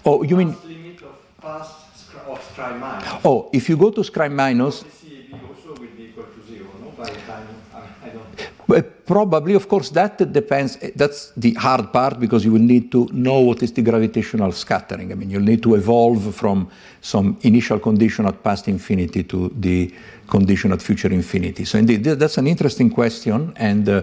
oh, 0.05 0.23
you 0.23 0.37
mean 0.37 0.57
limit 0.65 1.03
of 1.03 1.17
past 1.41 1.83
of 2.27 2.41
Scri 2.55 2.79
minus. 2.79 3.09
Oh, 3.25 3.51
if 3.53 3.69
you 3.69 3.77
go 3.77 3.91
to 3.91 4.01
Scri 4.01 4.31
minus. 4.31 4.83
CAB 4.83 5.41
also 5.49 5.81
will 5.81 5.89
be 5.97 6.05
equal 6.05 6.25
to 6.25 6.47
zero, 6.47 6.69
no? 6.81 6.91
By 6.91 7.11
the 7.11 7.21
time 7.21 7.49
I, 7.75 8.07
I 8.07 8.09
don't. 8.11 8.49
Probably, 8.67 9.55
of 9.55 9.69
course, 9.69 9.91
that 9.91 10.33
depends. 10.33 10.79
That's 10.95 11.33
the 11.37 11.55
hard 11.55 11.93
part 11.93 12.21
because 12.21 12.45
you 12.45 12.53
will 12.53 12.61
need 12.61 12.93
to 12.93 13.09
know 13.13 13.41
what 13.41 13.63
is 13.63 13.73
the 13.73 13.83
gravitational 13.83 14.53
scattering. 14.53 15.11
I 15.11 15.17
mean, 15.17 15.31
you'll 15.31 15.43
need 15.43 15.63
to 15.65 15.75
evolve 15.75 16.35
from 16.35 16.71
some 17.01 17.37
initial 17.43 17.81
condition 17.81 18.27
at 18.27 18.43
past 18.43 18.69
infinity 18.69 19.25
to 19.25 19.53
the 19.59 19.93
condition 20.29 20.73
at 20.73 20.81
future 20.81 21.13
infinity. 21.13 21.65
So, 21.65 21.79
indeed, 21.79 22.05
that's 22.05 22.39
an 22.39 22.47
interesting 22.47 22.91
question, 22.91 23.53
and 23.57 23.89
uh, 23.89 24.03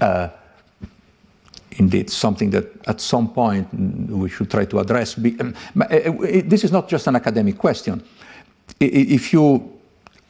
uh, 0.00 0.28
indeed 1.72 2.10
something 2.10 2.50
that 2.50 2.66
at 2.86 3.00
some 3.00 3.32
point 3.32 3.72
we 3.72 4.28
should 4.28 4.50
try 4.50 4.64
to 4.64 4.80
address. 4.80 5.16
Um, 5.16 5.54
uh, 5.80 5.86
this 6.44 6.64
is 6.64 6.72
not 6.72 6.88
just 6.88 7.06
an 7.06 7.16
academic 7.16 7.56
question. 7.56 8.02
If 8.80 9.32
you 9.32 9.73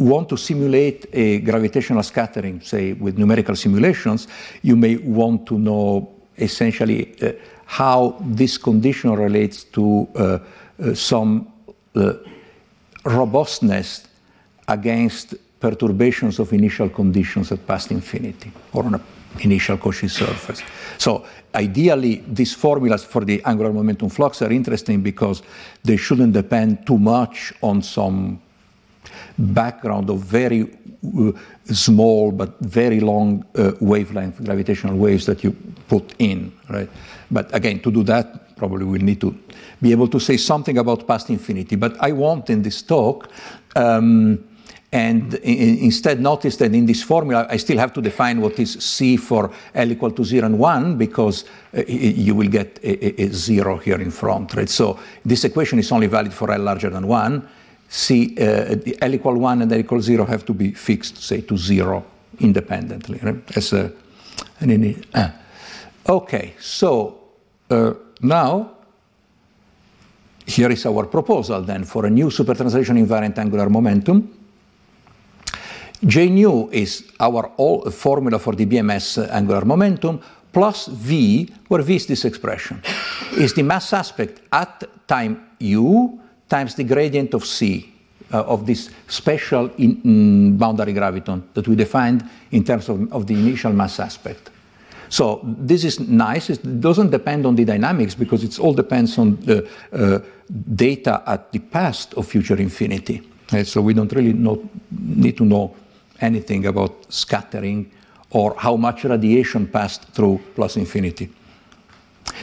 want 0.05 0.29
to 0.29 0.37
simulate 0.37 1.07
a 1.13 1.41
gravitational 1.41 2.03
scattering, 2.03 2.61
say 2.61 2.93
with 2.93 3.19
numerical 3.19 3.57
simulations, 3.57 4.29
you 4.63 4.77
may 4.77 4.97
want 4.97 5.47
to 5.47 5.59
know 5.59 6.11
essentially 6.37 7.15
uh, 7.23 7.33
how 7.67 8.17
this 8.21 8.59
condition 8.59 9.13
relates 9.13 9.65
to 9.65 10.09
uh, 10.17 10.39
uh, 10.83 10.95
some 10.95 11.53
uh, 11.95 12.15
robustness 13.05 14.09
against 14.69 15.35
perturbations 15.61 16.39
of 16.39 16.53
initial 16.53 16.89
conditions 16.89 17.53
at 17.53 17.67
past 17.67 17.91
infinity 17.91 18.53
or 18.73 18.85
on 18.85 18.95
an 18.95 19.03
initial 19.41 19.79
Cauchy 19.79 20.09
surface. 20.09 20.63
So 20.99 21.25
ideally, 21.55 22.23
these 22.27 22.55
formulas 22.55 23.05
for 23.05 23.25
the 23.25 23.43
angular 23.45 23.73
momentum 23.73 24.09
flux 24.09 24.43
are 24.43 24.53
interesting 24.53 25.03
because 25.03 25.43
they 25.83 25.97
shouldn't 25.97 26.33
depend 26.33 26.87
too 26.87 26.99
much 26.99 27.53
on 27.63 27.83
some 27.83 28.41
background 29.39 30.11
of 30.11 30.21
very 30.21 30.63
uh, 30.63 31.33
small 31.65 32.33
but 32.33 32.59
very 32.61 33.01
long 33.01 33.45
uh, 33.57 33.73
wavelength 33.81 34.43
gravitational 34.45 34.97
waves 34.97 35.27
that 35.27 35.43
you 35.45 35.57
put 35.89 36.15
in, 36.19 36.53
right? 36.71 36.89
But 37.31 37.55
again, 37.55 37.81
to 37.81 37.91
do 37.91 38.03
that, 38.05 38.57
probably 38.57 38.85
we'll 38.85 39.03
need 39.03 39.21
to 39.21 39.37
be 39.83 39.93
able 39.93 40.09
to 40.09 40.21
say 40.21 40.37
something 40.37 40.79
about 40.79 41.07
past 41.07 41.31
infinity. 41.31 41.77
But 41.77 41.97
I 42.01 42.13
want 42.13 42.51
in 42.51 42.63
this 42.63 42.83
talk. 42.83 43.29
Um, 43.77 44.45
and 44.93 45.35
instead 45.35 46.21
notice 46.21 46.57
that 46.59 46.73
in 46.73 46.87
this 46.87 47.03
formula 47.03 47.49
I 47.51 47.57
still 47.57 47.79
have 47.79 47.93
to 47.95 48.01
define 48.01 48.41
what 48.41 48.61
is 48.61 48.75
C 48.75 49.17
for 49.17 49.51
L 49.75 49.91
equal 49.91 50.13
to 50.13 50.25
0 50.25 50.47
and 50.47 50.57
1 50.57 50.97
because 50.97 51.45
uh, 51.77 51.83
you 51.89 52.37
will 52.37 52.49
get 52.49 52.79
a, 52.85 53.23
a, 53.23 53.27
a, 53.27 53.33
0 53.33 53.79
here 53.79 54.01
in 54.01 54.13
front, 54.13 54.55
right? 54.55 54.69
So 54.69 55.01
this 55.25 55.43
equation 55.43 55.81
is 55.81 55.91
only 55.91 56.07
valid 56.07 56.33
for 56.33 56.53
L 56.53 56.61
larger 56.61 56.91
than 56.91 57.09
1. 57.09 57.49
C, 57.95 58.35
uh, 58.41 58.75
L 59.03 59.15
equal 59.15 59.37
1 59.37 59.63
and 59.63 59.73
L 59.73 59.79
equal 59.79 60.01
0 60.01 60.25
have 60.25 60.45
to 60.47 60.53
be 60.53 60.73
fixed, 60.73 61.23
say, 61.23 61.43
to 61.43 61.57
0 61.57 62.05
independently, 62.41 63.21
right? 63.23 63.57
As 63.57 63.73
a, 63.73 63.93
an, 64.59 65.05
uh. 65.15 65.31
Okay, 66.09 66.55
so 66.59 67.21
uh, 67.71 67.93
now 68.21 68.71
here 70.45 70.73
is 70.73 70.85
our 70.87 71.07
proposal 71.07 71.63
then 71.63 71.85
for 71.85 72.07
a 72.07 72.11
new 72.11 72.27
supertranslation 72.27 72.99
invariant 72.99 73.39
angular 73.39 73.71
momentum 73.71 74.29
J 76.05 76.29
nu 76.29 76.69
is 76.73 77.05
our 77.21 77.53
all 77.57 77.89
formula 77.91 78.39
for 78.41 78.55
the 78.57 78.67
BMS 78.67 79.31
angular 79.31 79.65
momentum 79.65 80.21
plus 80.53 80.89
V, 80.89 81.49
where 81.69 81.83
V 81.83 81.95
is 81.95 82.07
this 82.07 82.25
expression, 82.25 82.83
is 83.39 83.55
the 83.55 83.63
mass 83.63 83.93
aspect 83.93 84.43
at 84.53 84.85
time 85.07 85.47
u 85.61 86.21
times 86.49 86.75
the 86.75 86.85
gradient 86.85 87.35
of 87.35 87.45
C, 87.45 87.93
uh, 88.33 88.43
of 88.43 88.67
this 88.67 88.91
special 89.09 89.71
in, 89.79 89.97
mm, 90.03 90.59
boundary 90.59 90.95
graviton 90.95 91.43
that 91.55 91.69
we 91.69 91.77
defined 91.77 92.29
in 92.51 92.65
terms 92.65 92.89
of, 92.89 93.13
of 93.13 93.27
the 93.27 93.35
initial 93.35 93.73
mass 93.73 94.01
aspect. 94.01 94.51
So 95.09 95.41
this 95.45 95.85
is 95.85 96.01
nice. 96.01 96.51
It 96.51 96.81
doesn't 96.81 97.11
depend 97.11 97.47
on 97.47 97.55
the 97.55 97.65
dynamics 97.65 98.15
because 98.15 98.43
it 98.43 98.59
all 98.59 98.73
depends 98.73 99.19
on 99.19 99.37
the 99.37 99.69
uh, 99.93 100.19
data 100.75 101.23
at 101.27 101.53
the 101.53 101.59
past 101.59 102.15
of 102.15 102.27
future 102.27 102.57
infinity. 102.57 103.23
Okay, 103.47 103.65
so 103.65 103.81
we 103.81 103.95
don't 103.95 104.13
really 104.13 104.33
know, 104.33 104.69
need 104.91 105.37
to 105.37 105.45
know 105.45 105.75
anything 106.21 106.67
about 106.67 107.13
scattering 107.13 107.91
or 108.31 108.55
how 108.57 108.77
much 108.77 109.05
radiation 109.05 109.67
passed 109.69 110.03
through 110.09 110.41
plus 110.55 110.77
infinity. 110.77 111.31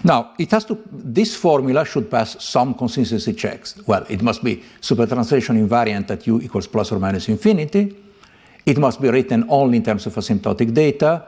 Now, 0.03 0.31
it 0.37 0.51
has 0.51 0.65
to, 0.65 0.77
this 0.91 1.35
formula 1.35 1.85
should 1.85 2.09
pass 2.09 2.37
some 2.43 2.73
consistency 2.73 3.33
checks. 3.33 3.75
Well, 3.85 4.05
it 4.09 4.21
must 4.21 4.43
be 4.43 4.63
supertranslation 4.81 5.57
invariant 5.57 6.09
at 6.09 6.25
u 6.27 6.39
equals 6.41 6.67
plus 6.67 6.91
or 6.91 6.99
minus 6.99 7.29
infinity. 7.29 7.95
It 8.65 8.77
must 8.77 9.01
be 9.01 9.09
written 9.09 9.45
only 9.49 9.77
in 9.77 9.83
terms 9.83 10.05
of 10.05 10.15
asymptotic 10.15 10.73
data. 10.73 11.27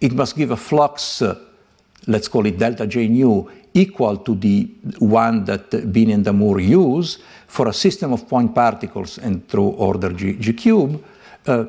It 0.00 0.12
must 0.12 0.36
give 0.36 0.50
a 0.50 0.56
flux, 0.56 1.22
uh, 1.22 1.34
let's 2.06 2.28
call 2.28 2.46
it 2.46 2.58
delta 2.58 2.86
J 2.86 3.08
nu, 3.08 3.50
equal 3.72 4.18
to 4.18 4.34
the 4.34 4.68
one 4.98 5.44
that 5.46 5.92
Bini 5.92 6.12
and 6.12 6.24
Damour 6.24 6.60
use 6.60 7.18
for 7.48 7.68
a 7.68 7.72
system 7.72 8.12
of 8.12 8.28
point 8.28 8.54
particles 8.54 9.18
and 9.18 9.48
through 9.48 9.68
order 9.68 10.12
G, 10.12 10.34
G 10.34 10.52
cube. 10.52 11.02
Uh, 11.46 11.64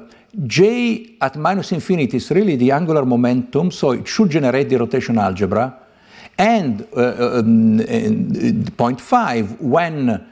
J 0.46 1.16
at 1.22 1.38
minus 1.38 1.72
infinity 1.72 2.18
is 2.18 2.30
really 2.32 2.58
the 2.58 2.72
angular 2.72 3.06
momentum, 3.06 3.72
so 3.72 3.91
it 3.91 4.08
should 4.08 4.30
generate 4.30 4.70
the 4.70 4.78
rotation 4.78 5.18
algebra. 5.18 5.80
And 6.38 6.88
uh, 6.96 7.40
um, 7.40 8.66
point 8.76 9.00
five, 9.00 9.60
when 9.62 10.28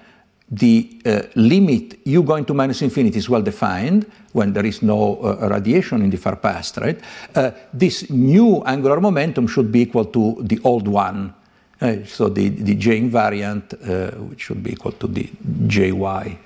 the 0.52 1.02
uh, 1.06 1.22
limit 1.36 2.00
u 2.06 2.22
going 2.22 2.46
to 2.46 2.54
minus 2.54 2.82
infinity 2.82 3.18
is 3.18 3.30
well 3.30 3.42
defined, 3.42 4.06
when 4.34 4.54
there 4.54 4.66
is 4.66 4.82
no 4.82 5.18
uh, 5.24 5.48
radiation 5.50 6.02
in 6.02 6.10
the 6.10 6.18
far 6.18 6.36
past, 6.36 6.78
right? 6.78 7.00
Uh, 7.36 7.52
this 7.74 8.10
new 8.10 8.62
angular 8.66 9.00
momentum 9.00 9.48
should 9.48 9.72
be 9.72 9.82
equal 9.82 10.06
to 10.06 10.38
the 10.42 10.60
old 10.64 10.88
one. 10.88 11.34
Uh, 11.82 11.98
so 12.06 12.30
the, 12.30 12.50
the 12.50 12.76
J 12.76 13.00
invariant, 13.00 13.74
uh, 13.74 14.18
which 14.26 14.42
should 14.42 14.62
be 14.62 14.74
equal 14.74 14.92
to 14.94 15.08
the 15.08 15.30
Jy. 15.68 16.38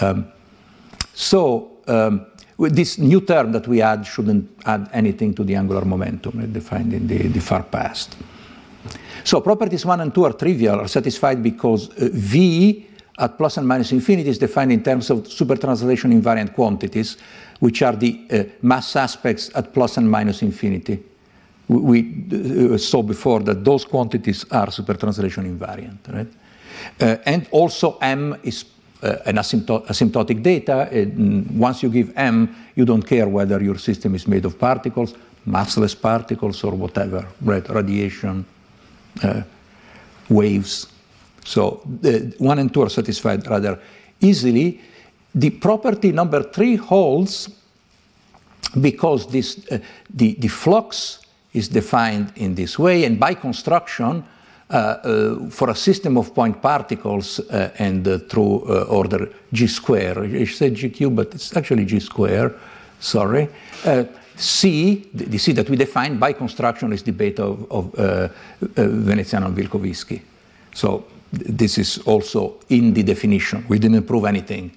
Um, 0.00 0.26
so 1.14 1.78
um, 1.86 2.26
this 2.58 2.98
new 2.98 3.20
term 3.20 3.52
that 3.52 3.66
we 3.66 3.80
add 3.80 4.06
shouldn't 4.06 4.50
add 4.66 4.90
anything 4.92 5.34
to 5.34 5.44
the 5.44 5.54
angular 5.54 5.84
momentum 5.84 6.52
defined 6.52 6.92
in 6.92 7.06
the, 7.06 7.28
the 7.28 7.40
far 7.40 7.62
past. 7.62 8.16
So 9.24 9.40
properties 9.40 9.86
1 9.86 10.00
and 10.00 10.14
2 10.14 10.24
are 10.24 10.32
trivial, 10.34 10.80
are 10.80 10.88
satisfied 10.88 11.42
because 11.42 11.88
uh, 11.90 12.10
V 12.12 12.86
at 13.18 13.38
plus 13.38 13.56
and 13.56 13.66
minus 13.66 13.92
infinity 13.92 14.28
is 14.28 14.38
defined 14.38 14.72
in 14.72 14.82
terms 14.82 15.08
of 15.10 15.18
supertranslation 15.24 16.12
invariant 16.12 16.52
quantities, 16.52 17.16
which 17.60 17.80
are 17.82 17.96
the 17.96 18.20
uh, 18.30 18.44
mass 18.62 18.96
aspects 18.96 19.50
at 19.54 19.72
plus 19.72 19.96
and 19.96 20.10
minus 20.10 20.42
infinity. 20.42 21.02
We, 21.68 22.02
we 22.02 22.74
uh, 22.74 22.78
saw 22.78 23.02
before 23.02 23.40
that 23.40 23.64
those 23.64 23.84
quantities 23.84 24.44
are 24.50 24.66
supertranslation 24.66 25.46
invariant, 25.46 26.12
right? 26.12 26.26
Uh, 27.00 27.16
and 27.24 27.46
also 27.50 27.96
M 27.98 28.36
is 28.42 28.64
uh, 29.02 29.16
an 29.26 29.36
asymptotic 29.36 30.42
data. 30.42 30.88
once 31.56 31.82
you 31.82 31.88
give 31.88 32.12
m, 32.16 32.54
you 32.74 32.84
don't 32.84 33.06
care 33.06 33.28
whether 33.28 33.62
your 33.62 33.78
system 33.78 34.14
is 34.14 34.26
made 34.26 34.44
of 34.44 34.58
particles, 34.58 35.14
massless 35.46 35.94
particles, 35.94 36.64
or 36.64 36.72
whatever, 36.72 37.26
right? 37.42 37.68
Radiation, 37.68 38.44
uh, 38.44 38.53
waves. 40.28 40.86
So 41.44 41.82
the 42.00 42.34
one 42.38 42.58
and 42.58 42.72
two 42.72 42.82
are 42.82 42.88
satisfied 42.88 43.46
rather 43.46 43.78
easily. 44.20 44.80
The 45.34 45.50
property 45.50 46.12
number 46.12 46.42
three 46.42 46.76
holds 46.76 47.50
because 48.80 49.26
this, 49.28 49.66
uh, 49.70 49.78
the, 50.12 50.34
the 50.38 50.48
flux 50.48 51.20
is 51.52 51.68
defined 51.68 52.32
in 52.36 52.54
this 52.54 52.78
way, 52.78 53.04
and 53.04 53.20
by 53.20 53.34
construction, 53.34 54.24
uh, 54.70 54.76
uh, 54.76 55.50
for 55.50 55.70
a 55.70 55.74
system 55.74 56.16
of 56.16 56.34
point 56.34 56.60
particles 56.60 57.38
uh, 57.38 57.70
and 57.78 58.28
through 58.28 58.60
order 58.88 59.28
g 59.52 59.66
square. 59.66 60.18
I 60.18 60.46
said 60.46 60.74
g 60.74 60.88
cube, 60.88 61.14
but 61.14 61.34
it's 61.34 61.54
actually 61.56 61.84
g 61.84 62.00
square, 62.00 62.54
sorry. 62.98 63.48
C, 64.36 65.08
the 65.14 65.38
C 65.38 65.52
that 65.52 65.70
we 65.70 65.76
define 65.76 66.18
by 66.18 66.32
construction 66.32 66.92
is 66.92 67.02
the 67.02 67.12
of, 67.38 67.70
of 67.70 67.94
uh, 67.98 68.28
Veneziano 68.60 69.46
and 69.46 69.56
Vilkovisky. 69.56 70.20
So 70.72 71.04
this 71.30 71.78
is 71.78 71.98
also 71.98 72.60
in 72.68 72.92
the 72.92 73.02
definition. 73.02 73.64
We 73.68 73.78
didn't 73.78 74.04
prove 74.04 74.24
anything. 74.24 74.72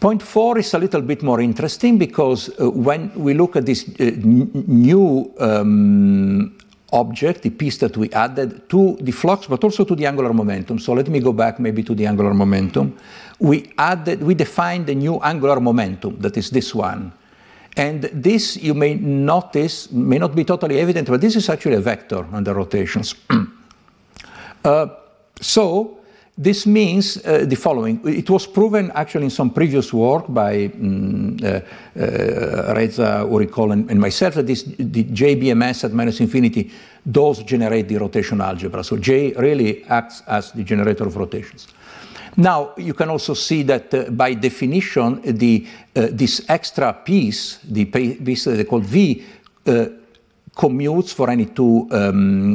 Point 0.00 0.22
four 0.22 0.58
is 0.58 0.72
a 0.74 0.78
little 0.78 1.02
bit 1.02 1.22
more 1.22 1.40
interesting 1.40 1.98
because 1.98 2.48
uh, 2.58 2.70
when 2.70 3.12
we 3.14 3.34
look 3.34 3.56
at 3.56 3.66
this 3.66 3.84
uh, 4.00 4.10
new 4.16 5.32
um, 5.38 6.56
object, 6.92 7.42
the 7.42 7.50
piece 7.50 7.76
that 7.78 7.96
we 7.96 8.10
added 8.12 8.68
to 8.70 8.96
the 9.00 9.12
flux, 9.12 9.46
but 9.46 9.62
also 9.62 9.84
to 9.84 9.94
the 9.94 10.06
angular 10.06 10.32
momentum. 10.32 10.78
So 10.78 10.92
let 10.94 11.08
me 11.08 11.20
go 11.20 11.32
back 11.32 11.60
maybe 11.60 11.82
to 11.82 11.94
the 11.94 12.06
angular 12.06 12.34
momentum. 12.34 12.96
We 13.38 13.72
added, 13.78 14.22
we 14.22 14.34
defined 14.34 14.88
a 14.88 14.94
new 14.94 15.20
angular 15.20 15.60
momentum, 15.60 16.18
that 16.20 16.36
is 16.36 16.50
this 16.50 16.74
one. 16.74 17.12
And 17.80 18.02
this, 18.12 18.58
you 18.58 18.74
may 18.74 18.92
notice, 18.94 19.90
may 19.90 20.18
not 20.18 20.34
be 20.34 20.44
totally 20.44 20.78
evident, 20.80 21.08
but 21.08 21.18
this 21.22 21.34
is 21.34 21.48
actually 21.48 21.76
a 21.76 21.80
vector 21.80 22.26
under 22.30 22.52
rotations. 22.52 23.14
uh, 24.64 24.86
so 25.40 25.96
this 26.36 26.66
means 26.66 27.16
uh, 27.24 27.46
the 27.46 27.56
following. 27.56 27.98
It 28.04 28.28
was 28.28 28.46
proven 28.46 28.90
actually 28.94 29.24
in 29.24 29.30
some 29.30 29.48
previous 29.48 29.94
work 29.94 30.26
by 30.28 30.66
um, 30.74 31.38
uh, 31.42 31.46
uh, 31.46 32.74
Reza 32.76 33.24
Uricol 33.26 33.72
and, 33.72 33.90
and, 33.90 33.98
myself 33.98 34.34
that 34.34 34.46
this, 34.46 34.62
the 34.62 35.04
JBMS 35.04 35.84
at 35.84 35.92
minus 35.94 36.20
infinity 36.20 36.70
does 37.10 37.42
generate 37.44 37.88
the 37.88 37.96
rotation 37.96 38.42
algebra. 38.42 38.84
So 38.84 38.98
J 38.98 39.32
really 39.38 39.84
acts 39.84 40.22
as 40.26 40.52
the 40.52 40.64
generator 40.64 41.06
of 41.06 41.16
rotations. 41.16 41.68
Now, 42.36 42.72
you 42.76 42.94
can 42.94 43.10
also 43.10 43.34
see 43.34 43.62
that 43.64 43.92
uh, 43.92 44.10
by 44.10 44.34
definition, 44.34 45.20
the, 45.24 45.66
uh, 45.96 46.08
this 46.12 46.42
extra 46.48 46.92
piece, 46.92 47.58
the 47.64 47.84
piece 47.86 48.44
that 48.44 48.56
they 48.56 48.64
call 48.64 48.80
V, 48.80 49.24
uh, 49.66 49.86
commutes 50.56 51.14
for 51.14 51.30
any 51.30 51.46
two 51.46 51.88
um, 51.90 52.54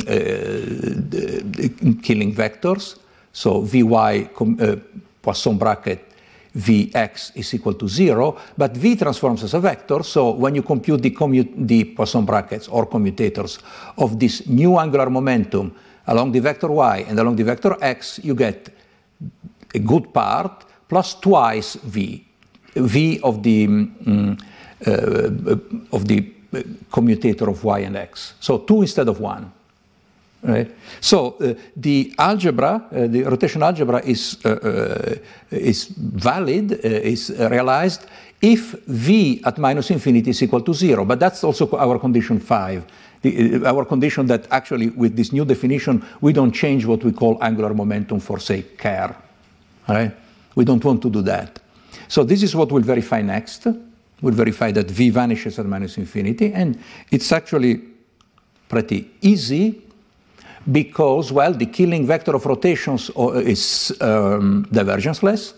killing 2.01 2.33
vectors. 2.33 2.97
So 3.31 3.61
Vy 3.61 4.29
uh, 4.39 4.75
Poisson 5.21 5.57
bracket 5.57 6.11
Vx 6.55 7.35
is 7.35 7.53
equal 7.53 7.73
to 7.73 7.87
zero, 7.87 8.37
but 8.57 8.77
V 8.77 8.95
transforms 8.95 9.43
as 9.43 9.53
a 9.53 9.59
vector, 9.59 10.03
so 10.03 10.31
when 10.31 10.55
you 10.55 10.63
compute 10.63 11.01
the, 11.01 11.09
commute, 11.09 11.51
the 11.67 11.83
Poisson 11.83 12.23
brackets 12.23 12.69
or 12.69 12.85
commutators 12.85 13.59
of 13.97 14.17
this 14.17 14.47
new 14.47 14.79
angular 14.79 15.09
momentum 15.09 15.75
along 16.07 16.31
the 16.31 16.39
vector 16.39 16.69
y 16.71 17.03
and 17.09 17.19
along 17.19 17.35
the 17.35 17.43
vector 17.43 17.75
x, 17.81 18.21
you 18.23 18.35
get 18.35 18.69
a 19.75 19.79
good 19.79 20.13
part 20.13 20.65
plus 20.87 21.15
twice 21.19 21.75
V, 21.83 22.23
V 22.75 23.19
of 23.21 23.43
the, 23.43 23.65
um, 23.65 24.37
uh, 24.85 25.91
of 25.91 26.07
the 26.07 26.35
commutator 26.91 27.49
of 27.49 27.63
y 27.63 27.79
and 27.79 27.95
x. 27.95 28.33
So 28.39 28.59
two 28.59 28.81
instead 28.81 29.07
of 29.07 29.19
one. 29.19 29.51
Right? 30.43 30.71
So 31.01 31.37
uh, 31.41 31.55
the 31.75 32.13
algebra, 32.17 32.87
uh, 32.91 33.07
the 33.07 33.23
rotation 33.23 33.63
algebra 33.63 34.01
is, 34.05 34.37
uh, 34.45 34.49
uh 34.49 35.15
is 35.49 35.87
valid, 35.87 36.71
uh, 36.73 36.77
is 36.87 37.33
realized 37.37 38.05
if 38.41 38.75
v 38.85 39.41
at 39.43 39.57
minus 39.57 39.89
infinity 39.89 40.29
is 40.29 40.43
equal 40.43 40.61
to 40.61 40.73
zero. 40.73 41.03
But 41.03 41.19
that's 41.19 41.43
also 41.43 41.67
our 41.77 41.97
condition 41.97 42.39
five. 42.39 42.85
Our 43.65 43.85
condition 43.85 44.27
that 44.27 44.45
actually 44.51 44.89
with 44.89 45.15
this 45.15 45.31
new 45.31 45.45
definition, 45.45 46.05
we 46.21 46.31
don't 46.31 46.51
change 46.51 46.85
what 46.85 47.03
we 47.03 47.11
call 47.11 47.39
angular 47.41 47.73
momentum 47.73 48.19
for 48.19 48.39
say 48.39 48.61
Kerr. 48.77 49.15
Right? 49.87 50.11
We 50.55 50.65
don't 50.65 50.83
want 50.83 51.01
to 51.01 51.09
do 51.09 51.21
that. 51.23 51.59
So 52.07 52.23
this 52.23 52.43
is 52.43 52.55
what 52.55 52.71
we'll 52.71 52.83
verify 52.83 53.21
next. 53.21 53.67
We'll 54.21 54.33
verify 54.33 54.71
that 54.71 54.89
v 54.89 55.09
vanishes 55.09 55.59
at 55.59 55.65
minus 55.65 55.97
infinity, 55.97 56.53
and 56.53 56.79
it's 57.11 57.31
actually 57.31 57.81
pretty 58.67 59.11
easy 59.21 59.81
because, 60.71 61.31
well, 61.31 61.53
the 61.53 61.67
Killing 61.67 62.07
vector 62.07 62.33
of 62.35 62.45
rotations 62.45 63.11
uh, 63.15 63.33
is 63.33 63.95
um, 64.01 64.65
divergenceless, 64.71 65.53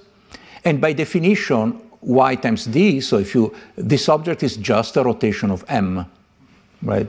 and 0.65 0.81
by 0.81 0.93
definition, 0.93 1.79
y 2.01 2.35
times 2.35 2.65
d, 2.65 2.99
so 2.99 3.17
if 3.17 3.33
you, 3.35 3.53
this 3.75 4.09
object 4.09 4.43
is 4.43 4.57
just 4.57 4.97
a 4.97 5.03
rotation 5.03 5.51
of 5.51 5.63
m, 5.69 6.05
right? 6.81 7.07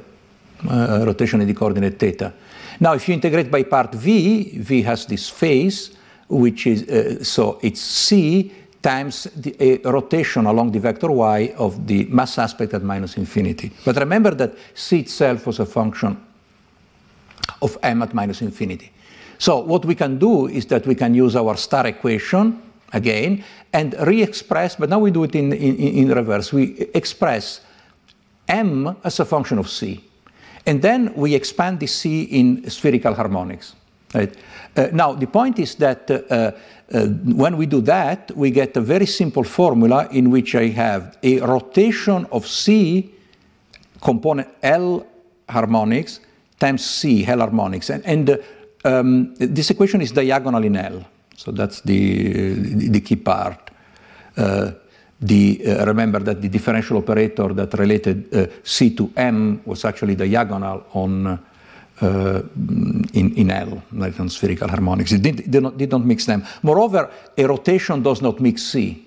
Uh, 0.69 1.05
rotation 1.07 1.41
in 1.41 1.47
the 1.47 1.55
coordinate 1.55 1.99
theta. 1.99 2.33
Now, 2.81 2.95
if 2.95 3.09
you 3.09 3.15
integrate 3.15 3.51
by 3.51 3.63
part 3.65 3.95
v, 3.95 4.59
v 4.59 4.83
has 4.83 5.07
this 5.07 5.29
phase, 5.29 5.97
which 6.29 6.67
is, 6.67 6.83
uh, 6.89 7.23
so 7.25 7.59
it's 7.63 7.81
c 7.81 8.53
times 8.83 9.29
the, 9.37 9.83
a 9.85 9.91
rotation 9.91 10.47
along 10.47 10.71
the 10.73 10.79
vector 10.79 11.11
y 11.11 11.53
of 11.57 11.87
the 11.87 12.05
mass 12.05 12.39
aspect 12.39 12.75
at 12.75 12.83
minus 12.83 13.17
infinity. 13.17 13.73
But 13.85 13.97
remember 13.97 14.35
that 14.35 14.55
c 14.75 15.01
itself 15.01 15.47
was 15.47 15.59
a 15.59 15.67
function 15.67 16.17
of 17.61 17.77
m 17.83 18.03
at 18.03 18.15
minus 18.15 18.43
infinity. 18.43 18.93
So 19.39 19.59
what 19.61 19.85
we 19.85 19.95
can 19.95 20.19
do 20.19 20.49
is 20.49 20.67
that 20.67 20.87
we 20.87 20.95
can 20.95 21.15
use 21.15 21.37
our 21.37 21.57
star 21.57 21.87
equation 21.87 22.61
again 22.93 23.45
and 23.73 23.95
re-express, 24.01 24.77
but 24.77 24.89
now 24.89 24.99
we 24.99 25.11
do 25.11 25.25
it 25.25 25.35
in, 25.35 25.53
in, 25.53 25.77
in 25.77 26.09
reverse. 26.09 26.53
We 26.53 26.89
express 26.95 27.61
m 28.49 28.97
as 29.05 29.21
a 29.21 29.25
function 29.25 29.59
of 29.59 29.69
c. 29.69 30.05
And 30.67 30.83
then 30.83 31.13
we 31.15 31.35
expand 31.35 31.81
the 31.81 31.87
c 31.87 32.23
in 32.25 32.69
spherical 32.69 33.15
harmonics. 33.15 33.75
Right? 34.15 34.35
Uh, 34.77 34.89
now, 34.93 35.13
the 35.13 35.27
point 35.27 35.59
is 35.59 35.75
that 35.77 36.11
uh, 36.11 36.53
uh, 36.93 37.07
when 37.07 37.57
we 37.57 37.67
do 37.67 37.81
that, 37.83 38.31
we 38.35 38.51
get 38.51 38.77
a 38.77 38.81
very 38.81 39.07
simple 39.07 39.45
formula 39.45 40.09
in 40.11 40.31
which 40.31 40.55
I 40.55 40.69
have 40.69 41.19
a 41.23 41.41
rotation 41.41 42.27
of 42.33 42.47
c 42.47 43.13
component 44.01 44.49
L 44.63 45.07
harmonics 45.49 46.21
times 46.59 46.85
c, 46.85 47.27
L 47.27 47.39
harmonics. 47.39 47.91
And, 47.91 48.05
and 48.07 48.39
um, 48.85 49.35
this 49.37 49.71
equation 49.71 50.01
is 50.01 50.13
diagonal 50.13 50.65
in 50.65 50.77
L. 50.77 51.05
So 51.37 51.53
that's 51.53 51.83
the, 51.83 52.55
the 52.89 53.01
key 53.01 53.17
part. 53.17 53.71
Uh, 54.37 54.73
the, 55.21 55.63
uh, 55.67 55.85
remember 55.87 56.21
that 56.21 56.41
the 56.41 56.49
differential 56.49 56.99
operator 56.99 57.53
that 57.55 57.75
related 57.75 58.35
uh, 58.35 58.47
C 58.63 58.95
to 58.95 59.13
M 59.17 59.63
was 59.65 59.85
actually 59.85 60.15
diagonal 60.15 60.85
on 60.93 61.39
uh, 62.01 62.43
in, 63.13 63.35
in 63.37 63.51
L, 63.51 63.83
like 63.93 64.19
on 64.21 64.29
spherical 64.29 64.69
harmonics. 64.69 65.13
It 65.13 65.23
did, 65.23 65.51
did, 65.51 65.63
not, 65.63 65.77
did 65.77 65.91
not 65.91 66.05
mix 66.05 66.27
them. 66.27 66.45
Moreover, 66.63 67.11
a 67.37 67.45
rotation 67.47 68.03
does 68.03 68.23
not 68.23 68.41
mix 68.41 68.63
C, 68.63 69.05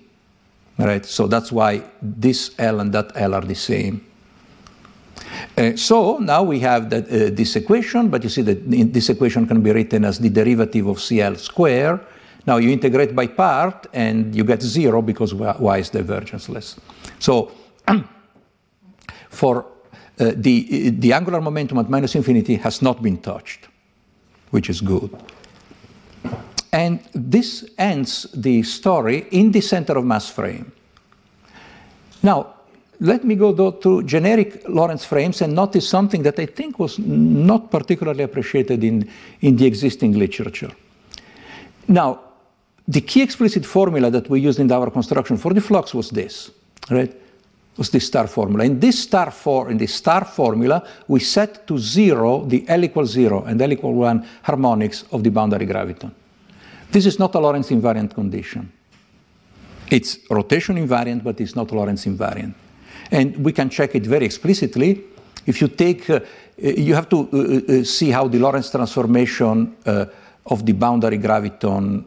right? 0.78 1.04
So 1.04 1.26
that's 1.26 1.50
why 1.50 1.82
this 2.00 2.54
L 2.58 2.80
and 2.80 2.92
that 2.92 3.12
L 3.14 3.34
are 3.34 3.42
the 3.42 3.54
same. 3.54 4.06
Uh, 5.56 5.76
so 5.76 6.18
now 6.18 6.42
we 6.42 6.60
have 6.60 6.90
that, 6.90 7.04
uh, 7.08 7.30
this 7.34 7.56
equation, 7.56 8.08
but 8.08 8.22
you 8.22 8.28
see 8.28 8.42
that 8.42 8.92
this 8.92 9.08
equation 9.08 9.46
can 9.46 9.62
be 9.62 9.72
written 9.72 10.04
as 10.04 10.18
the 10.18 10.28
derivative 10.28 10.86
of 10.86 11.00
CL 11.00 11.36
square. 11.36 12.00
Now 12.46 12.56
you 12.56 12.70
integrate 12.70 13.14
by 13.14 13.28
part 13.28 13.86
and 13.92 14.34
you 14.34 14.44
get 14.44 14.62
zero 14.62 15.00
because 15.00 15.32
y 15.34 15.78
is 15.78 15.90
divergenceless. 15.90 16.78
So 17.18 17.52
for 19.30 19.71
Uh, 20.22 20.32
the, 20.36 20.86
uh, 20.86 21.00
the 21.00 21.12
angular 21.12 21.40
momentum 21.40 21.78
at 21.78 21.90
minus 21.90 22.14
infinity 22.14 22.54
has 22.54 22.80
not 22.80 23.02
been 23.02 23.16
touched, 23.16 23.66
which 24.50 24.70
is 24.70 24.80
good. 24.80 25.10
And 26.72 27.00
this 27.12 27.68
ends 27.76 28.28
the 28.32 28.62
story 28.62 29.26
in 29.32 29.50
the 29.50 29.60
center 29.60 29.98
of 29.98 30.04
mass 30.04 30.30
frame. 30.30 30.70
Now, 32.22 32.54
let 33.00 33.24
me 33.24 33.34
go 33.34 33.52
though 33.52 33.72
to 33.72 34.04
generic 34.04 34.62
Lorentz 34.68 35.04
frames 35.04 35.42
and 35.42 35.56
notice 35.56 35.88
something 35.88 36.22
that 36.22 36.38
I 36.38 36.46
think 36.46 36.78
was 36.78 37.00
not 37.00 37.72
particularly 37.72 38.22
appreciated 38.22 38.84
in, 38.84 39.10
in 39.40 39.56
the 39.56 39.66
existing 39.66 40.16
literature. 40.16 40.70
Now, 41.88 42.20
the 42.86 43.00
key 43.00 43.22
explicit 43.22 43.66
formula 43.66 44.08
that 44.10 44.30
we 44.30 44.40
used 44.40 44.60
in 44.60 44.70
our 44.70 44.88
construction 44.88 45.36
for 45.36 45.52
the 45.52 45.60
flux 45.60 45.92
was 45.92 46.10
this, 46.10 46.52
right? 46.90 47.12
Was 47.76 47.88
this 47.88 48.06
star 48.06 48.26
formula. 48.26 48.64
In 48.64 48.78
this 48.78 49.02
star 49.02 49.30
for 49.30 49.70
in 49.70 49.78
this 49.78 49.94
star 49.94 50.26
formula, 50.26 50.86
we 51.08 51.20
set 51.20 51.66
to 51.66 51.78
zero 51.78 52.44
the 52.44 52.64
L 52.68 52.84
equals 52.84 53.10
zero 53.10 53.44
and 53.44 53.60
L 53.62 53.72
equal 53.72 53.94
one 53.94 54.26
harmonics 54.42 55.04
of 55.10 55.22
the 55.22 55.30
boundary 55.30 55.66
graviton. 55.66 56.12
This 56.90 57.06
is 57.06 57.18
not 57.18 57.34
a 57.34 57.38
Lorentz 57.38 57.70
invariant 57.70 58.12
condition. 58.12 58.70
It's 59.90 60.18
rotation 60.30 60.76
invariant, 60.76 61.24
but 61.24 61.40
it's 61.40 61.56
not 61.56 61.72
Lorentz 61.72 62.04
invariant. 62.04 62.52
And 63.10 63.42
we 63.42 63.52
can 63.52 63.70
check 63.70 63.94
it 63.94 64.04
very 64.04 64.26
explicitly. 64.26 65.04
If 65.46 65.62
you 65.62 65.68
take, 65.68 66.10
uh, 66.10 66.20
you 66.58 66.94
have 66.94 67.08
to 67.08 67.28
uh, 67.32 67.80
uh, 67.80 67.84
see 67.84 68.10
how 68.10 68.28
the 68.28 68.38
Lorentz 68.38 68.70
transformation 68.70 69.76
uh, 69.86 70.04
of 70.44 70.66
the 70.66 70.72
boundary 70.72 71.18
graviton 71.18 72.04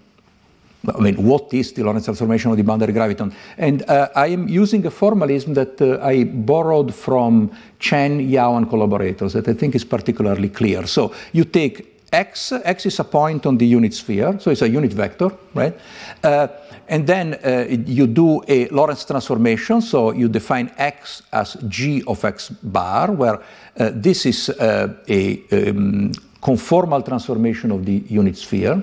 I 0.94 1.00
mean, 1.00 1.16
what 1.24 1.54
is 1.54 1.74
the 1.74 1.84
Lorentz 1.84 2.06
transformation 2.06 2.52
of 2.52 2.58
the 2.58 2.64
boundary 2.64 2.94
graviton? 2.94 3.34
And 3.58 3.84
uh, 3.90 4.10
I 4.16 4.28
am 4.28 4.48
using 4.48 4.86
a 4.86 4.92
formalism 4.92 5.54
that 5.54 5.82
uh, 5.82 6.00
I 6.04 6.24
borrowed 6.24 6.94
from 6.94 7.52
Chen, 7.80 8.20
Yau, 8.20 8.56
and 8.56 8.70
collaborators 8.70 9.34
that 9.34 9.48
I 9.48 9.54
think 9.54 9.76
is 9.76 9.86
particularly 9.86 10.50
clear. 10.50 10.86
So 10.88 11.14
you 11.34 11.46
take 11.46 11.96
x, 12.12 12.52
x 12.52 12.86
is 12.86 13.00
a 13.00 13.04
point 13.04 13.46
on 13.46 13.58
the 13.58 13.66
unit 13.66 13.94
sphere, 13.94 14.40
so 14.40 14.52
it's 14.52 14.62
a 14.62 14.70
unit 14.70 14.94
vector, 14.94 15.30
right? 15.54 15.78
Uh, 16.24 16.48
and 16.88 17.08
then 17.08 17.34
uh, 17.44 17.66
you 17.70 18.08
do 18.08 18.42
a 18.48 18.68
Lorentz 18.70 19.06
transformation, 19.06 19.82
so 19.82 20.12
you 20.12 20.28
define 20.28 20.72
x 20.78 21.24
as 21.32 21.58
g 21.68 22.04
of 22.08 22.24
x 22.24 22.50
bar, 22.50 23.12
where 23.12 23.42
uh, 23.80 23.92
this 23.94 24.26
is 24.26 24.50
uh, 24.50 24.94
a 25.08 25.42
um, 25.52 26.12
conformal 26.42 27.04
transformation 27.04 27.72
of 27.72 27.86
the 27.86 28.04
unit 28.08 28.38
sphere. 28.38 28.82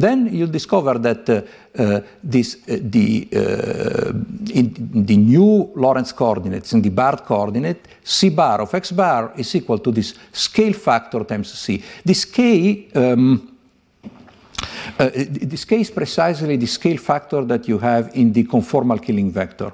Then 0.00 0.34
you 0.34 0.46
discover 0.46 0.98
that 0.98 1.28
uh, 1.28 1.42
uh, 1.78 2.00
this, 2.22 2.56
uh, 2.68 2.78
the, 2.80 3.28
uh, 3.32 4.12
in 4.52 5.04
the 5.06 5.16
new 5.16 5.70
Lorentz 5.74 6.12
coordinates, 6.12 6.72
in 6.72 6.82
the 6.82 6.90
barred 6.90 7.24
coordinate, 7.24 7.88
c 8.02 8.28
bar 8.30 8.60
of 8.60 8.74
x 8.74 8.92
bar 8.92 9.32
is 9.36 9.54
equal 9.54 9.78
to 9.78 9.90
this 9.92 10.14
scale 10.32 10.72
factor 10.72 11.24
times 11.24 11.52
c. 11.52 11.82
This 12.04 12.24
k 12.24 12.88
um, 12.94 13.56
uh, 14.98 15.10
this 15.14 15.90
precisely 15.90 16.56
the 16.56 16.66
scale 16.66 16.98
factor 16.98 17.44
that 17.44 17.68
you 17.68 17.78
have 17.78 18.10
in 18.14 18.32
the 18.32 18.44
conformal 18.44 19.00
killing 19.00 19.30
vector. 19.30 19.72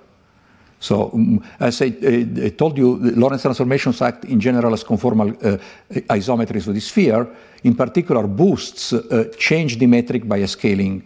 So, 0.85 1.11
um, 1.15 1.43
as 1.59 1.81
I, 1.81 1.87
uh, 1.87 2.51
told 2.51 2.77
you, 2.77 2.99
the 2.99 3.19
Lorentz 3.19 3.43
transformations 3.43 4.03
act 4.03 4.27
in 4.27 4.39
general 4.39 4.75
as 4.75 4.85
conformal 4.85 5.33
uh, 5.43 5.57
isometries 6.13 6.67
of 6.69 6.75
the 6.75 6.81
sphere. 6.81 7.27
In 7.63 7.75
particular, 7.75 8.27
boosts 8.27 8.93
uh, 8.93 9.33
change 9.39 9.79
the 9.79 9.87
metric 9.87 10.29
by 10.29 10.37
a 10.43 10.47
scaling 10.47 11.03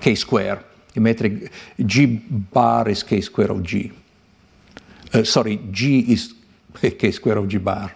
k 0.00 0.16
square. 0.16 0.64
The 0.92 1.00
metric 1.00 1.52
g 1.86 2.06
bar 2.06 2.88
is 2.88 3.04
k 3.04 3.20
square 3.20 3.52
of 3.52 3.62
g. 3.62 3.92
Uh, 5.14 5.22
sorry, 5.22 5.60
g 5.70 6.00
is 6.00 6.34
k 6.98 7.12
square 7.12 7.38
of 7.38 7.46
g 7.46 7.58
bar. 7.58 7.94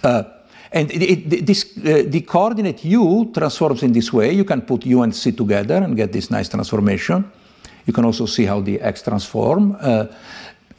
Uh, 0.00 0.22
and 0.70 0.92
it, 0.92 1.02
it, 1.02 1.44
this, 1.44 1.76
uh, 1.78 2.04
the 2.06 2.20
coordinate 2.20 2.84
u 2.84 3.32
transforms 3.34 3.82
in 3.82 3.92
this 3.92 4.12
way. 4.12 4.32
You 4.32 4.44
can 4.44 4.62
put 4.62 4.86
u 4.86 5.02
and 5.02 5.12
c 5.12 5.32
together 5.32 5.82
and 5.82 5.96
get 5.96 6.12
this 6.12 6.30
nice 6.30 6.48
transformation. 6.48 7.24
You 7.86 7.92
can 7.92 8.04
also 8.04 8.26
see 8.26 8.44
how 8.44 8.60
the 8.60 8.80
x 8.80 9.02
transform. 9.02 9.76
Uh, 9.80 10.06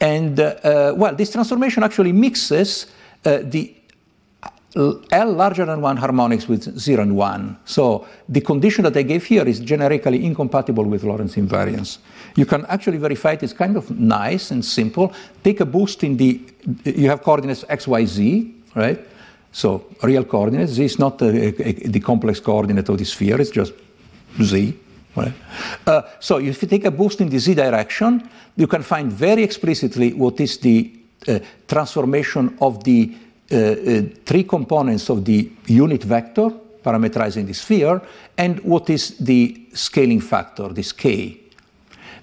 and, 0.00 0.38
uh, 0.38 0.44
uh 0.44 0.92
well, 0.96 1.14
this 1.14 1.30
transformation 1.32 1.82
actually 1.82 2.12
mixes 2.12 2.86
uh, 3.24 3.38
the 3.42 3.74
L 4.76 5.32
larger 5.32 5.64
than 5.64 5.80
1 5.80 5.96
harmonics 5.98 6.48
with 6.48 6.76
0 6.78 7.02
and 7.02 7.16
1. 7.16 7.58
So 7.64 8.06
the 8.28 8.40
condition 8.40 8.82
that 8.84 8.96
I 8.96 9.02
gave 9.02 9.24
here 9.24 9.44
is 9.46 9.60
generically 9.60 10.24
incompatible 10.24 10.84
with 10.84 11.04
Lorentz 11.04 11.36
invariance. 11.36 11.98
You 12.34 12.44
can 12.44 12.66
actually 12.66 12.98
verify 12.98 13.32
it. 13.32 13.44
It's 13.44 13.52
kind 13.52 13.76
of 13.76 13.88
nice 13.92 14.50
and 14.50 14.64
simple. 14.64 15.12
Take 15.44 15.60
a 15.60 15.66
boost 15.66 16.02
in 16.02 16.16
the, 16.16 16.40
you 16.84 17.08
have 17.08 17.22
coordinates 17.22 17.64
x, 17.68 17.86
y, 17.86 18.04
z, 18.04 18.52
right? 18.74 18.98
So 19.52 19.84
real 20.02 20.24
coordinates, 20.24 20.72
z 20.72 20.84
is 20.84 20.98
not 20.98 21.18
the 21.18 22.02
complex 22.04 22.40
coordinate 22.40 22.88
of 22.88 22.98
the 22.98 23.04
sphere, 23.04 23.40
it's 23.40 23.50
just 23.50 23.72
z. 24.42 24.76
Right? 25.16 25.32
Uh, 25.86 26.02
so 26.18 26.38
if 26.38 26.60
you 26.62 26.68
take 26.68 26.84
a 26.84 26.90
boost 26.90 27.20
in 27.20 27.28
the 27.28 27.38
z 27.38 27.54
direction, 27.54 28.28
you 28.56 28.66
can 28.66 28.82
find 28.82 29.12
very 29.12 29.42
explicitly 29.42 30.12
what 30.12 30.40
is 30.40 30.58
the 30.58 30.92
uh, 31.28 31.38
transformation 31.68 32.56
of 32.60 32.82
the 32.84 33.14
uh, 33.50 33.56
uh, 33.56 34.02
three 34.24 34.44
components 34.44 35.08
of 35.10 35.24
the 35.24 35.50
unit 35.66 36.02
vector 36.02 36.50
parameterizing 36.84 37.46
the 37.46 37.54
sphere 37.54 38.00
and 38.36 38.60
what 38.60 38.90
is 38.90 39.16
the 39.18 39.68
scaling 39.72 40.20
factor, 40.20 40.68
this 40.68 40.92
k. 40.92 41.40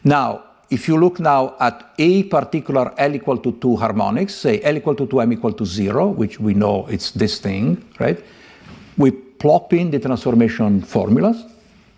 Now, 0.04 0.44
if 0.70 0.88
you 0.88 0.98
look 0.98 1.20
now 1.20 1.56
at 1.60 1.94
a 1.98 2.24
particular 2.24 2.94
L 2.98 3.16
equal 3.16 3.38
to 3.38 3.52
2 3.54 3.76
harmonics, 3.76 4.36
say 4.36 4.62
L 4.62 4.78
equal 4.78 4.96
to 4.96 5.06
2, 5.06 5.22
M 5.22 5.34
equal 5.34 5.54
to 5.54 5.66
0, 5.66 6.08
which 6.08 6.40
we 6.40 6.54
know 6.54 6.86
it's 6.88 7.12
this 7.12 7.40
thing, 7.40 7.84
right? 8.00 8.24
We 8.98 9.12
plop 9.12 9.74
in 9.74 9.92
the 9.92 10.00
transformation 10.00 10.82
formulas 10.82 11.46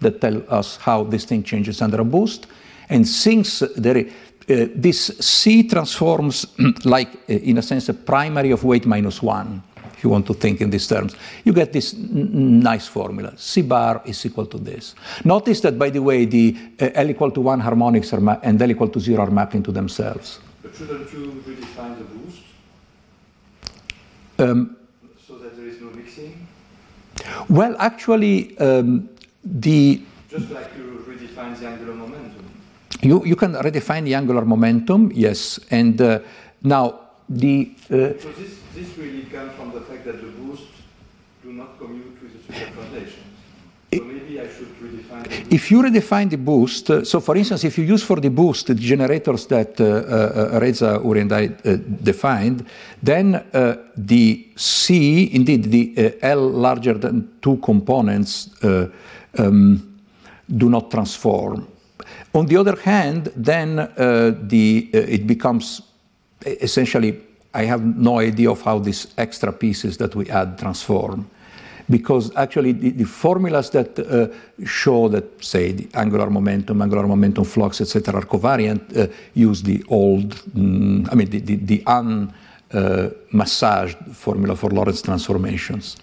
that 0.04 0.22
tell 0.22 0.44
us 0.50 0.78
how 0.78 1.04
this 1.04 1.26
thing 1.26 1.44
changes 1.44 1.82
under 1.82 2.02
a 2.02 2.06
boost. 2.06 2.48
And 2.90 3.08
since 3.08 3.60
there, 3.76 3.98
uh, 3.98 4.68
this 4.76 5.08
C 5.20 5.64
transforms 5.68 6.46
like, 6.86 7.16
uh, 7.30 7.34
in 7.34 7.58
a 7.58 7.62
sense, 7.62 7.90
a 7.90 7.94
primary 7.94 8.52
of 8.52 8.64
weight 8.64 8.86
minus 8.86 9.22
1, 9.22 9.64
if 9.94 10.04
you 10.04 10.10
want 10.10 10.28
to 10.28 10.34
think 10.34 10.60
in 10.60 10.70
these 10.70 10.86
terms, 10.86 11.16
you 11.46 11.54
get 11.54 11.72
this 11.72 11.94
nice 11.94 12.88
formula. 12.88 13.34
C 13.38 13.62
bar 13.62 14.02
is 14.06 14.26
equal 14.26 14.46
to 14.48 14.58
this. 14.58 14.96
Notice 15.24 15.62
that, 15.62 15.80
by 15.80 15.90
the 15.90 16.02
way, 16.02 16.26
the 16.26 16.58
uh, 16.82 16.90
L 16.94 17.10
equal 17.10 17.32
to 17.32 17.42
1 17.42 17.62
harmonics 17.62 18.12
and 18.12 18.62
L 18.62 18.72
equal 18.72 18.90
to 18.90 19.00
0 19.00 19.24
are 19.24 19.32
mapped 19.32 19.56
into 19.56 19.72
themselves. 19.72 20.40
But 20.62 20.76
shouldn't 20.76 21.12
you 21.14 21.42
redefine 21.48 21.98
the 21.98 22.04
boost? 22.04 22.42
Um, 24.40 24.76
so 25.26 25.38
that 25.38 25.56
there 25.56 25.68
is 25.68 25.80
no 25.80 25.90
mixing? 25.92 26.48
Well, 27.48 27.76
actually, 27.80 28.58
um, 28.58 29.10
the 29.44 30.02
just 30.30 30.50
like 30.50 30.70
you 30.78 31.04
redefine 31.08 31.58
the 31.60 31.68
angular 31.68 31.94
momentum. 31.94 32.46
You 33.02 33.24
you 33.26 33.36
can 33.36 33.54
redefine 33.54 34.06
the 34.06 34.16
angular 34.16 34.46
momentum, 34.46 35.12
yes, 35.14 35.60
and 35.70 36.02
uh, 36.02 36.20
now 36.64 37.00
the. 37.30 37.72
Uh, 37.86 38.18
so 38.20 38.32
this 38.40 38.60
this 38.74 38.98
really 38.98 39.24
comes 39.24 39.54
from 39.54 39.72
the 39.72 39.82
fact 39.82 40.06
that 40.06 40.22
the 40.22 40.28
boosts 40.28 40.82
do 41.44 41.54
not 41.54 41.78
commute 41.78 42.18
with 42.22 42.34
the 42.34 42.54
super 42.54 42.72
translations. 42.72 43.20
So 43.94 44.04
maybe 44.04 44.40
I 44.40 44.48
should 44.48 44.74
redefine 44.82 45.24
the 45.24 45.30
boost. 45.30 45.54
If 45.54 45.70
you 45.70 45.84
redefine 45.84 46.30
the 46.30 46.38
boost, 46.38 46.90
uh, 46.90 47.04
so 47.04 47.20
for 47.20 47.36
instance, 47.38 47.64
if 47.64 47.78
you 47.78 47.84
use 47.84 48.02
for 48.02 48.20
the 48.20 48.30
boost 48.30 48.68
the 48.68 48.76
generators 48.76 49.46
that 49.48 49.80
uh, 49.80 49.86
uh, 49.86 50.60
Reza 50.60 51.00
Uri 51.04 51.22
and 51.22 51.32
I 51.32 51.46
uh, 51.46 51.78
defined, 52.02 52.66
then 53.04 53.36
uh, 53.36 53.76
the 53.96 54.48
C, 54.56 55.30
indeed 55.36 55.66
the 55.66 55.94
uh, 55.98 56.12
L 56.22 56.50
larger 56.50 56.98
than 56.98 57.30
two 57.42 57.58
components, 57.58 58.50
um, 59.38 60.00
do 60.58 60.70
not 60.70 60.92
transform. 60.92 61.68
On 62.34 62.46
the 62.46 62.58
other 62.58 62.76
hand, 62.76 63.32
then 63.36 63.76
the, 63.76 64.90
it 64.92 65.26
becomes 65.28 65.82
essentially, 66.46 67.20
I 67.54 67.66
have 67.66 67.84
no 67.84 68.20
idea 68.20 68.52
of 68.52 68.62
how 68.62 68.80
these 68.80 69.14
extra 69.18 69.52
pieces 69.52 69.98
that 69.98 70.16
we 70.16 70.30
add 70.30 70.58
transform 70.58 71.30
because 71.90 72.36
actually 72.36 72.72
the, 72.72 72.92
the 72.92 73.04
formulas 73.04 73.70
that 73.72 74.00
uh, 74.00 74.28
show 74.66 75.10
that, 75.10 75.44
say, 75.44 75.72
the 75.74 75.88
angular 75.94 76.30
momentum, 76.30 76.82
angular 76.82 77.06
momentum 77.08 77.44
flux, 77.44 77.82
etc., 77.82 78.16
are 78.16 78.26
covariant 78.26 78.98
uh, 78.98 79.08
use 79.34 79.62
the 79.64 79.84
old, 79.90 80.36
mm, 80.56 81.08
I 81.12 81.16
mean, 81.16 81.30
the, 81.30 81.40
the, 81.40 81.56
the 81.56 81.84
unmassaged 82.72 84.10
uh, 84.10 84.14
formula 84.14 84.56
for 84.56 84.70
Lorentz 84.70 85.02
transformations. 85.02 85.98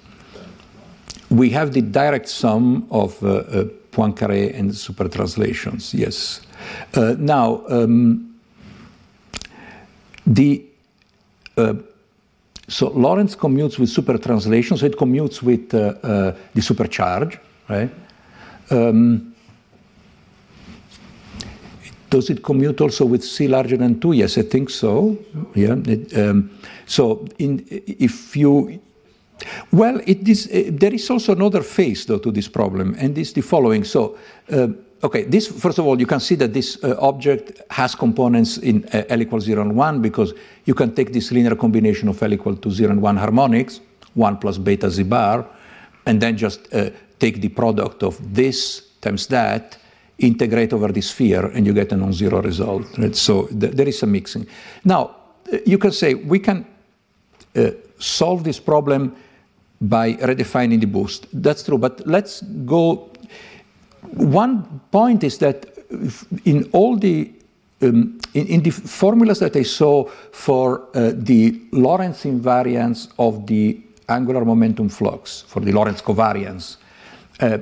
We 1.31 1.51
have 1.51 1.73
the 1.73 1.83
direct 1.83 2.29
sum 2.29 2.87
of 2.91 3.23
uh, 3.23 3.29
uh, 3.29 3.65
Poincaré 3.93 4.59
and 4.59 4.75
super 4.75 5.09
translations, 5.09 5.95
yes. 5.95 6.41
Uh, 6.95 7.15
now, 7.19 7.63
um, 7.69 8.27
the 10.27 10.67
so 12.71 12.89
Lorentz 12.91 13.35
commutes 13.35 13.79
with 13.79 13.89
super 13.89 14.17
translation, 14.17 14.77
so 14.77 14.87
it 14.87 14.97
commutes 14.97 15.43
with 15.43 15.75
uh, 15.75 15.79
uh, 16.03 16.37
the 16.55 16.61
supercharge, 16.61 17.39
right? 17.69 17.91
Um, 18.71 19.35
does 22.11 22.31
it 22.31 22.43
commute 22.43 22.81
also 22.81 23.05
with 23.05 23.25
C 23.25 23.49
larger 23.49 23.77
than 23.77 24.01
2? 24.01 24.13
Yes, 24.13 24.39
I 24.39 24.43
think 24.43 24.71
so. 24.71 25.17
Yeah. 25.55 25.77
It, 25.85 26.17
um, 26.17 26.51
so 26.87 27.27
in, 27.39 27.65
if 27.71 28.37
you, 28.37 28.81
well, 29.73 29.99
uh, 29.99 30.03
there 30.05 30.95
is 30.95 31.11
also 31.11 31.33
another 31.33 31.63
phase, 31.63 32.07
though, 32.07 32.19
to 32.19 32.31
this 32.31 32.49
problem, 32.49 32.95
and 32.99 33.17
it's 33.17 33.33
the 33.33 33.43
following. 33.43 33.85
So 33.85 34.17
uh, 34.53 34.69
Okay, 35.03 35.25
this, 35.25 35.49
first 35.49 35.79
of 35.79 35.87
all, 35.87 35.99
you 35.99 36.07
can 36.07 36.21
see 36.21 36.35
that 36.35 36.53
this 36.53 36.77
uh, 36.85 36.95
object 37.01 37.63
has 37.71 37.95
components 37.95 38.59
in 38.59 38.87
L 38.93 39.23
equals 39.23 39.45
0 39.45 39.63
and 39.63 39.75
1 39.75 40.03
because 40.03 40.35
you 40.67 40.75
can 40.75 40.95
take 40.95 41.11
this 41.11 41.33
linear 41.33 41.57
combination 41.57 42.09
of 42.09 42.23
L 42.23 42.35
equal 42.35 42.55
to 42.57 42.71
0 42.71 42.93
and 42.93 43.01
1 43.01 43.17
harmonics, 43.17 43.81
1 44.13 44.37
plus 44.37 44.59
beta 44.59 44.91
z 44.91 45.03
bar, 45.05 45.47
and 46.05 46.21
then 46.21 46.37
just 46.37 46.71
take 47.19 47.41
the 47.41 47.49
product 47.49 48.03
of 48.03 48.19
this 48.35 48.89
times 49.01 49.27
that, 49.29 49.79
integrate 50.19 50.75
over 50.75 50.93
the 50.93 51.01
sphere, 51.01 51.47
and 51.47 51.67
you 51.67 51.73
get 51.73 51.93
a 51.93 51.97
non-zero 51.97 52.43
result. 52.43 52.87
Right? 52.99 53.17
So 53.17 53.47
th 53.47 53.73
there 53.73 53.89
is 53.89 54.03
a 54.03 54.07
mixing. 54.07 54.47
Now, 54.85 55.17
you 55.65 55.79
can 55.79 55.93
say 55.93 56.13
we 56.15 56.41
can 56.41 56.67
solve 57.99 58.45
this 58.45 58.61
problem 58.61 59.17
by 59.81 60.15
redefining 60.15 60.81
the 60.81 60.87
boost. 60.87 61.27
That's 61.33 61.63
true, 61.63 61.79
but 61.79 62.07
let's 62.07 62.43
go 62.43 63.11
one 64.13 64.81
point 64.91 65.25
is 65.25 65.39
that 65.39 65.67
in 66.45 66.69
all 66.73 66.97
the 66.97 67.33
um, 67.83 68.19
in, 68.35 68.47
in, 68.47 68.63
the 68.63 68.71
formulas 68.71 69.39
that 69.39 69.57
I 69.57 69.63
saw 69.63 70.05
for 70.33 70.89
uh, 70.95 71.13
the 71.15 71.63
Lorentz 71.73 72.25
invariance 72.25 73.09
of 73.19 73.47
the 73.47 73.81
angular 74.07 74.45
momentum 74.45 74.91
flux, 74.91 75.43
for 75.43 75.61
the 75.61 75.73
Lorentz 75.73 76.03
covariance, 76.03 76.77
uh, 77.41 77.59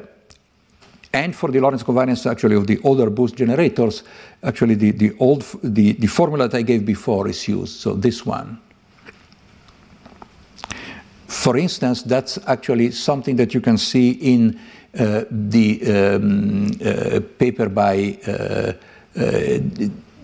and 1.12 1.36
for 1.36 1.52
the 1.52 1.60
Lorentz 1.60 1.84
covariance 1.84 2.28
actually 2.28 2.56
of 2.56 2.66
the 2.66 2.80
other 2.84 3.10
boost 3.10 3.36
generators, 3.36 4.02
actually 4.42 4.74
the, 4.74 4.90
the 4.90 5.16
old 5.20 5.44
the, 5.62 5.92
the 5.92 6.08
formula 6.08 6.48
that 6.48 6.58
I 6.58 6.62
gave 6.62 6.84
before 6.84 7.28
is 7.28 7.46
used. 7.46 7.78
So 7.78 7.94
this 7.94 8.26
one. 8.26 8.60
For 11.28 11.58
instance, 11.58 12.02
that's 12.02 12.38
actually 12.46 12.90
something 12.90 13.36
that 13.36 13.52
you 13.52 13.60
can 13.60 13.76
see 13.76 14.12
in 14.12 14.58
uh, 14.98 15.24
the 15.30 15.80
um, 15.84 16.70
uh, 16.84 17.20
paper 17.38 17.68
by 17.68 18.18
uh, 18.26 18.72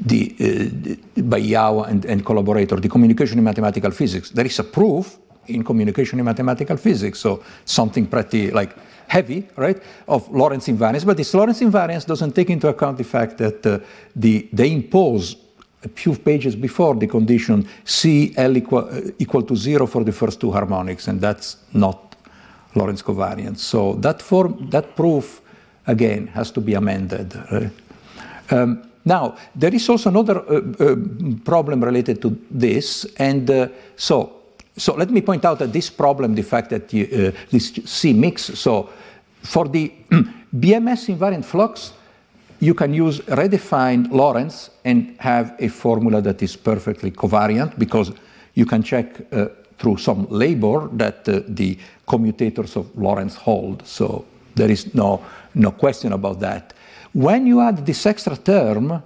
the, 0.00 0.98
by 1.16 1.36
Yau 1.36 1.82
and, 1.82 2.04
and 2.06 2.24
collaborator, 2.24 2.76
the 2.76 2.88
communication 2.88 3.38
in 3.38 3.44
mathematical 3.44 3.90
physics. 3.90 4.30
There 4.30 4.46
is 4.46 4.58
a 4.58 4.64
proof 4.64 5.18
in 5.46 5.62
communication 5.62 6.18
in 6.18 6.24
mathematical 6.24 6.78
physics, 6.78 7.20
so 7.20 7.44
something 7.66 8.06
pretty 8.06 8.50
like 8.50 8.74
heavy, 9.06 9.46
right, 9.56 9.80
of 10.08 10.30
Lorentz 10.30 10.68
invariance. 10.68 11.04
But 11.04 11.18
this 11.18 11.34
Lorentz 11.34 11.60
invariance 11.60 12.06
doesn't 12.06 12.32
take 12.32 12.48
into 12.48 12.68
account 12.68 12.96
the 12.96 13.04
fact 13.04 13.36
that 13.38 13.66
uh, 13.66 13.80
the, 14.16 14.48
they 14.52 14.72
impose 14.72 15.36
a 15.84 15.88
few 15.88 16.16
pages 16.16 16.56
before 16.56 16.94
the 16.94 17.06
condition 17.06 17.68
C 17.84 18.32
L 18.36 18.56
equal, 18.56 18.88
equal 19.18 19.42
to 19.42 19.56
zero 19.56 19.86
for 19.86 20.04
the 20.04 20.12
first 20.12 20.40
two 20.40 20.50
harmonics, 20.50 21.08
and 21.08 21.20
that's 21.20 21.58
not 21.72 22.16
Lorentz 22.74 23.02
covariance. 23.02 23.58
So 23.58 23.94
that 23.94 24.22
form, 24.22 24.70
that 24.70 24.96
proof, 24.96 25.40
again, 25.86 26.28
has 26.28 26.50
to 26.52 26.60
be 26.60 26.74
amended. 26.74 27.34
Right? 27.50 27.70
Um, 28.50 28.90
now, 29.04 29.36
there 29.54 29.74
is 29.74 29.88
also 29.88 30.08
another 30.08 30.38
uh, 30.38 30.62
uh, 30.80 30.96
problem 31.44 31.84
related 31.84 32.22
to 32.22 32.38
this, 32.50 33.06
and 33.18 33.50
uh, 33.50 33.68
so 33.96 34.40
so 34.76 34.94
let 34.94 35.10
me 35.10 35.20
point 35.20 35.44
out 35.44 35.58
that 35.60 35.72
this 35.72 35.88
problem, 35.88 36.34
the 36.34 36.42
fact 36.42 36.70
that 36.70 36.92
you, 36.92 37.04
uh, 37.04 37.30
this 37.50 37.72
C 37.84 38.12
mix, 38.12 38.42
so 38.58 38.90
for 39.42 39.68
the 39.68 39.92
BMS 40.56 41.16
invariant 41.16 41.44
flux, 41.44 41.92
you 42.60 42.74
can 42.74 42.94
use 42.94 43.20
redefined 43.20 44.10
Lorentz 44.10 44.70
and 44.84 45.16
have 45.18 45.54
a 45.58 45.68
formula 45.68 46.20
that 46.22 46.42
is 46.42 46.56
perfectly 46.56 47.10
covariant 47.10 47.78
because 47.78 48.12
you 48.54 48.66
can 48.66 48.82
check 48.82 49.32
uh, 49.32 49.48
through 49.78 49.96
some 49.98 50.26
labor 50.30 50.88
that 50.92 51.28
uh, 51.28 51.40
the 51.48 51.78
commutators 52.06 52.76
of 52.76 52.96
Lorentz 52.96 53.34
hold. 53.34 53.86
So 53.86 54.24
there 54.54 54.70
is 54.70 54.94
no, 54.94 55.24
no 55.54 55.72
question 55.72 56.12
about 56.12 56.40
that. 56.40 56.72
When 57.12 57.46
you 57.46 57.60
add 57.60 57.84
this 57.84 58.06
extra 58.06 58.36
term, 58.36 59.02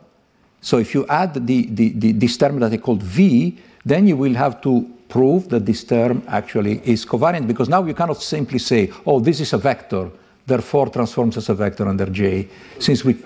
so 0.61 0.78
if 0.78 0.94
you 0.94 1.07
add 1.09 1.46
the, 1.46 1.66
the, 1.66 1.90
the, 1.90 2.12
this 2.12 2.36
term 2.36 2.59
that 2.61 2.72
I 2.72 2.78
called 2.78 3.03
V, 3.03 3.59
then 3.84 4.07
you 4.07 4.16
will 4.16 4.34
have 4.34 4.61
to 4.62 4.88
prove 5.09 5.49
that 5.49 5.64
this 5.64 5.84
term 5.84 6.22
actually 6.28 6.82
is 6.84 7.07
covariant 7.07 7.46
because 7.46 7.68
now 7.68 7.84
you 7.84 7.94
cannot 7.94 8.20
simply 8.22 8.59
say, 8.59 8.92
oh, 9.07 9.20
this 9.20 9.40
is 9.40 9.53
a 9.53 9.59
vector, 9.59 10.11
therefore 10.46 10.88
transforms 10.90 11.36
as 11.36 11.49
a 11.49 11.55
vector 11.55 11.88
under 11.88 12.07
J. 12.07 12.49
Since 12.78 13.05
we. 13.05 13.16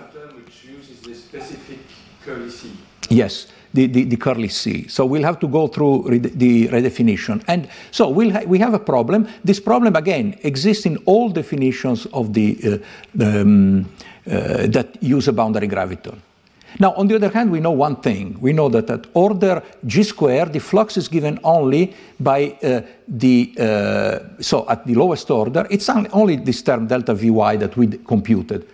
Specific 1.33 1.79
curly 2.25 2.51
C. 2.51 2.71
Yes 3.09 3.49
the, 3.73 3.87
the, 3.87 4.05
the, 4.05 4.17
curly 4.17 4.49
C. 4.49 4.87
So 4.89 5.07
we'll 5.07 5.23
have 5.23 5.39
to 5.41 5.49
go 5.49 5.67
through 5.67 6.09
re 6.09 6.19
the 6.19 6.69
redefinition. 6.69 7.43
And 7.49 7.69
so 7.91 8.09
we'll 8.09 8.33
ha 8.33 8.41
we 8.47 8.59
have 8.59 8.75
a 8.75 8.79
problem. 8.79 9.27
This 9.45 9.61
problem, 9.61 9.97
again, 9.97 10.39
exists 10.43 10.87
in 10.87 10.99
all 11.07 11.31
definitions 11.31 12.07
of 12.13 12.33
the, 12.33 12.81
uh, 13.19 13.25
um, 13.25 13.87
uh, 14.31 14.67
that 14.69 15.03
use 15.03 15.29
a 15.29 15.33
boundary 15.33 15.69
graviton. 15.69 16.19
Now, 16.79 16.95
on 16.95 17.07
the 17.07 17.17
other 17.17 17.29
hand, 17.29 17.51
we 17.51 17.61
know 17.61 17.73
one 17.73 17.97
thing. 17.97 18.39
We 18.41 18.55
know 18.55 18.71
that 18.71 18.89
at 18.89 19.07
order 19.13 19.63
g 19.87 20.03
squared, 20.03 20.53
the 20.55 20.59
flux 20.59 20.97
is 20.97 21.07
given 21.07 21.39
only 21.45 21.95
by 22.19 22.57
uh, 22.63 22.81
the, 23.07 23.55
uh, 23.59 24.43
so 24.43 24.67
at 24.69 24.87
the 24.87 24.95
lowest 24.95 25.31
order, 25.31 25.67
it's 25.71 25.89
only 25.89 26.37
this 26.37 26.63
term 26.63 26.87
delta 26.87 27.15
Vy 27.15 27.57
that 27.57 27.77
we 27.77 27.89
computed. 27.89 28.67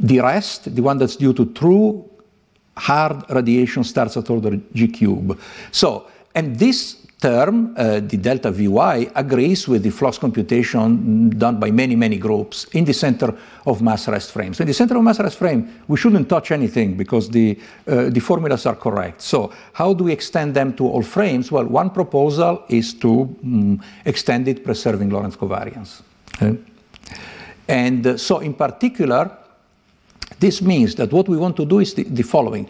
The 0.00 0.20
rest, 0.20 0.74
the 0.74 0.82
one 0.82 0.98
that's 0.98 1.16
due 1.16 1.32
to 1.34 1.46
true 1.52 2.08
hard 2.76 3.24
radiation 3.30 3.84
starts 3.84 4.16
at 4.16 4.30
order 4.30 4.58
g 4.74 4.88
cube. 4.88 5.38
So, 5.70 6.06
and 6.34 6.58
this 6.58 6.96
term, 7.20 7.74
uh, 7.76 8.00
the 8.00 8.16
delta 8.16 8.50
Vy, 8.50 9.10
agrees 9.14 9.68
with 9.68 9.82
the 9.82 9.90
flux 9.90 10.16
computation 10.16 11.28
done 11.30 11.60
by 11.60 11.70
many, 11.70 11.94
many 11.94 12.16
groups 12.16 12.64
in 12.72 12.84
the 12.84 12.94
center 12.94 13.34
of 13.66 13.82
mass 13.82 14.08
rest 14.08 14.32
frame. 14.32 14.54
So 14.54 14.62
in 14.62 14.68
the 14.68 14.74
center 14.74 14.96
of 14.96 15.02
mass 15.02 15.20
rest 15.20 15.36
frame, 15.36 15.82
we 15.86 15.98
shouldn't 15.98 16.28
touch 16.28 16.50
anything 16.50 16.96
because 16.96 17.28
the, 17.28 17.58
uh, 17.86 18.08
the 18.08 18.20
formulas 18.20 18.64
are 18.64 18.74
correct. 18.74 19.20
So 19.20 19.52
how 19.74 19.92
do 19.92 20.04
we 20.04 20.12
extend 20.12 20.54
them 20.54 20.72
to 20.76 20.86
all 20.86 21.02
frames? 21.02 21.52
Well, 21.52 21.66
one 21.66 21.90
proposal 21.90 22.64
is 22.68 22.94
to 22.94 23.36
um, 23.44 23.82
extend 24.06 24.48
it 24.48 24.64
preserving 24.64 25.10
Lorentz 25.10 25.36
covariance. 25.36 26.00
Okay? 26.36 26.58
And 27.68 28.06
uh, 28.06 28.16
so 28.16 28.38
in 28.38 28.54
particular, 28.54 29.30
this 30.40 30.62
means 30.62 30.94
that 30.96 31.12
what 31.12 31.28
we 31.28 31.36
want 31.36 31.56
to 31.56 31.64
do 31.64 31.78
is 31.78 31.94
the, 31.94 32.02
the 32.04 32.22
following. 32.22 32.68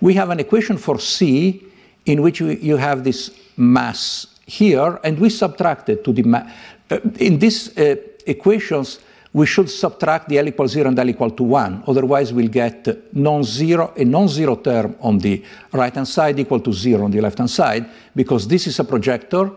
We 0.00 0.14
have 0.14 0.30
an 0.30 0.40
equation 0.40 0.78
for 0.78 0.98
C 0.98 1.62
in 2.06 2.22
which 2.22 2.40
we, 2.40 2.56
you 2.58 2.76
have 2.76 3.04
this 3.04 3.30
mass 3.56 4.26
here, 4.46 4.98
and 5.04 5.18
we 5.18 5.28
subtract 5.28 5.88
it 5.88 6.04
to 6.04 6.12
the 6.12 6.22
mass. 6.22 6.50
Uh, 6.90 7.00
in 7.18 7.38
these 7.38 7.76
uh, 7.76 7.96
equations, 8.26 9.00
we 9.32 9.44
should 9.44 9.68
subtract 9.68 10.28
the 10.28 10.38
L 10.38 10.48
equals 10.48 10.72
0 10.72 10.88
and 10.88 10.98
L 10.98 11.08
equal 11.10 11.30
to 11.30 11.42
1. 11.42 11.84
Otherwise, 11.86 12.32
we'll 12.32 12.48
get 12.48 13.14
non-zero, 13.14 13.92
a 13.96 14.04
non-zero 14.04 14.56
term 14.56 14.96
on 15.00 15.18
the 15.18 15.44
right-hand 15.72 16.08
side 16.08 16.38
equal 16.38 16.60
to 16.60 16.72
0 16.72 17.04
on 17.04 17.10
the 17.10 17.20
left-hand 17.20 17.50
side, 17.50 17.86
because 18.16 18.48
this 18.48 18.66
is 18.66 18.78
a 18.78 18.84
projector. 18.84 19.50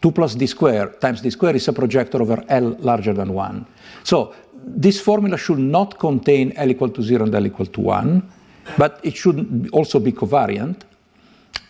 2 0.00 0.12
plus 0.12 0.34
d 0.34 0.46
square 0.46 0.88
times 1.00 1.20
d 1.20 1.30
square 1.30 1.56
is 1.56 1.66
a 1.68 1.72
projector 1.72 2.20
over 2.22 2.42
L 2.48 2.76
larger 2.80 3.12
than 3.12 3.32
1. 3.32 3.66
So 4.04 4.34
this 4.66 5.00
formula 5.00 5.38
should 5.38 5.58
not 5.58 5.98
contain 5.98 6.52
L 6.56 6.70
equal 6.70 6.90
to 6.90 7.02
0 7.02 7.24
and 7.24 7.34
L 7.34 7.46
equal 7.46 7.66
to 7.66 7.80
1, 7.80 8.32
but 8.76 9.00
it 9.04 9.16
should 9.16 9.68
also 9.72 10.00
be 10.00 10.12
covariant. 10.12 10.82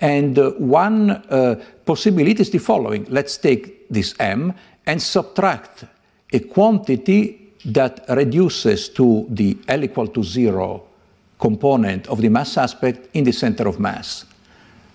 And 0.01 0.39
uh, 0.39 0.51
one 0.53 1.11
uh, 1.11 1.63
possibility 1.85 2.41
is 2.41 2.51
the 2.51 2.59
following. 2.59 3.07
Let's 3.09 3.37
take 3.37 3.89
this 3.89 4.15
m 4.19 4.55
and 4.87 5.01
subtract 5.01 5.85
a 6.33 6.41
quantity 6.41 7.53
that 7.67 8.05
reduces 8.09 8.89
to 8.91 9.27
the 9.31 9.57
L 9.69 9.85
equal 9.85 10.09
to 10.09 10.23
0 10.23 10.83
component 11.39 12.07
of 12.09 12.21
the 12.21 12.29
mass 12.29 12.57
aspect 12.57 13.09
in 13.15 13.25
the 13.25 13.33
center 13.33 13.69
of 13.69 13.79
mass. 13.79 14.25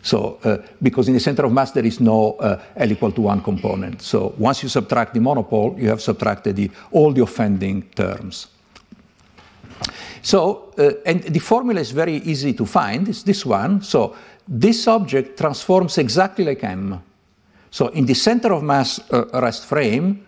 So, 0.02 0.40
uh, 0.44 0.58
because 0.82 1.08
in 1.08 1.14
the 1.14 1.20
center 1.20 1.46
of 1.46 1.54
mass 1.54 1.72
there 1.72 1.86
is 1.86 2.00
no 2.00 2.34
uh, 2.34 2.62
L 2.76 2.92
equal 2.92 3.12
to 3.12 3.22
1 3.22 3.44
component. 3.44 4.02
So, 4.02 4.34
once 4.38 4.64
you 4.64 4.70
subtract 4.70 5.14
the 5.14 5.20
monopole, 5.20 5.76
you 5.78 5.90
have 5.90 6.02
subtracted 6.02 6.56
the, 6.56 6.72
all 6.92 7.14
the 7.14 7.22
offending 7.22 7.84
terms. 7.96 8.48
So, 10.22 10.74
uh, 10.78 10.92
and 11.06 11.24
the 11.24 11.40
formula 11.40 11.82
is 11.82 11.92
very 11.92 12.18
easy 12.18 12.54
to 12.54 12.66
find, 12.66 13.08
it's 13.08 13.24
this 13.24 13.46
one. 13.46 13.82
So, 13.82 14.16
this 14.48 14.88
object 14.88 15.38
transforms 15.38 15.98
exactly 15.98 16.46
like 16.46 16.64
M. 16.64 17.02
So, 17.70 17.88
in 17.88 18.06
the 18.06 18.14
center 18.14 18.54
of 18.54 18.64
mass 18.64 19.00
uh, 19.12 19.26
rest 19.34 19.66
frame, 19.66 20.26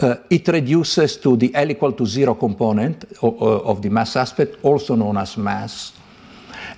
uh, 0.00 0.16
it 0.30 0.48
reduces 0.48 1.16
to 1.18 1.36
the 1.36 1.54
L 1.54 1.70
equal 1.70 1.92
to 1.92 2.06
0 2.06 2.34
component 2.34 3.04
of, 3.22 3.42
of 3.42 3.82
the 3.82 3.90
mass 3.90 4.16
aspect, 4.16 4.56
also 4.62 4.94
known 4.96 5.16
as 5.16 5.36
mass. 5.36 5.92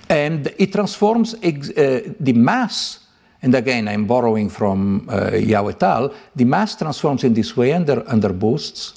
And 0.09 0.53
it 0.57 0.71
transforms 0.71 1.33
uh, 1.33 2.13
the 2.19 2.33
mass, 2.33 2.99
and 3.41 3.53
again, 3.53 3.87
I'm 3.87 4.05
borrowing 4.05 4.49
from 4.49 5.09
uh, 5.09 5.31
Yau 5.35 5.67
et 5.67 5.83
al., 5.83 6.13
the 6.35 6.45
mass 6.45 6.75
transforms 6.75 7.23
in 7.23 7.33
this 7.33 7.57
way 7.57 7.73
under, 7.73 8.03
under 8.07 8.31
boosts, 8.31 8.93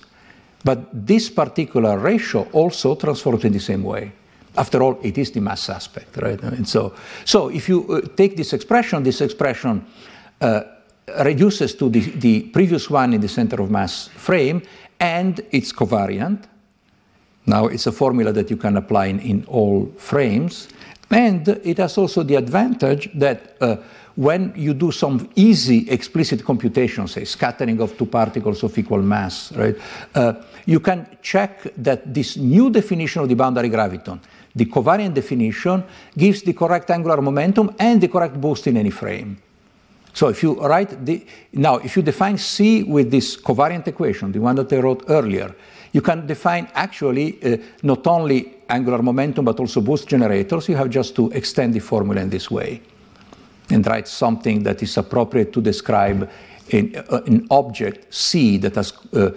but 0.64 0.88
this 1.06 1.28
particular 1.30 1.98
ratio 1.98 2.46
also 2.52 2.94
transforms 2.94 3.44
in 3.44 3.52
the 3.52 3.60
same 3.60 3.82
way. 3.82 4.12
After 4.56 4.82
all, 4.82 4.98
it 5.02 5.18
is 5.18 5.30
the 5.30 5.40
mass 5.40 5.68
aspect, 5.68 6.16
right? 6.16 6.40
And 6.42 6.68
so, 6.68 6.94
so 7.24 7.48
if 7.48 7.68
you 7.68 7.86
uh, 7.88 8.00
take 8.16 8.36
this 8.36 8.52
expression, 8.52 9.02
this 9.02 9.20
expression 9.20 9.84
uh, 10.40 10.62
reduces 11.24 11.74
to 11.74 11.88
the, 11.88 12.00
the 12.00 12.42
previous 12.42 12.88
one 12.90 13.14
in 13.14 13.20
the 13.20 13.28
center 13.28 13.60
of 13.60 13.70
mass 13.70 14.08
frame, 14.08 14.62
and 14.98 15.40
it's 15.50 15.72
covariant. 15.72 16.44
Now, 17.46 17.66
it's 17.66 17.86
a 17.86 17.92
formula 17.92 18.32
that 18.32 18.50
you 18.50 18.56
can 18.56 18.76
apply 18.76 19.06
in, 19.06 19.20
in 19.20 19.44
all 19.46 19.90
frames. 19.96 20.68
And 21.10 21.48
it 21.48 21.78
has 21.78 21.98
also 21.98 22.22
the 22.22 22.36
advantage 22.36 23.10
that 23.14 23.56
uh, 23.60 23.76
when 24.14 24.52
you 24.56 24.74
do 24.74 24.92
some 24.92 25.28
easy 25.34 25.90
explicit 25.90 26.44
computation, 26.44 27.08
say 27.08 27.24
scattering 27.24 27.80
of 27.80 27.96
two 27.96 28.06
particles 28.06 28.62
of 28.62 28.76
equal 28.78 29.02
mass, 29.02 29.52
right, 29.52 29.76
uh, 30.14 30.34
you 30.66 30.78
can 30.80 31.06
check 31.22 31.72
that 31.76 32.12
this 32.12 32.36
new 32.36 32.70
definition 32.70 33.22
of 33.22 33.28
the 33.28 33.34
boundary 33.34 33.70
graviton, 33.70 34.20
the 34.54 34.66
covariant 34.66 35.14
definition, 35.14 35.84
gives 36.16 36.42
the 36.42 36.52
correct 36.52 36.90
angular 36.90 37.20
momentum 37.20 37.74
and 37.78 38.00
the 38.00 38.08
correct 38.08 38.40
boost 38.40 38.66
in 38.66 38.76
any 38.76 38.90
frame. 38.90 39.36
So 40.12 40.28
if 40.28 40.42
you 40.42 40.60
write 40.60 41.04
the, 41.04 41.24
now, 41.52 41.76
if 41.76 41.96
you 41.96 42.02
define 42.02 42.36
C 42.36 42.82
with 42.82 43.10
this 43.10 43.36
covariant 43.36 43.86
equation, 43.86 44.32
the 44.32 44.40
one 44.40 44.56
that 44.56 44.72
I 44.72 44.78
wrote 44.78 45.04
earlier, 45.08 45.54
you 45.92 46.00
can 46.00 46.26
define 46.26 46.68
actually 46.74 47.38
uh, 47.42 47.56
not 47.82 48.06
only 48.06 48.58
angular 48.68 49.02
momentum 49.02 49.44
but 49.44 49.58
also 49.58 49.80
boost 49.80 50.08
generators. 50.08 50.68
You 50.68 50.76
have 50.76 50.90
just 50.90 51.16
to 51.16 51.30
extend 51.30 51.74
the 51.74 51.80
formula 51.80 52.20
in 52.20 52.30
this 52.30 52.50
way 52.50 52.80
and 53.70 53.86
write 53.86 54.08
something 54.08 54.62
that 54.62 54.82
is 54.82 54.96
appropriate 54.96 55.52
to 55.52 55.60
describe 55.60 56.28
an, 56.72 56.94
uh, 57.10 57.22
an 57.26 57.46
object 57.50 58.12
C 58.14 58.56
that 58.58 58.74
has 58.76 58.92
uh, 59.12 59.30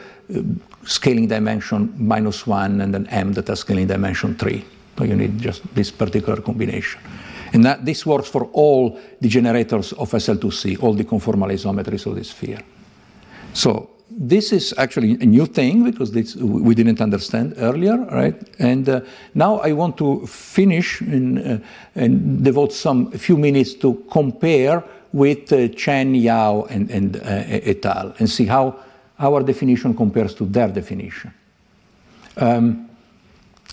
scaling 0.86 1.28
dimension 1.28 1.94
minus 1.98 2.46
one 2.46 2.82
and 2.82 2.96
an 2.96 3.08
M 3.08 3.34
that 3.34 3.48
has 3.48 3.60
scaling 3.60 3.88
dimension 3.88 4.36
three. 4.36 4.66
So 4.98 5.06
you 5.06 5.16
need 5.16 5.40
just 5.40 5.64
this 5.74 5.90
particular 5.92 6.42
combination. 6.42 7.02
And 7.54 7.66
that, 7.66 7.86
this 7.86 8.06
works 8.06 8.30
for 8.30 8.46
all 8.54 9.00
the 9.22 9.30
generators 9.30 9.94
of 9.94 10.12
SL2C, 10.12 10.82
all 10.82 10.94
the 10.94 11.04
conformal 11.04 11.52
isometries 11.52 12.06
of 12.06 12.16
the 12.16 12.24
sphere. 12.24 12.60
So 13.54 13.93
this 14.18 14.52
is 14.52 14.74
actually 14.78 15.14
a 15.14 15.26
new 15.26 15.46
thing 15.46 15.84
because 15.84 16.12
this, 16.12 16.36
we 16.36 16.76
didn't 16.76 17.02
understand 17.02 17.56
earlier, 17.58 17.98
right? 18.12 18.36
And 18.60 18.88
uh, 18.88 19.02
now 19.34 19.60
I 19.60 19.74
want 19.74 19.98
to 19.98 20.26
finish 20.28 21.02
in, 21.02 21.38
uh, 21.38 21.60
and 21.96 22.44
devote 22.44 22.74
some 22.74 23.12
few 23.12 23.38
minutes 23.38 23.74
to 23.76 24.04
compare 24.12 24.84
with 25.12 25.52
uh, 25.52 25.68
Chen, 25.70 26.16
Yau, 26.16 26.64
and, 26.70 26.90
and 26.90 27.18
uh, 27.18 27.22
et 27.26 27.86
al. 27.86 28.16
and 28.20 28.30
see 28.30 28.46
how 28.46 28.76
our 29.20 29.44
definition 29.44 29.96
compares 29.96 30.34
to 30.36 30.46
their 30.46 30.68
definition. 30.68 31.32
Um, 32.38 32.90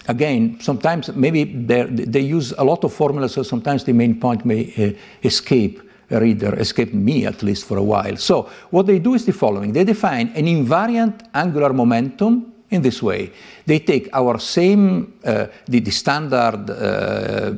again, 0.06 0.58
sometimes 0.60 1.14
maybe 1.14 1.44
they 1.44 2.20
use 2.20 2.52
a 2.52 2.64
lot 2.64 2.84
of 2.84 2.92
formulas, 2.92 3.32
so 3.32 3.42
sometimes 3.42 3.84
the 3.84 3.92
main 3.92 4.20
point 4.20 4.44
may 4.44 4.72
uh, 4.76 5.26
escape 5.26 5.80
reader, 6.10 6.58
escaped 6.58 6.94
me 6.94 7.26
at 7.26 7.42
least 7.42 7.66
for 7.66 7.78
a 7.78 7.82
while. 7.82 8.16
So 8.16 8.50
what 8.70 8.86
they 8.86 8.98
do 8.98 9.14
is 9.14 9.24
the 9.24 9.32
following. 9.32 9.72
They 9.72 9.84
define 9.84 10.28
an 10.34 10.46
invariant 10.46 11.28
angular 11.32 11.72
momentum 11.72 12.52
in 12.70 12.82
this 12.82 13.02
way. 13.02 13.32
They 13.66 13.80
take 13.80 14.08
our 14.12 14.38
same, 14.38 15.18
uh, 15.24 15.46
the, 15.66 15.80
the, 15.80 15.90
standard 15.90 16.70
uh, 16.70 17.52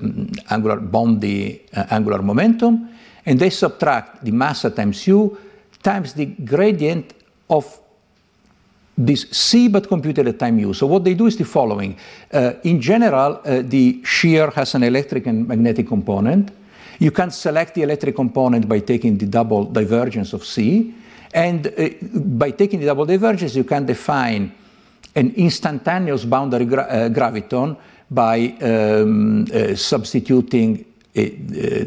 angular 0.50 0.80
Bondi 0.80 1.62
uh, 1.74 1.84
angular 1.90 2.22
momentum, 2.22 2.88
and 3.24 3.38
they 3.38 3.50
subtract 3.50 4.24
the 4.24 4.32
massa 4.32 4.70
times 4.70 5.06
u 5.06 5.38
times 5.82 6.14
the 6.14 6.26
gradient 6.26 7.12
of 7.50 7.80
this 8.96 9.26
C 9.30 9.68
but 9.68 9.88
computed 9.88 10.28
at 10.28 10.38
time 10.38 10.58
u. 10.58 10.74
So 10.74 10.86
what 10.86 11.04
they 11.04 11.14
do 11.14 11.26
is 11.26 11.36
the 11.36 11.44
following. 11.44 11.96
Uh, 12.32 12.52
in 12.62 12.80
general, 12.80 13.40
uh, 13.44 13.62
the 13.62 14.00
shear 14.04 14.50
has 14.50 14.74
an 14.74 14.82
electric 14.82 15.26
and 15.26 15.48
magnetic 15.48 15.88
component. 15.88 16.50
You 17.02 17.10
can 17.10 17.32
select 17.32 17.74
the 17.74 17.82
electric 17.82 18.14
component 18.14 18.68
by 18.68 18.78
taking 18.78 19.18
the 19.18 19.26
double 19.26 19.64
divergence 19.64 20.32
of 20.32 20.44
C. 20.44 20.94
And 21.34 21.66
uh, 21.66 21.88
by 22.38 22.52
taking 22.52 22.78
the 22.78 22.86
double 22.86 23.06
divergence, 23.06 23.56
you 23.56 23.64
can 23.64 23.86
define 23.86 24.52
an 25.16 25.34
instantaneous 25.34 26.24
boundary 26.24 26.64
gra 26.64 26.84
uh, 26.84 27.08
graviton 27.08 27.76
by 28.08 28.54
um, 28.62 29.46
uh, 29.52 29.74
substituting 29.74 30.84
a, 31.16 31.26
uh, 31.26 31.30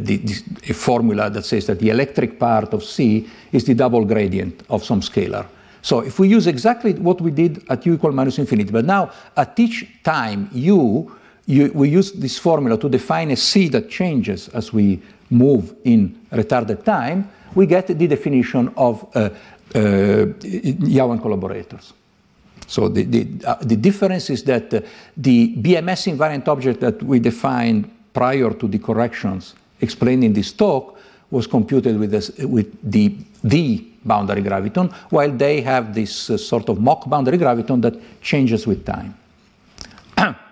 the, 0.01 0.43
a 0.67 0.73
formula 0.73 1.29
that 1.29 1.45
says 1.45 1.65
that 1.67 1.79
the 1.79 1.91
electric 1.91 2.37
part 2.37 2.73
of 2.73 2.83
C 2.83 3.25
is 3.53 3.63
the 3.63 3.73
double 3.73 4.03
gradient 4.03 4.63
of 4.69 4.83
some 4.83 4.99
scalar. 4.99 5.45
So 5.81 6.01
if 6.01 6.19
we 6.19 6.27
use 6.27 6.45
exactly 6.45 6.93
what 6.93 7.21
we 7.21 7.31
did 7.31 7.63
at 7.69 7.85
u 7.85 7.93
equal 7.93 8.11
minus 8.11 8.37
infinity, 8.37 8.71
but 8.71 8.83
now 8.83 9.11
at 9.37 9.57
each 9.57 9.87
time 10.03 10.49
u, 10.51 11.09
you, 11.45 11.71
we 11.73 11.89
use 11.89 12.11
this 12.11 12.37
formula 12.37 12.77
to 12.77 12.89
define 12.89 13.31
a 13.31 13.35
c 13.35 13.67
that 13.69 13.89
changes 13.89 14.49
as 14.49 14.73
we 14.73 15.01
move 15.29 15.75
in 15.83 16.19
retarded 16.31 16.83
time, 16.83 17.29
we 17.53 17.65
get 17.65 17.87
the 17.87 18.07
definition 18.07 18.71
of 18.77 19.05
uh, 19.15 19.29
uh, 19.75 20.25
Yau 20.43 21.11
and 21.11 21.21
collaborators. 21.21 21.93
So 22.67 22.89
the, 22.89 23.03
the, 23.03 23.27
uh, 23.45 23.55
the 23.61 23.75
difference 23.75 24.29
is 24.29 24.43
that 24.43 24.73
uh, 24.73 24.81
the 25.15 25.55
BMS 25.57 26.15
invariant 26.15 26.47
object 26.47 26.79
that 26.81 27.01
we 27.03 27.19
defined 27.19 27.91
prior 28.13 28.51
to 28.51 28.67
the 28.67 28.79
corrections 28.79 29.55
explained 29.81 30.23
in 30.23 30.33
this 30.33 30.51
talk 30.51 30.97
was 31.29 31.47
computed 31.47 31.99
with, 31.99 32.11
this, 32.11 32.29
with 32.39 32.73
the, 32.89 33.15
the 33.43 33.85
boundary 34.03 34.41
graviton, 34.41 34.91
while 35.09 35.31
they 35.31 35.61
have 35.61 35.93
this 35.93 36.29
uh, 36.29 36.37
sort 36.37 36.69
of 36.69 36.79
mock 36.79 37.09
boundary 37.09 37.37
graviton 37.37 37.81
that 37.81 37.93
changes 38.21 38.65
with 38.65 38.85
time. 38.85 39.15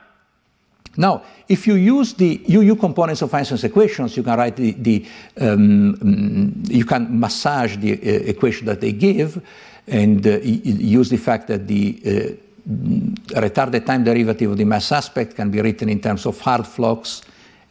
now, 0.95 1.23
if 1.47 1.65
you 1.65 1.75
use 1.75 2.13
the 2.13 2.41
UU 2.47 2.75
components 2.75 3.21
of 3.23 3.33
Einstein's 3.33 3.63
equations, 3.63 4.15
you 4.15 4.23
can 4.23 4.37
write 4.37 4.55
the, 4.55 4.71
the 4.73 5.05
um, 5.41 5.95
mm, 5.95 6.69
you 6.69 6.85
can 6.85 7.19
massage 7.19 7.77
the 7.77 7.93
uh, 7.93 8.29
equation 8.29 8.67
that 8.67 8.79
they 8.79 8.91
give 8.91 9.41
and 9.87 10.25
uh, 10.25 10.39
use 10.39 11.09
the 11.09 11.17
fact 11.17 11.47
that 11.47 11.67
the 11.67 11.99
uh, 12.05 13.39
retarded 13.41 13.85
time 13.85 14.03
derivative 14.03 14.51
of 14.51 14.57
the 14.57 14.65
mass 14.65 14.91
aspect 14.91 15.35
can 15.35 15.49
be 15.49 15.61
written 15.61 15.89
in 15.89 15.99
terms 15.99 16.25
of 16.25 16.39
hard 16.39 16.65
flux 16.67 17.23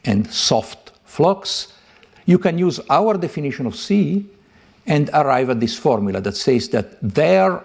and 0.04 0.30
soft 0.30 0.90
flux. 1.04 1.72
You 2.26 2.38
can 2.38 2.58
use 2.58 2.80
our 2.90 3.16
definition 3.16 3.66
of 3.66 3.76
C 3.76 4.26
and 4.86 5.10
arrive 5.14 5.50
at 5.50 5.60
this 5.60 5.78
formula 5.78 6.20
that 6.20 6.36
says 6.36 6.68
that 6.70 7.00
their 7.00 7.62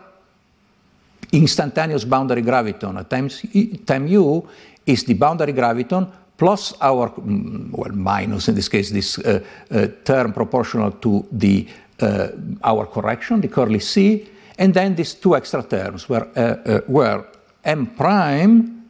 instantaneous 1.31 2.05
boundary 2.05 2.43
graviton 2.43 2.99
at 2.99 3.09
times, 3.09 3.41
time 3.85 4.07
u 4.07 4.47
is 4.87 5.03
the 5.03 5.13
boundary 5.13 5.53
graviton 5.53 6.07
plus 6.37 6.73
our, 6.81 7.09
mm, 7.09 7.71
well, 7.71 7.91
minus 7.91 8.47
in 8.47 8.55
this 8.55 8.69
case, 8.69 8.91
this 8.91 9.19
uh, 9.19 9.39
uh, 9.71 9.87
term 10.03 10.33
proportional 10.33 10.91
to 10.91 11.25
the, 11.31 11.67
uh, 11.99 12.29
our 12.63 12.85
correction, 12.85 13.41
the 13.41 13.47
curly 13.47 13.79
C, 13.79 14.29
and 14.57 14.73
then 14.73 14.95
these 14.95 15.15
two 15.15 15.35
extra 15.35 15.63
terms 15.63 16.07
where, 16.07 16.27
uh, 16.35 16.41
uh, 16.41 16.81
where 16.87 17.25
m 17.63 17.87
prime 17.87 18.85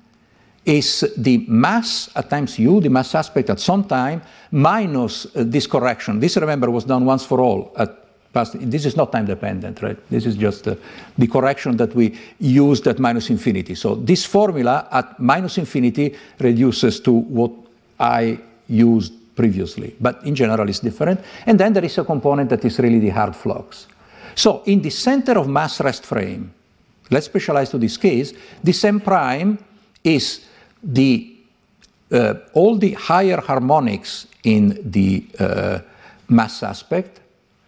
is 0.66 1.14
the 1.18 1.46
mass 1.48 2.10
at 2.16 2.30
times 2.30 2.60
u, 2.60 2.82
the 2.82 2.90
mass 2.90 3.16
aspect 3.16 3.50
at 3.50 3.60
some 3.60 3.86
time, 3.86 4.22
minus 4.52 5.28
this 5.34 5.66
correction. 5.66 6.20
This, 6.20 6.36
remember, 6.38 6.70
was 6.70 6.84
done 6.84 7.06
once 7.06 7.26
for 7.26 7.40
all 7.40 7.72
at 7.78 8.07
past. 8.34 8.56
This 8.60 8.86
is 8.86 8.96
not 8.96 9.12
time 9.12 9.26
dependent, 9.26 9.82
right? 9.82 9.98
This 10.10 10.26
is 10.26 10.36
just 10.36 10.68
uh, 10.68 10.76
the 11.18 11.28
correction 11.28 11.78
that 11.78 11.96
we 11.96 12.18
used 12.40 12.88
at 12.88 13.00
minus 13.00 13.30
infinity. 13.30 13.76
So 13.76 13.96
this 13.96 14.26
formula 14.26 14.88
at 14.92 15.20
minus 15.20 15.58
infinity 15.58 16.16
reduces 16.40 17.00
to 17.02 17.12
what 17.12 17.52
I 18.00 18.40
used 18.68 19.14
previously, 19.36 19.96
but 20.02 20.24
in 20.26 20.36
general 20.36 20.68
it's 20.68 20.80
different. 20.80 21.20
And 21.46 21.60
then 21.60 21.74
there 21.74 21.86
is 21.86 21.98
a 21.98 22.04
component 22.04 22.50
that 22.50 22.66
is 22.66 22.80
really 22.80 23.00
the 23.00 23.10
hard 23.10 23.36
flux. 23.36 23.88
So 24.36 24.64
in 24.66 24.82
the 24.82 24.90
center 24.90 25.40
of 25.40 25.48
mass 25.48 25.80
rest 25.82 26.06
frame, 26.06 26.54
let's 27.10 27.28
specialize 27.28 27.70
to 27.70 27.78
this 27.78 27.98
case, 27.98 28.34
this 28.64 28.84
m 28.84 29.00
prime 29.00 29.58
is 30.04 30.46
the 30.84 31.34
uh, 32.12 32.36
all 32.54 32.78
the 32.78 32.94
higher 32.94 33.42
harmonics 33.42 34.28
in 34.44 34.80
the 34.92 35.26
uh, 35.40 35.80
mass 36.30 36.64
aspect, 36.64 37.20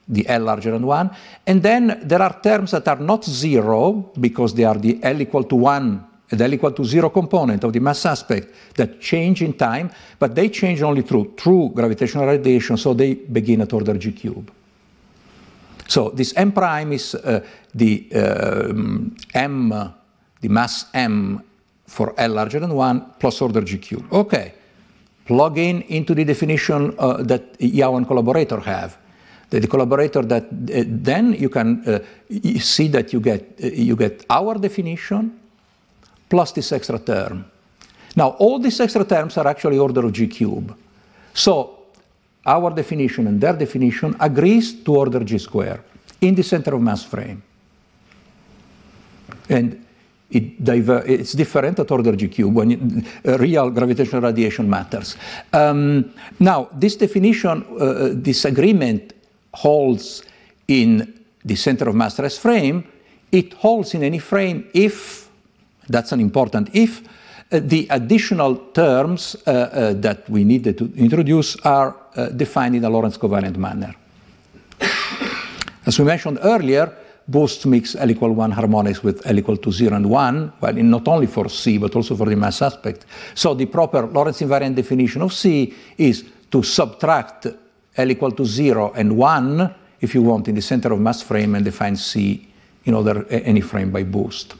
the 0.09 0.27
L 0.27 0.43
larger 0.43 0.71
than 0.71 0.85
1, 0.85 1.09
and 1.47 1.61
then 1.61 2.01
there 2.03 2.21
are 2.21 2.41
terms 2.41 2.71
that 2.71 2.87
are 2.87 2.99
not 2.99 3.23
zero 3.23 4.11
because 4.19 4.53
they 4.53 4.63
are 4.63 4.77
the 4.77 4.99
L 5.03 5.21
equal 5.21 5.43
to 5.43 5.55
1 5.55 6.05
and 6.31 6.41
L 6.41 6.53
equal 6.53 6.71
to 6.71 6.83
0 6.83 7.09
component 7.09 7.63
of 7.63 7.71
the 7.71 7.79
mass 7.79 8.05
aspect 8.05 8.75
that 8.75 8.99
change 8.99 9.41
in 9.41 9.53
time, 9.53 9.89
but 10.17 10.35
they 10.35 10.49
change 10.49 10.81
only 10.81 11.03
through 11.03 11.33
true 11.37 11.71
gravitational 11.73 12.25
radiation, 12.25 12.77
so 12.77 12.93
they 12.93 13.13
begin 13.13 13.61
at 13.61 13.71
order 13.71 13.93
g 13.97 14.11
cube. 14.11 14.51
So 15.87 16.09
this 16.09 16.33
m 16.35 16.51
prime 16.51 16.93
is 16.93 17.15
uh, 17.15 17.39
the 17.73 18.09
uh, 18.13 18.73
m, 19.33 19.93
the 20.39 20.49
mass 20.49 20.85
m 20.93 21.43
for 21.89 22.13
L 22.17 22.31
larger 22.33 22.59
than 22.59 22.73
1 22.73 23.13
plus 23.19 23.41
order 23.41 23.61
G 23.61 23.77
cube. 23.79 24.05
Okay, 24.13 24.53
plug 25.25 25.57
in 25.57 25.81
into 25.89 26.13
the 26.13 26.23
definition 26.23 26.93
uh, 26.99 27.23
that 27.23 27.55
Yau 27.59 27.95
and 27.95 28.07
collaborator 28.07 28.59
have. 28.59 28.97
The, 29.49 29.59
the 29.59 29.67
collaborator 29.67 30.21
that 30.23 30.43
uh, 30.43 30.83
then 30.87 31.33
you 31.33 31.49
can 31.49 31.83
uh, 31.87 31.99
see 32.59 32.87
that 32.89 33.11
you 33.13 33.19
get, 33.19 33.57
uh, 33.63 33.67
you 33.67 33.95
get 33.95 34.25
our 34.29 34.55
definition 34.55 35.39
plus 36.29 36.51
this 36.51 36.71
extra 36.71 36.99
term. 36.99 37.45
Now, 38.15 38.29
all 38.39 38.59
these 38.59 38.79
extra 38.79 39.05
terms 39.05 39.37
are 39.37 39.47
actually 39.47 39.77
order 39.77 40.05
of 40.05 40.13
G 40.13 40.27
cube. 40.27 40.75
So, 41.33 41.77
our 42.45 42.71
definition 42.71 43.27
and 43.27 43.41
their 43.41 43.53
definition 43.53 44.15
agrees 44.19 44.83
to 44.83 44.95
order 44.95 45.23
G 45.23 45.37
square 45.37 45.83
in 46.21 46.35
the 46.35 46.43
center 46.43 46.75
of 46.75 46.81
mass 46.81 47.03
frame. 47.03 47.41
And 49.49 49.85
it 50.29 50.63
diver- 50.63 51.03
it's 51.05 51.33
different 51.33 51.79
at 51.79 51.89
order 51.91 52.15
g 52.15 52.27
cube 52.27 52.53
when 52.53 52.71
it, 52.71 53.39
real 53.39 53.69
gravitational 53.71 54.21
radiation 54.21 54.69
matters. 54.69 55.15
Um, 55.51 56.13
now, 56.39 56.69
this 56.73 56.95
definition, 56.95 57.65
uh, 57.79 58.09
this 58.13 58.45
agreement 58.45 59.13
holds 59.53 60.23
in 60.67 61.23
the 61.43 61.55
center 61.55 61.89
of 61.89 61.95
mass 61.95 62.19
rest 62.19 62.39
frame. 62.39 62.87
It 63.31 63.53
holds 63.53 63.93
in 63.93 64.03
any 64.03 64.19
frame 64.19 64.69
if, 64.73 65.29
that's 65.87 66.11
an 66.11 66.19
important 66.19 66.69
if, 66.73 67.01
uh, 67.51 67.59
the 67.63 67.87
additional 67.89 68.55
terms 68.73 69.35
uh, 69.47 69.49
uh, 69.49 69.93
that 69.93 70.29
we 70.29 70.43
needed 70.43 70.77
to 70.77 70.93
introduce 70.95 71.55
are 71.57 71.95
uh, 72.15 72.27
defined 72.29 72.75
in 72.75 72.83
a 72.83 72.89
Lorentz 72.89 73.17
covariant 73.17 73.57
manner. 73.57 73.95
As 75.85 75.97
we 75.97 76.05
mentioned 76.05 76.39
earlier, 76.43 76.93
Boost 77.27 77.67
mix 77.67 77.95
L 77.95 78.09
equal 78.09 78.33
1 78.33 78.51
harmonics 78.51 79.03
with 79.03 79.25
L 79.25 79.37
equal 79.37 79.57
to 79.57 79.71
0 79.71 79.95
and 79.95 80.09
1, 80.09 80.53
well, 80.61 80.73
not 80.73 81.07
only 81.07 81.27
for 81.27 81.47
C, 81.47 81.77
but 81.77 81.95
also 81.95 82.15
for 82.15 82.25
the 82.25 82.35
mass 82.35 82.61
aspect. 82.61 83.05
So 83.35 83.53
the 83.53 83.67
proper 83.67 84.07
Lorentz 84.07 84.41
invariant 84.41 84.75
definition 84.75 85.21
of 85.21 85.31
C 85.31 85.73
is 85.97 86.25
to 86.49 86.63
subtract 86.63 87.47
L 87.99 88.11
equal 88.11 88.31
to 88.31 88.45
0 88.45 88.93
and 88.95 89.15
1, 89.15 89.75
if 90.01 90.15
you 90.15 90.21
want, 90.21 90.47
in 90.47 90.55
the 90.55 90.61
center 90.61 90.93
of 90.93 90.99
mass 90.99 91.21
frame 91.21 91.55
and 91.55 91.65
define 91.65 91.95
C 91.95 92.47
in 92.85 92.93
other, 92.93 93.25
any 93.29 93.61
frame 93.61 93.91
by 93.91 94.03
Boost. 94.03 94.55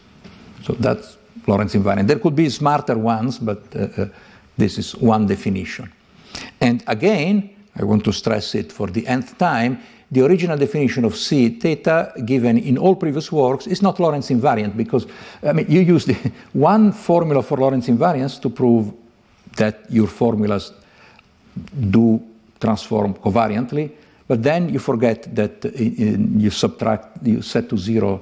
So 0.64 0.74
that's 0.74 1.18
Lorentz 1.48 1.76
invariant. 1.76 2.08
There 2.08 2.20
could 2.20 2.36
be 2.36 2.50
smarter 2.50 2.98
ones, 2.98 3.40
but 3.40 3.64
uh, 3.76 4.02
uh, 4.02 4.06
this 4.58 4.78
is 4.78 4.96
one 4.96 5.26
definition. 5.26 5.92
And 6.60 6.84
again, 6.88 7.50
I 7.80 7.84
want 7.84 8.04
to 8.04 8.12
stress 8.12 8.56
it 8.56 8.72
for 8.72 8.88
the 8.88 9.08
nth 9.08 9.38
time, 9.38 9.82
the 10.12 10.26
original 10.26 10.58
definition 10.58 11.06
of 11.06 11.16
C 11.16 11.50
theta 11.50 12.12
given 12.26 12.58
in 12.58 12.78
all 12.78 12.96
previous 12.96 13.32
works 13.32 13.68
is 13.68 13.82
not 13.82 14.00
Lorentz 14.00 14.30
invariant 14.30 14.76
because 14.76 15.06
I 15.44 15.54
mean, 15.54 15.68
you 15.70 15.82
use 15.82 16.06
the 16.06 16.16
one 16.54 16.92
formula 16.92 17.44
for 17.44 17.58
Lorentz 17.58 17.88
invariance 17.88 18.42
to 18.42 18.50
prove 18.50 18.92
that 19.58 19.86
your 19.90 20.08
formulas 20.08 20.72
do 21.90 22.22
transform 22.60 23.14
covariantly, 23.14 23.92
but 24.28 24.44
then 24.44 24.70
you 24.70 24.80
forget 24.80 25.34
that 25.36 25.64
you 25.76 26.50
subtract, 26.52 27.26
you 27.26 27.42
set 27.42 27.70
to 27.70 27.78
zero 27.78 28.22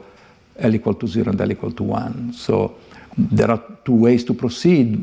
L 0.58 0.74
equal 0.74 0.94
to 0.96 1.08
zero 1.08 1.32
and 1.32 1.42
L 1.42 1.52
equal 1.52 1.72
to 1.72 1.84
one. 1.84 2.34
So 2.34 2.76
there 3.18 3.52
are 3.52 3.62
two 3.84 3.96
ways 3.96 4.24
to 4.26 4.34
proceed. 4.34 4.96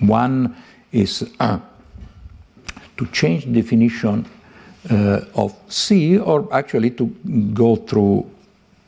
One 0.00 0.56
is 0.90 1.30
uh, 1.38 1.58
to 2.96 3.06
change 3.06 3.44
the 3.44 3.62
definition 3.62 4.26
uh, 4.90 5.20
of 5.34 5.54
C, 5.68 6.18
or 6.18 6.48
actually 6.52 6.90
to 6.90 7.06
go 7.52 7.76
through 7.76 8.30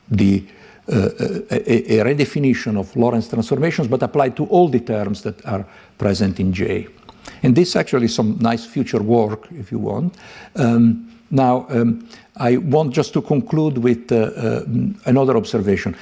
the 0.09 0.43
uh, 0.89 1.09
a, 1.51 1.99
a, 1.99 2.03
redefinition 2.05 2.77
of 2.77 2.95
Lorentz 2.95 3.27
transformations, 3.27 3.87
but 3.89 4.01
applied 4.03 4.37
to 4.37 4.45
all 4.45 4.69
the 4.69 4.79
terms 4.79 5.21
that 5.21 5.45
are 5.45 5.65
present 5.97 6.39
in 6.39 6.53
J. 6.53 6.87
And 7.43 7.55
this 7.55 7.75
actually 7.75 8.05
is 8.05 8.15
some 8.15 8.37
nice 8.39 8.65
future 8.65 9.01
work, 9.01 9.47
if 9.51 9.71
you 9.71 9.79
want. 9.79 10.15
Um, 10.55 11.11
now, 11.29 11.65
um, 11.69 12.07
I 12.37 12.57
want 12.57 12.93
just 12.93 13.13
to 13.13 13.21
conclude 13.21 13.77
with 13.77 14.11
uh, 14.11 14.15
uh, 14.15 14.63
another 15.05 15.35
observation. 15.35 15.95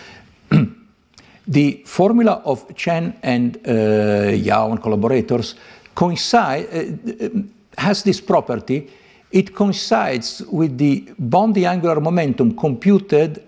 the 1.48 1.84
formula 1.86 2.42
of 2.46 2.76
Chen 2.76 3.16
and 3.24 3.58
uh, 3.68 4.32
Yau 4.34 4.72
and 4.72 4.82
collaborators 4.82 5.56
coincide, 5.96 6.68
uh, 6.72 7.30
has 7.78 8.04
this 8.04 8.22
property 8.22 8.90
it 9.36 9.54
coincides 9.54 10.42
with 10.50 10.78
the 10.78 11.12
boundary 11.20 11.66
angular 11.66 12.00
momentum 12.00 12.56
computed 12.56 13.44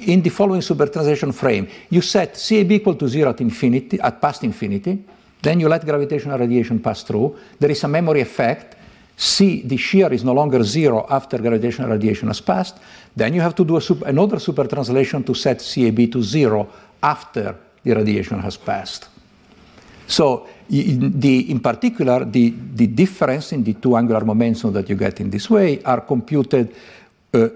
in 0.00 0.20
the 0.20 0.30
following 0.30 0.60
supertranslation 0.60 1.32
frame. 1.32 1.68
You 1.90 2.00
set 2.00 2.34
CAB 2.34 2.72
equal 2.72 2.96
to 2.96 3.08
zero 3.08 3.30
at 3.30 3.40
infinity, 3.40 4.00
at 4.00 4.20
past 4.20 4.42
infinity, 4.42 5.04
then 5.42 5.60
you 5.60 5.68
let 5.68 5.84
gravitational 5.84 6.38
radiation 6.38 6.78
pass 6.78 7.02
through. 7.02 7.36
There 7.58 7.70
is 7.70 7.82
a 7.84 7.88
memory 7.88 8.20
effect. 8.20 8.76
C, 9.16 9.62
the 9.62 9.76
shear 9.76 10.12
is 10.12 10.24
no 10.24 10.32
longer 10.32 10.62
zero 10.62 11.06
after 11.10 11.38
gravitational 11.38 11.90
radiation 11.90 12.28
has 12.28 12.40
passed. 12.40 12.78
Then 13.14 13.34
you 13.34 13.40
have 13.40 13.54
to 13.56 13.64
do 13.64 13.78
super, 13.80 14.06
another 14.06 14.36
supertranslation 14.36 15.26
to 15.26 15.34
set 15.34 15.58
CAB 15.58 16.10
to 16.12 16.22
zero 16.22 16.68
after 17.02 17.56
the 17.82 17.94
radiation 17.94 18.38
has 18.38 18.56
passed. 18.56 19.08
So 20.06 20.46
the, 20.68 21.50
in 21.50 21.60
particular, 21.60 22.24
the, 22.24 22.54
the 22.74 22.86
difference 22.86 23.52
in 23.52 23.64
the 23.64 23.74
two 23.74 23.96
angular 23.96 24.24
momentum 24.24 24.72
that 24.72 24.88
you 24.88 24.96
get 24.96 25.20
in 25.20 25.30
this 25.30 25.50
way 25.50 25.82
are 25.82 26.00
computed 26.00 26.74
uh, 27.34 27.48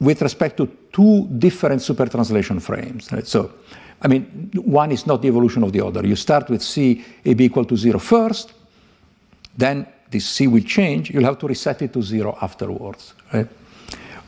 with 0.00 0.22
respect 0.22 0.56
to 0.56 0.68
two 0.92 1.26
different 1.38 1.80
supertranslation 1.82 2.60
frames. 2.60 3.10
Right? 3.12 3.26
So, 3.26 3.52
I 4.00 4.08
mean, 4.08 4.50
one 4.64 4.92
is 4.92 5.06
not 5.06 5.22
the 5.22 5.28
evolution 5.28 5.62
of 5.64 5.72
the 5.72 5.84
other. 5.84 6.06
You 6.06 6.16
start 6.16 6.48
with 6.48 6.62
C 6.62 7.04
A 7.24 7.34
B 7.34 7.44
equal 7.44 7.64
to 7.64 7.76
zero 7.76 7.98
first, 7.98 8.52
then 9.56 9.86
this 10.10 10.26
C 10.26 10.46
will 10.46 10.62
change. 10.62 11.10
You'll 11.10 11.24
have 11.24 11.38
to 11.38 11.48
reset 11.48 11.82
it 11.82 11.92
to 11.92 12.02
zero 12.02 12.36
afterwards. 12.40 13.14
Right? 13.32 13.48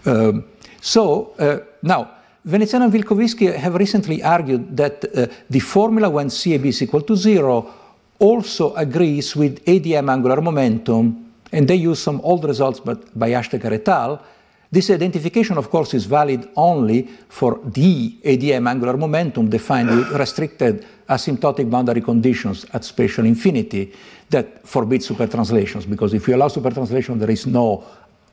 Um, 0.04 0.44
so 0.80 1.34
uh, 1.38 1.58
now, 1.82 2.10
Veneziano 2.44 2.86
and 2.86 2.94
Vilkovisky 2.94 3.54
have 3.54 3.74
recently 3.74 4.22
argued 4.22 4.76
that 4.76 5.04
uh, 5.04 5.26
the 5.48 5.60
formula 5.60 6.08
when 6.08 6.30
CAB 6.30 6.66
is 6.66 6.82
equal 6.82 7.02
to 7.02 7.14
zero 7.14 7.72
also 8.18 8.74
agrees 8.74 9.36
with 9.36 9.64
ADM 9.64 10.10
angular 10.10 10.40
momentum, 10.40 11.32
and 11.52 11.68
they 11.68 11.76
use 11.76 11.98
some 11.98 12.20
old 12.22 12.44
results 12.44 12.80
but 12.80 13.18
by 13.18 13.30
Ashtekar 13.30 13.72
et 13.72 13.88
al. 13.88 14.20
This 14.72 14.88
identification, 14.90 15.58
of 15.58 15.68
course, 15.68 15.94
is 15.94 16.04
valid 16.06 16.48
only 16.54 17.08
for 17.28 17.58
the 17.64 18.16
ADM 18.24 18.68
angular 18.68 18.96
momentum 18.96 19.50
defined 19.50 19.90
with 19.90 20.12
restricted 20.12 20.86
asymptotic 21.08 21.68
boundary 21.68 22.00
conditions 22.00 22.64
at 22.72 22.84
spatial 22.84 23.24
infinity 23.24 23.92
that 24.30 24.64
forbid 24.66 25.00
supertranslations, 25.00 25.90
because 25.90 26.14
if 26.14 26.28
you 26.28 26.36
allow 26.36 26.46
supertranslation, 26.46 27.18
there 27.18 27.30
is 27.32 27.46
no 27.48 27.84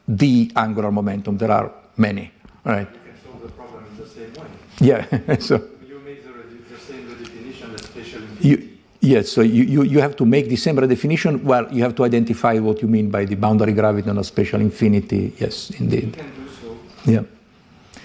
the 0.07 0.51
angular 0.55 0.91
momentum, 0.91 1.37
there 1.37 1.51
are 1.51 1.71
many, 1.97 2.31
right? 2.63 2.87
You 2.87 2.99
can 3.11 3.23
solve 3.23 3.41
the 3.41 3.49
problem 3.49 3.83
in 3.89 3.97
the 3.97 4.07
same 4.07 4.33
way. 4.33 4.47
Yeah, 4.79 5.37
so 5.39 5.55
You 5.87 5.99
make 6.05 6.23
the, 6.23 6.33
the 6.69 6.79
same 6.79 7.07
definition 7.17 7.73
as 7.73 7.81
spatial 7.81 8.21
you, 8.39 8.53
infinity. 8.57 8.76
Yes, 9.07 9.31
so 9.31 9.39
you, 9.39 9.63
you, 9.63 9.83
you 9.83 10.01
have 10.01 10.17
to 10.17 10.25
make 10.25 10.49
the 10.49 10.57
same 10.57 10.75
redefinition. 10.75 11.41
Well, 11.43 11.65
you 11.71 11.81
have 11.81 11.95
to 11.95 12.03
identify 12.03 12.59
what 12.59 12.81
you 12.81 12.89
mean 12.89 13.09
by 13.09 13.23
the 13.23 13.35
boundary 13.35 13.73
graviton 13.73 14.19
a 14.19 14.23
spatial 14.23 14.59
infinity. 14.59 15.33
Yes, 15.39 15.69
indeed. 15.79 16.13
can 16.13 16.25
do 16.35 16.49
so. 16.49 16.77
Yeah. 17.05 17.23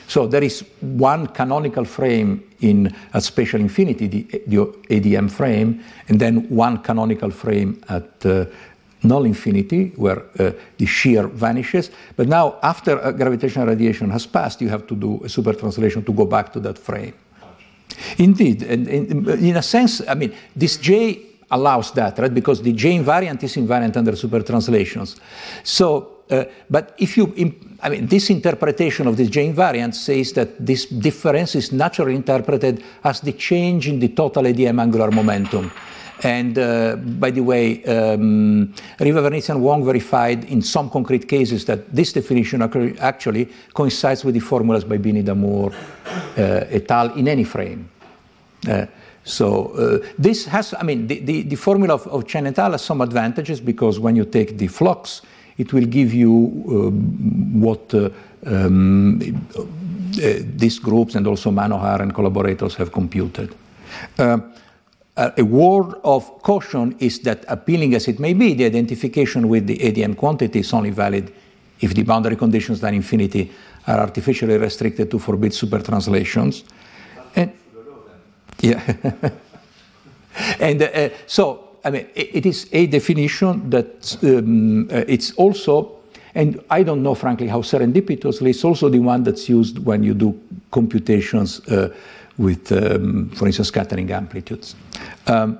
So 0.07 0.29
there 0.29 0.45
is 0.45 0.65
one 0.81 1.27
canonical 1.27 1.85
frame 1.85 2.45
in 2.61 2.95
a 3.15 3.20
spatial 3.20 3.59
infinity, 3.61 4.07
the, 4.07 4.43
the 4.47 4.57
ADM 4.91 5.29
frame, 5.29 5.83
and 6.07 6.20
then 6.20 6.49
one 6.49 6.79
canonical 6.79 7.33
frame 7.33 7.83
at 7.89 8.24
uh, 8.24 8.45
null 9.03 9.24
infinity, 9.24 9.93
where 9.97 10.23
uh, 10.39 10.53
the 10.79 10.87
shear 10.87 11.27
vanishes. 11.27 11.91
But 12.15 12.29
now, 12.29 12.61
after 12.62 13.01
a 13.01 13.12
gravitational 13.12 13.66
radiation 13.66 14.09
has 14.11 14.24
passed, 14.24 14.61
you 14.61 14.69
have 14.69 14.87
to 14.87 14.95
do 14.95 15.20
a 15.24 15.29
super 15.29 15.53
translation 15.53 16.05
to 16.05 16.12
go 16.12 16.27
back 16.27 16.53
to 16.53 16.61
that 16.61 16.79
frame. 16.79 17.15
Indeed, 18.19 18.62
and, 18.62 18.89
and 18.89 19.28
in 19.28 19.56
a 19.56 19.62
sense, 19.62 20.02
I 20.09 20.14
mean, 20.14 20.32
this 20.55 20.77
J 20.77 21.19
allows 21.51 21.93
that, 21.93 22.19
right? 22.19 22.32
Because 22.32 22.62
the 22.62 22.73
J 22.73 22.97
invariant 22.98 23.43
is 23.43 23.56
invariant 23.56 23.97
under 23.97 24.16
super 24.16 24.43
translations. 24.43 25.20
So, 25.62 26.24
uh, 26.31 26.44
but 26.70 26.94
if 26.98 27.16
you, 27.16 27.32
im- 27.36 27.77
I 27.82 27.90
mean, 27.90 28.06
this 28.06 28.31
interpretation 28.31 29.06
of 29.06 29.16
this 29.16 29.28
J 29.28 29.52
invariant 29.52 29.94
says 29.94 30.32
that 30.32 30.64
this 30.64 30.86
difference 30.86 31.55
is 31.55 31.73
naturally 31.73 32.14
interpreted 32.14 32.82
as 33.05 33.20
the 33.20 33.32
change 33.32 33.89
in 33.89 33.98
the 33.98 34.09
total 34.09 34.44
ADM 34.44 34.81
angular 34.81 35.10
momentum. 35.10 35.70
And 36.23 36.57
uh, 36.57 36.97
by 36.97 37.31
the 37.32 37.40
way, 37.40 37.85
um, 37.85 38.73
Riva 39.01 39.23
Vernizzi 39.23 39.51
and 39.51 39.61
Wong 39.61 39.85
verified 39.85 40.44
in 40.44 40.62
some 40.62 40.89
concrete 40.89 41.27
cases 41.27 41.65
that 41.65 41.93
this 41.93 42.12
definition 42.12 42.62
actually 43.01 43.49
coincides 43.74 44.24
with 44.24 44.35
the 44.35 44.40
formulas 44.40 44.85
by 44.85 44.99
Bini 44.99 45.23
Damour 45.23 45.73
uh, 45.73 46.40
et 46.70 46.90
al. 46.90 47.12
in 47.15 47.27
any 47.27 47.43
frame. 47.43 47.89
Uh, 48.69 48.86
so 49.24 49.73
uh, 49.73 50.07
this 50.16 50.44
has, 50.47 50.74
I 50.78 50.85
mean, 50.85 51.09
the, 51.09 51.19
the, 51.20 51.43
the 51.43 51.57
formula 51.57 51.94
of, 51.94 52.07
of 52.07 52.27
Chen 52.28 52.47
et 52.47 52.59
al. 52.59 52.73
has 52.73 52.82
some 52.82 53.01
advantages 53.01 53.61
because 53.61 53.99
when 53.99 54.15
you 54.15 54.24
take 54.24 54.59
the 54.59 54.69
flux, 54.69 55.23
it 55.59 55.73
will 55.73 55.86
give 55.86 56.15
you 56.15 56.31
um, 56.69 57.61
what 57.61 57.93
uh, 57.94 58.11
um, 58.47 59.20
uh, 59.20 60.35
these 60.57 60.78
groups 60.78 61.16
and 61.16 61.27
also 61.27 61.51
Manohar 61.51 62.01
and 62.01 62.15
collaborators 62.15 62.77
have 62.77 62.93
computed. 62.93 63.55
Uh, 65.15 65.31
a 65.37 65.43
word 65.45 65.95
of 66.05 66.43
caution 66.43 66.97
is 66.99 67.19
that 67.21 67.45
appealing 67.49 67.95
as 67.95 68.09
it 68.09 68.19
may 68.19 68.33
be, 68.33 68.55
the 68.55 68.65
identification 68.65 69.47
with 69.49 69.67
the 69.67 69.77
ADM 69.77 70.17
quantity 70.17 70.61
is 70.61 70.73
only 70.73 70.91
valid 70.91 71.33
if 71.81 71.95
the 71.95 72.03
boundary 72.03 72.37
conditions 72.37 72.81
than 72.81 72.95
infinity 72.95 73.51
are 73.87 73.99
artificially 73.99 74.57
restricted 74.57 75.11
to 75.11 75.19
forbid 75.19 75.53
supertranslations. 75.53 76.63
And, 77.37 77.53
yeah. 78.61 78.81
and 80.61 80.83
uh, 80.83 81.11
so, 81.27 81.77
I 81.85 81.91
mean, 81.91 82.07
it, 82.15 82.37
it 82.37 82.47
is 82.47 82.69
a 82.73 82.87
definition 82.87 83.69
that 83.69 84.17
um, 84.23 84.89
uh, 84.91 85.05
it's 85.09 85.33
also, 85.33 85.99
and 86.35 86.59
I 86.71 86.83
don't 86.83 87.03
know, 87.03 87.15
frankly, 87.15 87.49
how 87.49 87.61
serendipitously, 87.61 88.49
it's 88.51 88.65
also 88.65 88.89
the 88.89 89.01
one 89.01 89.25
that's 89.25 89.47
used 89.47 89.79
when 89.81 90.03
you 90.03 90.15
do 90.15 90.41
computations 90.71 91.61
uh, 91.69 91.95
with, 92.39 92.73
um, 92.73 93.31
for 93.31 93.47
instance, 93.47 93.69
scattering 93.69 94.11
amplitudes. 94.11 94.75
Um, 95.27 95.59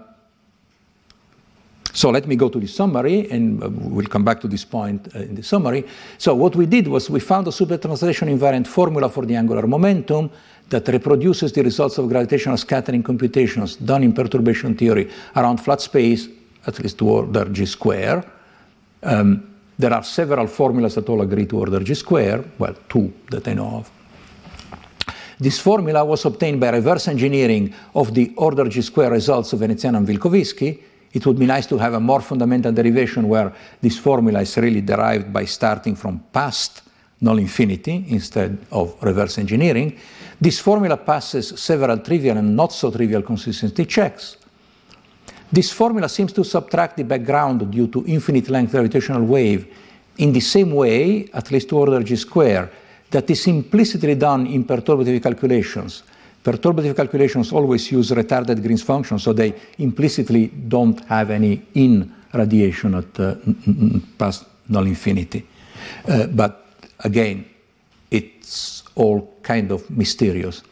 so 1.95 2.11
let 2.11 2.27
me 2.27 2.37
go 2.37 2.49
to 2.49 2.59
the 2.59 2.67
summary, 2.67 3.31
and 3.31 3.63
uh, 3.63 3.69
we'll 3.69 4.07
come 4.07 4.25
back 4.25 4.41
to 4.41 4.49
this 4.49 4.65
point 4.65 5.15
uh, 5.15 5.19
in 5.19 5.35
the 5.35 5.43
summary. 5.43 5.85
So 6.17 6.35
what 6.35 6.57
we 6.57 6.65
did 6.65 6.89
was 6.89 7.11
we 7.11 7.21
found 7.21 7.47
a 7.47 7.51
supertranslation 7.51 8.29
invariant 8.29 8.67
formula 8.67 9.11
for 9.11 9.27
the 9.27 9.37
angular 9.37 9.67
momentum 9.67 10.31
that 10.71 10.89
reproduces 10.89 11.53
the 11.53 11.63
results 11.63 11.99
of 11.99 12.09
gravitational 12.09 12.57
scattering 12.57 13.03
computations 13.03 13.77
done 13.77 14.03
in 14.03 14.15
perturbation 14.15 14.75
theory 14.75 15.11
around 15.37 15.59
flat 15.59 15.83
space, 15.83 16.29
at 16.67 16.79
least 16.79 16.97
to 16.99 17.09
order 17.09 17.45
g 17.51 17.67
square. 17.67 18.25
Um, 19.03 19.55
there 19.79 19.93
are 19.93 20.03
several 20.03 20.47
formulas 20.47 20.95
that 20.95 21.09
all 21.11 21.21
agree 21.21 21.45
to 21.47 21.59
order 21.59 21.81
g 21.81 21.93
square, 21.93 22.43
well, 22.59 22.75
two 22.89 23.13
that 23.31 23.47
I 23.47 23.53
know 23.53 23.67
of. 23.67 23.91
This 25.43 25.59
formula 25.59 26.05
was 26.05 26.25
obtained 26.25 26.61
by 26.61 26.71
reverse 26.71 27.09
engineering 27.09 27.75
of 27.97 28.15
the 28.15 28.33
order 28.37 28.69
g 28.69 28.81
square 28.81 29.11
results 29.11 29.53
of 29.53 29.59
Veneziano 29.59 29.99
and 29.99 30.07
Vilkovisky. 30.07 30.79
It 31.13 31.27
would 31.27 31.37
be 31.37 31.47
nice 31.47 31.67
to 31.67 31.79
have 31.79 31.95
a 31.95 32.01
more 32.01 32.21
fundamental 32.21 32.71
derivation 32.71 33.29
where 33.29 33.53
this 33.81 33.99
formula 33.99 34.41
is 34.41 34.57
really 34.57 34.83
derived 34.83 35.33
by 35.33 35.45
starting 35.47 35.97
from 35.97 36.23
past 36.33 36.83
null 37.21 37.39
infinity 37.39 38.05
instead 38.11 38.57
of 38.71 38.95
reverse 39.03 39.39
engineering. 39.39 39.99
This 40.41 40.61
formula 40.61 40.97
passes 40.97 41.61
several 41.61 41.99
trivial 41.99 42.37
and 42.39 42.55
not 42.55 42.73
so 42.73 42.93
trivial 42.93 43.23
consistency 43.23 43.85
checks. 43.85 44.37
This 45.51 45.73
formula 45.73 46.09
seems 46.09 46.33
to 46.35 46.45
subtract 46.45 46.99
the 46.99 47.05
background 47.05 47.69
due 47.69 47.89
to 47.89 48.05
infinite 48.07 48.49
length 48.49 48.71
gravitational 48.71 49.25
wave 49.25 49.67
in 50.19 50.33
the 50.33 50.41
same 50.41 50.73
way, 50.73 51.29
at 51.35 51.51
least 51.51 51.69
to 51.71 51.79
order 51.79 52.01
g 52.05 52.15
square, 52.15 52.71
that 53.13 53.31
is 53.31 53.47
implicitly 53.47 54.15
done 54.17 54.47
in 54.47 54.65
perturbative 54.65 55.23
calculations. 55.23 56.03
Perturbative 56.43 56.97
calculations 56.97 57.53
always 57.53 57.93
use 57.93 58.11
retarded 58.11 58.61
Green's 58.61 58.83
function, 58.83 59.19
so 59.19 59.33
they 59.33 59.55
implicitly 59.79 60.49
don't 60.49 61.01
have 61.05 61.31
any 61.31 61.63
in 61.75 62.13
radiation 62.35 62.95
at 62.97 63.21
uh, 63.21 63.35
past 64.19 64.45
null 64.69 64.87
infinity. 64.87 65.47
Uh, 66.09 66.27
but 66.27 66.67
again, 67.05 67.45
it's 68.11 68.83
all 68.97 69.37
kind 69.43 69.71
of 69.71 69.89
mysterious. 69.91 70.63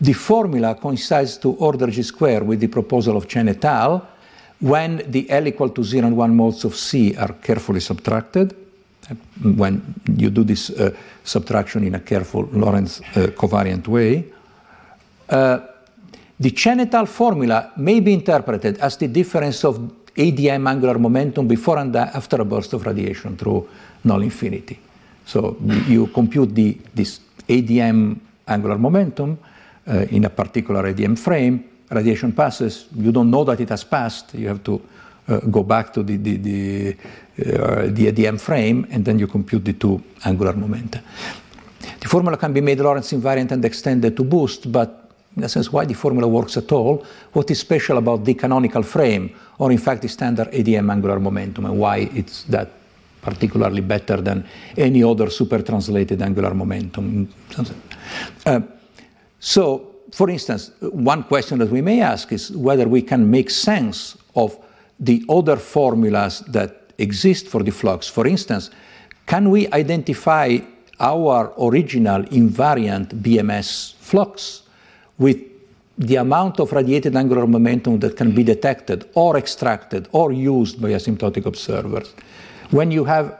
The 0.00 0.14
formula 0.14 0.74
coincides 0.74 1.36
to 1.38 1.50
order 1.52 1.88
g 1.88 2.02
square 2.02 2.42
with 2.42 2.60
the 2.60 2.68
proposal 2.68 3.16
of 3.16 3.28
Chen 3.28 3.48
et 3.48 3.64
al. 3.64 4.08
when 4.60 5.02
the 5.10 5.28
L 5.30 5.46
equal 5.46 5.70
to 5.70 5.82
0 5.82 6.06
and 6.06 6.16
1 6.16 6.36
modes 6.36 6.64
of 6.64 6.76
C 6.76 7.16
are 7.16 7.32
carefully 7.32 7.80
subtracted. 7.80 8.54
When 9.42 9.94
you 10.16 10.30
do 10.30 10.44
this 10.44 10.70
uh, 10.70 10.94
subtraction 11.24 11.84
in 11.84 11.94
a 11.94 12.00
careful 12.00 12.48
Lorentz 12.52 13.00
uh, 13.00 13.28
covariant 13.28 13.88
way, 13.88 14.24
uh, 15.28 15.58
the 16.38 16.50
Chen 16.52 16.80
et 16.80 16.94
al. 16.94 17.06
formula 17.06 17.72
may 17.76 18.00
be 18.00 18.12
interpreted 18.12 18.78
as 18.78 18.96
the 18.96 19.08
difference 19.08 19.64
of 19.64 19.78
ADM 20.16 20.68
angular 20.68 20.98
momentum 20.98 21.46
before 21.46 21.78
and 21.78 21.94
after 21.96 22.40
a 22.40 22.44
burst 22.44 22.72
of 22.72 22.84
radiation 22.86 23.36
through 23.36 23.68
null 24.04 24.22
infinity. 24.22 24.78
So 25.24 25.56
you 25.86 26.08
compute 26.08 26.54
the, 26.54 26.78
this 26.94 27.20
ADM 27.48 28.18
angular 28.48 28.78
momentum 28.78 29.38
uh, 29.86 30.06
in 30.10 30.24
a 30.24 30.30
particular 30.30 30.82
ADM 30.92 31.18
frame, 31.18 31.64
radiation 31.90 32.32
passes, 32.32 32.86
you 32.96 33.12
don't 33.12 33.30
know 33.30 33.44
that 33.44 33.60
it 33.60 33.68
has 33.68 33.84
passed, 33.84 34.34
you 34.34 34.48
have 34.48 34.62
to 34.64 34.80
go 35.38 35.62
back 35.62 35.92
to 35.92 36.02
the, 36.02 36.96
uh, 37.38 37.88
ADM 37.88 38.40
frame, 38.40 38.86
and 38.90 39.04
then 39.04 39.18
you 39.18 39.26
compute 39.26 39.64
the 39.64 39.72
two 39.72 40.02
angular 40.24 40.52
momenta. 40.52 41.02
The 42.00 42.08
formula 42.08 42.36
can 42.36 42.52
be 42.52 42.60
made 42.60 42.80
Lorentz 42.80 43.12
invariant 43.12 43.52
and 43.52 43.64
extended 43.64 44.16
to 44.16 44.24
boost, 44.24 44.70
but 44.70 45.10
in 45.36 45.44
a 45.44 45.48
sense, 45.48 45.72
why 45.72 45.84
the 45.84 45.94
formula 45.94 46.26
works 46.26 46.56
at 46.56 46.72
all, 46.72 47.04
what 47.32 47.50
is 47.50 47.60
special 47.60 47.98
about 47.98 48.24
the 48.24 48.34
canonical 48.34 48.82
frame, 48.82 49.30
or 49.58 49.70
in 49.70 49.78
fact 49.78 50.02
the 50.02 50.08
standard 50.08 50.50
ADM 50.50 50.90
angular 50.90 51.20
momentum, 51.20 51.66
and 51.66 51.78
why 51.78 52.10
it's 52.14 52.42
that 52.44 52.70
particularly 53.22 53.80
better 53.80 54.20
than 54.20 54.44
any 54.76 55.02
other 55.04 55.30
super 55.30 55.62
translated 55.62 56.22
angular 56.22 56.54
momentum. 56.54 57.28
Uh, 58.46 58.60
so, 59.38 59.94
for 60.10 60.30
instance, 60.30 60.72
one 60.80 61.22
question 61.24 61.58
that 61.58 61.70
we 61.70 61.80
may 61.80 62.00
ask 62.00 62.32
is 62.32 62.50
whether 62.52 62.88
we 62.88 63.02
can 63.02 63.30
make 63.30 63.50
sense 63.50 64.16
of 64.34 64.58
the 65.00 65.24
other 65.28 65.56
formulas 65.56 66.40
that 66.48 66.92
exist 66.98 67.48
for 67.48 67.62
the 67.62 67.72
flux. 67.72 68.06
For 68.06 68.26
instance, 68.26 68.70
can 69.26 69.50
we 69.50 69.66
identify 69.72 70.58
our 71.00 71.52
original 71.58 72.22
invariant 72.24 73.08
BMS 73.22 73.94
flux 73.94 74.62
with 75.18 75.38
the 76.00 76.16
amount 76.16 76.60
of 76.60 76.72
radiated 76.72 77.14
angular 77.14 77.46
momentum 77.46 77.98
that 78.00 78.16
can 78.16 78.34
be 78.34 78.42
detected 78.42 79.08
or 79.14 79.36
extracted 79.36 80.08
or 80.12 80.32
used 80.32 80.80
by 80.80 80.90
asymptotic 80.90 81.44
observers. 81.44 82.14
When 82.70 82.90
you 82.90 83.04
have 83.04 83.38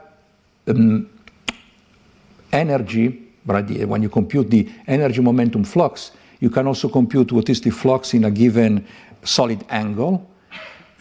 um, 0.67 1.09
energy, 2.53 3.29
when 3.45 4.03
you 4.03 4.09
compute 4.09 4.51
the 4.51 4.69
energy 4.85 5.21
momentum 5.21 5.63
flux, 5.63 6.11
you 6.39 6.51
can 6.51 6.67
also 6.67 6.87
compute 6.87 7.31
what 7.31 7.49
is 7.49 7.61
the 7.61 7.71
flux 7.71 8.13
in 8.13 8.25
a 8.25 8.31
given 8.31 8.85
solid 9.23 9.65
angle. 9.69 10.29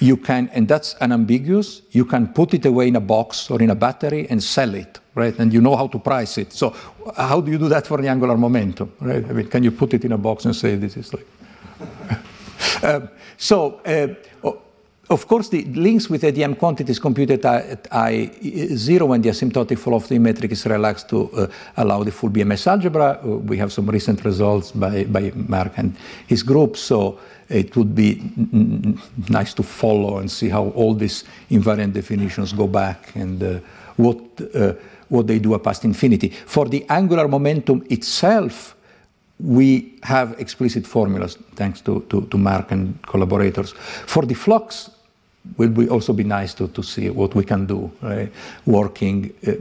You 0.01 0.16
can, 0.16 0.48
and 0.55 0.66
that's 0.66 0.94
unambiguous, 0.94 1.82
you 1.90 2.06
can 2.06 2.28
put 2.28 2.55
it 2.55 2.64
away 2.64 2.89
in 2.89 2.97
a 2.97 3.01
box 3.01 3.51
or 3.51 3.60
in 3.60 3.68
a 3.68 3.74
battery 3.74 4.27
and 4.31 4.43
sell 4.43 4.74
it, 4.74 4.98
right? 5.14 5.39
And 5.39 5.52
you 5.52 5.60
know 5.60 5.77
how 5.77 5.89
to 5.89 5.98
price 5.98 6.39
it. 6.39 6.52
So 6.55 6.74
how 7.16 7.43
do 7.43 7.52
you 7.52 7.59
do 7.59 7.68
that 7.68 7.86
for 7.86 8.01
the 8.01 8.09
angular 8.09 8.39
momentum, 8.39 8.93
right? 9.01 9.22
I 9.22 9.32
mean, 9.32 9.48
can 9.48 9.62
you 9.62 9.70
put 9.70 9.93
it 9.93 10.05
in 10.06 10.12
a 10.12 10.18
box 10.18 10.47
and 10.47 10.56
say 10.56 10.74
this 10.77 10.97
is 10.97 11.12
like... 11.12 11.27
um, 12.82 13.10
so, 13.36 13.81
uh, 13.85 14.14
of 15.10 15.27
course, 15.27 15.48
the 15.48 15.64
links 15.64 16.09
with 16.09 16.22
ADM 16.22 16.56
quantities 16.56 17.01
computed 17.01 17.44
at 17.44 17.90
I0 17.90 19.09
when 19.09 19.20
the 19.20 19.31
asymptotic 19.31 19.78
flow 19.78 19.97
of 19.97 20.09
the 20.09 20.18
metric 20.20 20.52
is 20.52 20.64
relaxed 20.66 21.09
to 21.09 21.31
uh, 21.32 21.47
allow 21.77 22.05
the 22.05 22.12
full 22.12 22.31
BMS 22.31 22.68
algebra. 22.68 23.20
Uh, 23.22 23.39
we 23.39 23.59
have 23.59 23.72
some 23.72 23.90
recent 23.90 24.24
results 24.24 24.70
by, 24.70 25.05
by 25.05 25.32
Mark 25.35 25.72
and 25.77 25.97
his 26.28 26.44
group, 26.44 26.77
so 26.77 27.18
it 27.51 27.77
would 27.77 27.94
be 27.94 28.22
nice 29.28 29.52
to 29.55 29.62
follow 29.62 30.18
and 30.18 30.31
see 30.31 30.48
how 30.48 30.68
all 30.68 30.94
these 30.94 31.24
invariant 31.51 31.93
definitions 31.93 32.52
go 32.52 32.66
back 32.66 33.14
and 33.16 33.43
uh, 33.43 33.59
what, 33.97 34.18
uh, 34.55 34.72
what 35.09 35.27
they 35.27 35.39
do 35.39 35.59
past 35.59 35.85
infinity. 35.85 36.28
For 36.28 36.68
the 36.68 36.86
angular 36.89 37.28
momentum 37.28 37.85
itself, 37.90 38.77
we 39.40 39.98
have 40.02 40.39
explicit 40.39 40.86
formulas, 40.86 41.39
thanks 41.56 41.81
to, 41.82 42.05
to, 42.09 42.22
to 42.27 42.39
Mark 42.39 42.72
and 42.72 43.01
collaborators. 43.02 43.72
For 44.06 44.24
the 44.24 44.35
flux, 44.35 44.90
will 45.56 45.70
be 45.70 45.89
also 45.89 46.12
be 46.12 46.24
nice 46.24 46.55
to, 46.55 46.68
to 46.68 46.82
see 46.82 47.10
what 47.10 47.35
we 47.35 47.44
can 47.44 47.66
do, 47.66 47.90
right? 48.02 48.31
working 48.66 49.32
uh, 49.47 49.52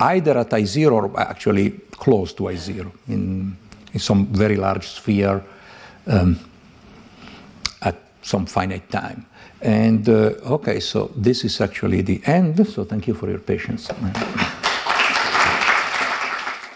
either 0.00 0.38
at 0.38 0.50
I0 0.50 0.92
or 0.92 1.20
actually 1.20 1.70
close 1.92 2.32
to 2.34 2.44
I0 2.44 2.90
in, 3.08 3.56
in 3.92 4.00
some 4.00 4.26
very 4.26 4.56
large 4.56 4.88
sphere 4.88 5.42
um, 6.06 6.38
some 8.28 8.46
finite 8.46 8.88
time. 8.90 9.24
And 9.60 10.08
uh, 10.08 10.34
okay, 10.44 10.78
so 10.80 11.10
this 11.16 11.44
is 11.44 11.60
actually 11.60 12.02
the 12.02 12.20
end, 12.24 12.64
so 12.66 12.84
thank 12.84 13.06
you 13.08 13.14
for 13.14 13.28
your 13.28 13.40
patience. 13.40 13.88